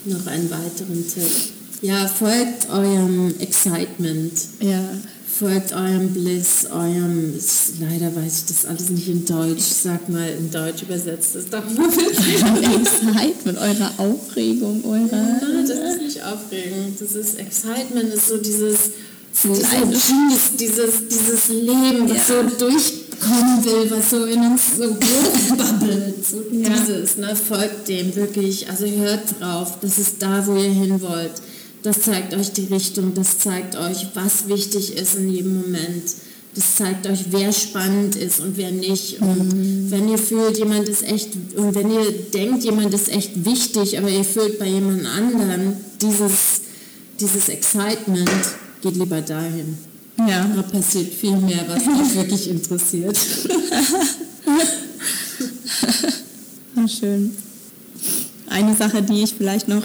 Noch 0.05 0.27
einen 0.27 0.49
weiteren 0.49 1.03
Tipp. 1.07 1.31
Ja, 1.81 2.07
folgt 2.07 2.69
eurem 2.69 3.33
Excitement. 3.39 4.31
Ja 4.59 4.89
folgt 5.39 5.73
eurem 5.73 6.09
Bliss, 6.13 6.67
eurem, 6.71 7.33
leider 7.79 8.15
weiß 8.15 8.39
ich 8.39 8.45
das 8.45 8.65
alles 8.65 8.89
nicht 8.91 9.07
in 9.07 9.25
Deutsch, 9.25 9.63
sag 9.63 10.07
mal 10.07 10.29
in 10.29 10.51
Deutsch 10.51 10.83
übersetzt, 10.83 11.33
das 11.33 11.49
doch 11.49 11.67
mal 11.71 11.89
Excitement, 12.81 13.57
eurer 13.57 13.91
Aufregung, 13.97 14.85
eurer... 14.85 15.07
Nein, 15.11 15.67
das 15.67 15.95
ist 15.95 16.01
nicht 16.01 16.23
Aufregung, 16.23 16.95
das 16.99 17.13
ist 17.13 17.39
Excitement, 17.39 18.13
ist 18.13 18.27
so 18.27 18.37
dieses, 18.37 18.91
dieses, 19.43 20.55
dieses, 20.55 21.07
dieses 21.07 21.49
Leben, 21.49 22.09
was 22.09 22.27
ja. 22.27 22.35
so 22.35 22.43
durchkommen 23.23 23.65
will, 23.65 23.91
was 23.91 24.09
so 24.09 24.25
in 24.25 24.39
uns 24.39 24.77
so 24.77 24.85
hochbabbelt, 24.85 26.25
so 26.25 26.37
ja. 26.51 26.69
dieses, 26.69 27.17
ne, 27.17 27.35
folgt 27.35 27.87
dem 27.87 28.15
wirklich, 28.15 28.69
also 28.69 28.85
hört 28.85 29.39
drauf, 29.39 29.79
das 29.81 29.97
ist 29.97 30.21
da, 30.21 30.45
wo 30.45 30.55
ihr 30.55 30.69
hin 30.69 31.01
wollt 31.01 31.41
das 31.83 32.01
zeigt 32.01 32.33
euch 32.33 32.53
die 32.53 32.65
Richtung, 32.65 33.13
das 33.13 33.39
zeigt 33.39 33.75
euch, 33.75 34.07
was 34.13 34.47
wichtig 34.47 34.95
ist 34.95 35.15
in 35.15 35.29
jedem 35.29 35.61
Moment. 35.61 36.03
Das 36.55 36.75
zeigt 36.77 37.07
euch, 37.07 37.25
wer 37.31 37.51
spannend 37.51 38.15
ist 38.15 38.39
und 38.39 38.57
wer 38.57 38.71
nicht. 38.71 39.19
Und 39.21 39.53
mhm. 39.53 39.91
wenn 39.91 40.07
ihr 40.07 40.17
fühlt, 40.17 40.57
jemand 40.57 40.87
ist 40.87 41.03
echt, 41.03 41.29
und 41.55 41.75
wenn 41.75 41.91
ihr 41.91 42.11
denkt, 42.33 42.63
jemand 42.63 42.93
ist 42.93 43.09
echt 43.09 43.45
wichtig, 43.45 43.97
aber 43.97 44.09
ihr 44.09 44.23
fühlt 44.23 44.59
bei 44.59 44.67
jemand 44.67 45.05
anderen 45.05 45.75
dieses, 46.01 46.61
dieses 47.19 47.49
Excitement, 47.49 48.29
geht 48.81 48.95
lieber 48.95 49.21
dahin. 49.21 49.77
Ja. 50.17 50.47
Da 50.55 50.61
passiert 50.61 51.13
viel 51.13 51.35
mehr, 51.37 51.65
was 51.67 51.81
euch 51.81 52.15
wirklich 52.21 52.49
interessiert. 52.49 53.19
Schön. 56.87 57.35
Eine 58.47 58.75
Sache, 58.75 59.01
die 59.01 59.23
ich 59.23 59.33
vielleicht 59.33 59.67
noch 59.67 59.83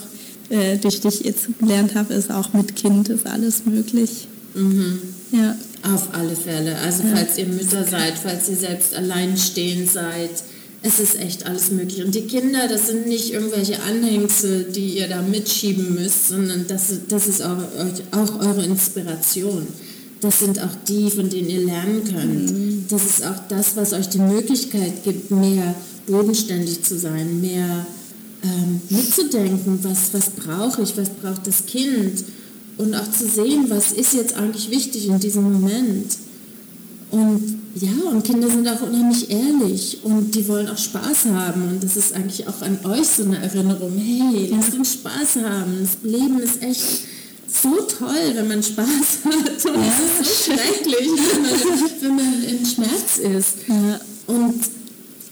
äh, 0.50 0.76
durch 0.78 1.00
dich 1.00 1.20
jetzt 1.20 1.48
gelernt 1.58 1.94
habe, 1.94 2.14
ist 2.14 2.30
auch 2.30 2.52
mit 2.52 2.76
Kind 2.76 3.08
ist 3.08 3.26
alles 3.26 3.64
möglich. 3.64 4.28
Mhm. 4.54 5.00
Ja. 5.32 5.56
Auf 5.82 6.08
alle 6.12 6.34
Fälle. 6.34 6.76
Also 6.78 7.04
ja. 7.04 7.16
falls 7.16 7.38
ihr 7.38 7.46
Mütter 7.46 7.84
seid, 7.84 8.14
falls 8.18 8.48
ihr 8.48 8.56
selbst 8.56 8.94
alleinstehend 8.94 9.90
seid, 9.90 10.30
es 10.82 11.00
ist 11.00 11.18
echt 11.20 11.46
alles 11.46 11.70
möglich. 11.70 12.04
Und 12.04 12.14
die 12.14 12.22
Kinder, 12.22 12.68
das 12.68 12.86
sind 12.86 13.06
nicht 13.06 13.32
irgendwelche 13.32 13.82
Anhängsel, 13.82 14.64
die 14.64 14.98
ihr 14.98 15.08
da 15.08 15.22
mitschieben 15.22 15.94
müsst, 15.94 16.28
sondern 16.28 16.66
das, 16.66 16.92
das 17.08 17.26
ist 17.26 17.42
auch, 17.42 17.58
auch 18.12 18.40
eure 18.40 18.64
Inspiration. 18.64 19.66
Das 20.20 20.40
sind 20.40 20.60
auch 20.60 20.74
die, 20.88 21.10
von 21.10 21.28
denen 21.28 21.48
ihr 21.48 21.64
lernen 21.64 22.02
könnt. 22.04 22.50
Mhm. 22.50 22.84
Das 22.88 23.04
ist 23.04 23.24
auch 23.24 23.38
das, 23.48 23.76
was 23.76 23.92
euch 23.92 24.08
die 24.08 24.18
Möglichkeit 24.18 25.04
gibt, 25.04 25.30
mehr 25.30 25.74
bodenständig 26.06 26.82
zu 26.82 26.98
sein, 26.98 27.40
mehr 27.40 27.86
ähm, 28.42 28.80
mitzudenken, 28.88 29.78
was, 29.82 30.12
was 30.12 30.30
brauche 30.30 30.82
ich, 30.82 30.96
was 30.96 31.10
braucht 31.10 31.46
das 31.46 31.66
Kind 31.66 32.24
und 32.78 32.94
auch 32.94 33.10
zu 33.10 33.26
sehen, 33.26 33.66
was 33.68 33.92
ist 33.92 34.14
jetzt 34.14 34.34
eigentlich 34.34 34.70
wichtig 34.70 35.08
in 35.08 35.18
diesem 35.18 35.52
Moment. 35.52 36.16
Und 37.10 37.58
ja, 37.74 38.10
und 38.10 38.24
Kinder 38.24 38.48
sind 38.48 38.68
auch 38.68 38.82
unheimlich 38.82 39.30
ehrlich 39.30 39.98
und 40.02 40.34
die 40.34 40.46
wollen 40.48 40.68
auch 40.68 40.76
Spaß 40.76 41.26
haben. 41.26 41.68
Und 41.68 41.82
das 41.82 41.96
ist 41.96 42.12
eigentlich 42.12 42.46
auch 42.46 42.60
an 42.60 42.78
euch 42.84 43.06
so 43.06 43.24
eine 43.24 43.38
Erinnerung. 43.38 43.96
Hey, 43.96 44.48
lasst 44.50 44.74
uns 44.74 44.94
Spaß 44.94 45.36
haben. 45.44 45.78
Das 45.80 45.98
Leben 46.02 46.38
ist 46.40 46.62
echt 46.62 47.07
so 47.50 47.80
toll, 47.82 48.32
wenn 48.34 48.48
man 48.48 48.62
Spaß 48.62 48.86
hat. 49.24 49.64
Und 49.64 49.82
ja. 49.82 49.92
es 49.92 50.20
ist 50.20 50.46
so 50.46 50.52
schrecklich, 50.52 51.08
wenn 51.32 51.42
man, 51.42 51.90
wenn 52.00 52.16
man 52.16 52.44
in 52.44 52.66
Schmerz 52.66 53.18
ist. 53.18 53.68
Ja. 53.68 54.00
Und 54.26 54.60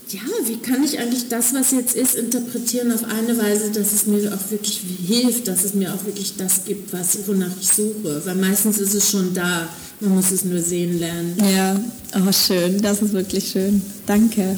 ja, 0.09 0.21
wie 0.45 0.57
kann 0.59 0.85
ich 0.85 0.99
eigentlich 0.99 1.29
das, 1.29 1.53
was 1.53 1.73
jetzt 1.73 1.97
ist, 1.97 2.15
interpretieren 2.15 2.93
auf 2.93 3.05
eine 3.05 3.37
Weise, 3.37 3.71
dass 3.71 3.93
es 3.93 4.07
mir 4.07 4.33
auch 4.33 4.51
wirklich 4.51 4.81
hilft, 5.07 5.49
dass 5.49 5.65
es 5.65 5.75
mir 5.75 5.93
auch 5.93 6.05
wirklich 6.05 6.37
das 6.37 6.65
gibt, 6.65 6.93
was, 6.93 7.19
wonach 7.27 7.51
ich 7.61 7.69
suche. 7.69 8.23
Weil 8.25 8.37
meistens 8.37 8.79
ist 8.79 8.95
es 8.95 9.11
schon 9.11 9.35
da, 9.35 9.69
man 10.01 10.15
muss 10.15 10.31
es 10.31 10.45
nur 10.45 10.61
sehen 10.61 10.99
lernen. 10.99 11.37
Ja, 11.53 11.79
oh 12.15 12.33
schön, 12.33 12.81
das 12.81 13.03
ist 13.03 13.13
wirklich 13.13 13.51
schön. 13.51 13.83
Danke. 14.07 14.57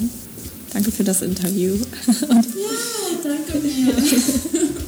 Danke 0.73 0.93
für 0.93 1.05
das 1.05 1.23
Interview. 1.23 1.75
ja, 2.07 2.43
danke 3.23 3.59
dir. 3.67 3.95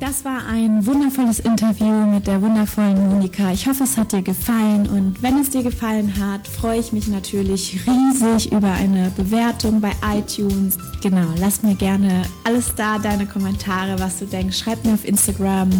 Das 0.00 0.24
war 0.24 0.46
ein 0.48 0.84
wundervolles 0.84 1.38
Interview 1.38 2.06
mit 2.06 2.26
der 2.26 2.42
wundervollen 2.42 3.10
Monika. 3.10 3.52
Ich 3.52 3.68
hoffe, 3.68 3.84
es 3.84 3.96
hat 3.96 4.12
dir 4.12 4.22
gefallen 4.22 4.88
und 4.88 5.22
wenn 5.22 5.38
es 5.38 5.50
dir 5.50 5.62
gefallen 5.62 6.12
hat, 6.18 6.48
freue 6.48 6.80
ich 6.80 6.92
mich 6.92 7.06
natürlich 7.06 7.80
riesig 7.86 8.52
über 8.52 8.72
eine 8.72 9.12
Bewertung 9.16 9.80
bei 9.80 9.92
iTunes. 10.16 10.76
Genau, 11.00 11.28
lass 11.38 11.62
mir 11.62 11.76
gerne 11.76 12.22
alles 12.42 12.74
da, 12.74 12.98
deine 12.98 13.24
Kommentare, 13.26 13.98
was 14.00 14.18
du 14.18 14.26
denkst. 14.26 14.58
Schreib 14.58 14.84
mir 14.84 14.94
auf 14.94 15.04
Instagram. 15.04 15.70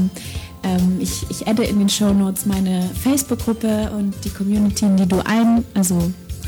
Ähm, 0.62 0.98
ich, 1.00 1.28
ich 1.28 1.48
adde 1.48 1.64
in 1.64 1.80
den 1.80 1.88
Show 1.88 2.14
Notes 2.14 2.46
meine 2.46 2.88
Facebook-Gruppe 3.02 3.90
und 3.96 4.14
die 4.24 4.30
Community, 4.30 4.84
in 4.86 4.96
die 4.96 5.08
du 5.08 5.26
ein, 5.26 5.64
also 5.74 5.98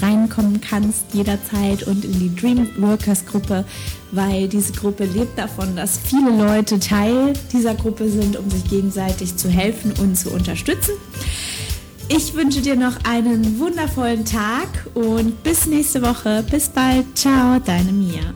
reinkommen 0.01 0.61
kannst 0.61 1.05
jederzeit 1.13 1.83
und 1.85 2.05
in 2.05 2.19
die 2.19 2.35
Dreamworkers 2.35 3.27
Gruppe, 3.27 3.65
weil 4.17 4.49
diese 4.49 4.73
Gruppe 4.73 5.05
lebt 5.05 5.39
davon, 5.39 5.77
dass 5.77 5.99
viele 5.99 6.31
Leute 6.31 6.81
Teil 6.81 7.35
dieser 7.53 7.75
Gruppe 7.75 8.09
sind, 8.09 8.37
um 8.37 8.51
sich 8.51 8.65
gegenseitig 8.65 9.37
zu 9.37 9.49
helfen 9.49 9.93
und 10.01 10.17
zu 10.17 10.31
unterstützen. 10.31 10.93
Ich 12.09 12.35
wünsche 12.35 12.61
dir 12.61 12.77
noch 12.77 12.97
einen 13.05 13.59
wundervollen 13.59 14.25
Tag 14.25 14.69
und 14.95 15.43
bis 15.43 15.67
nächste 15.67 16.03
Woche. 16.03 16.45
Bis 16.51 16.69
bald. 16.69 17.05
Ciao, 17.19 17.59
deine 17.65 17.93
Mia. 17.93 18.33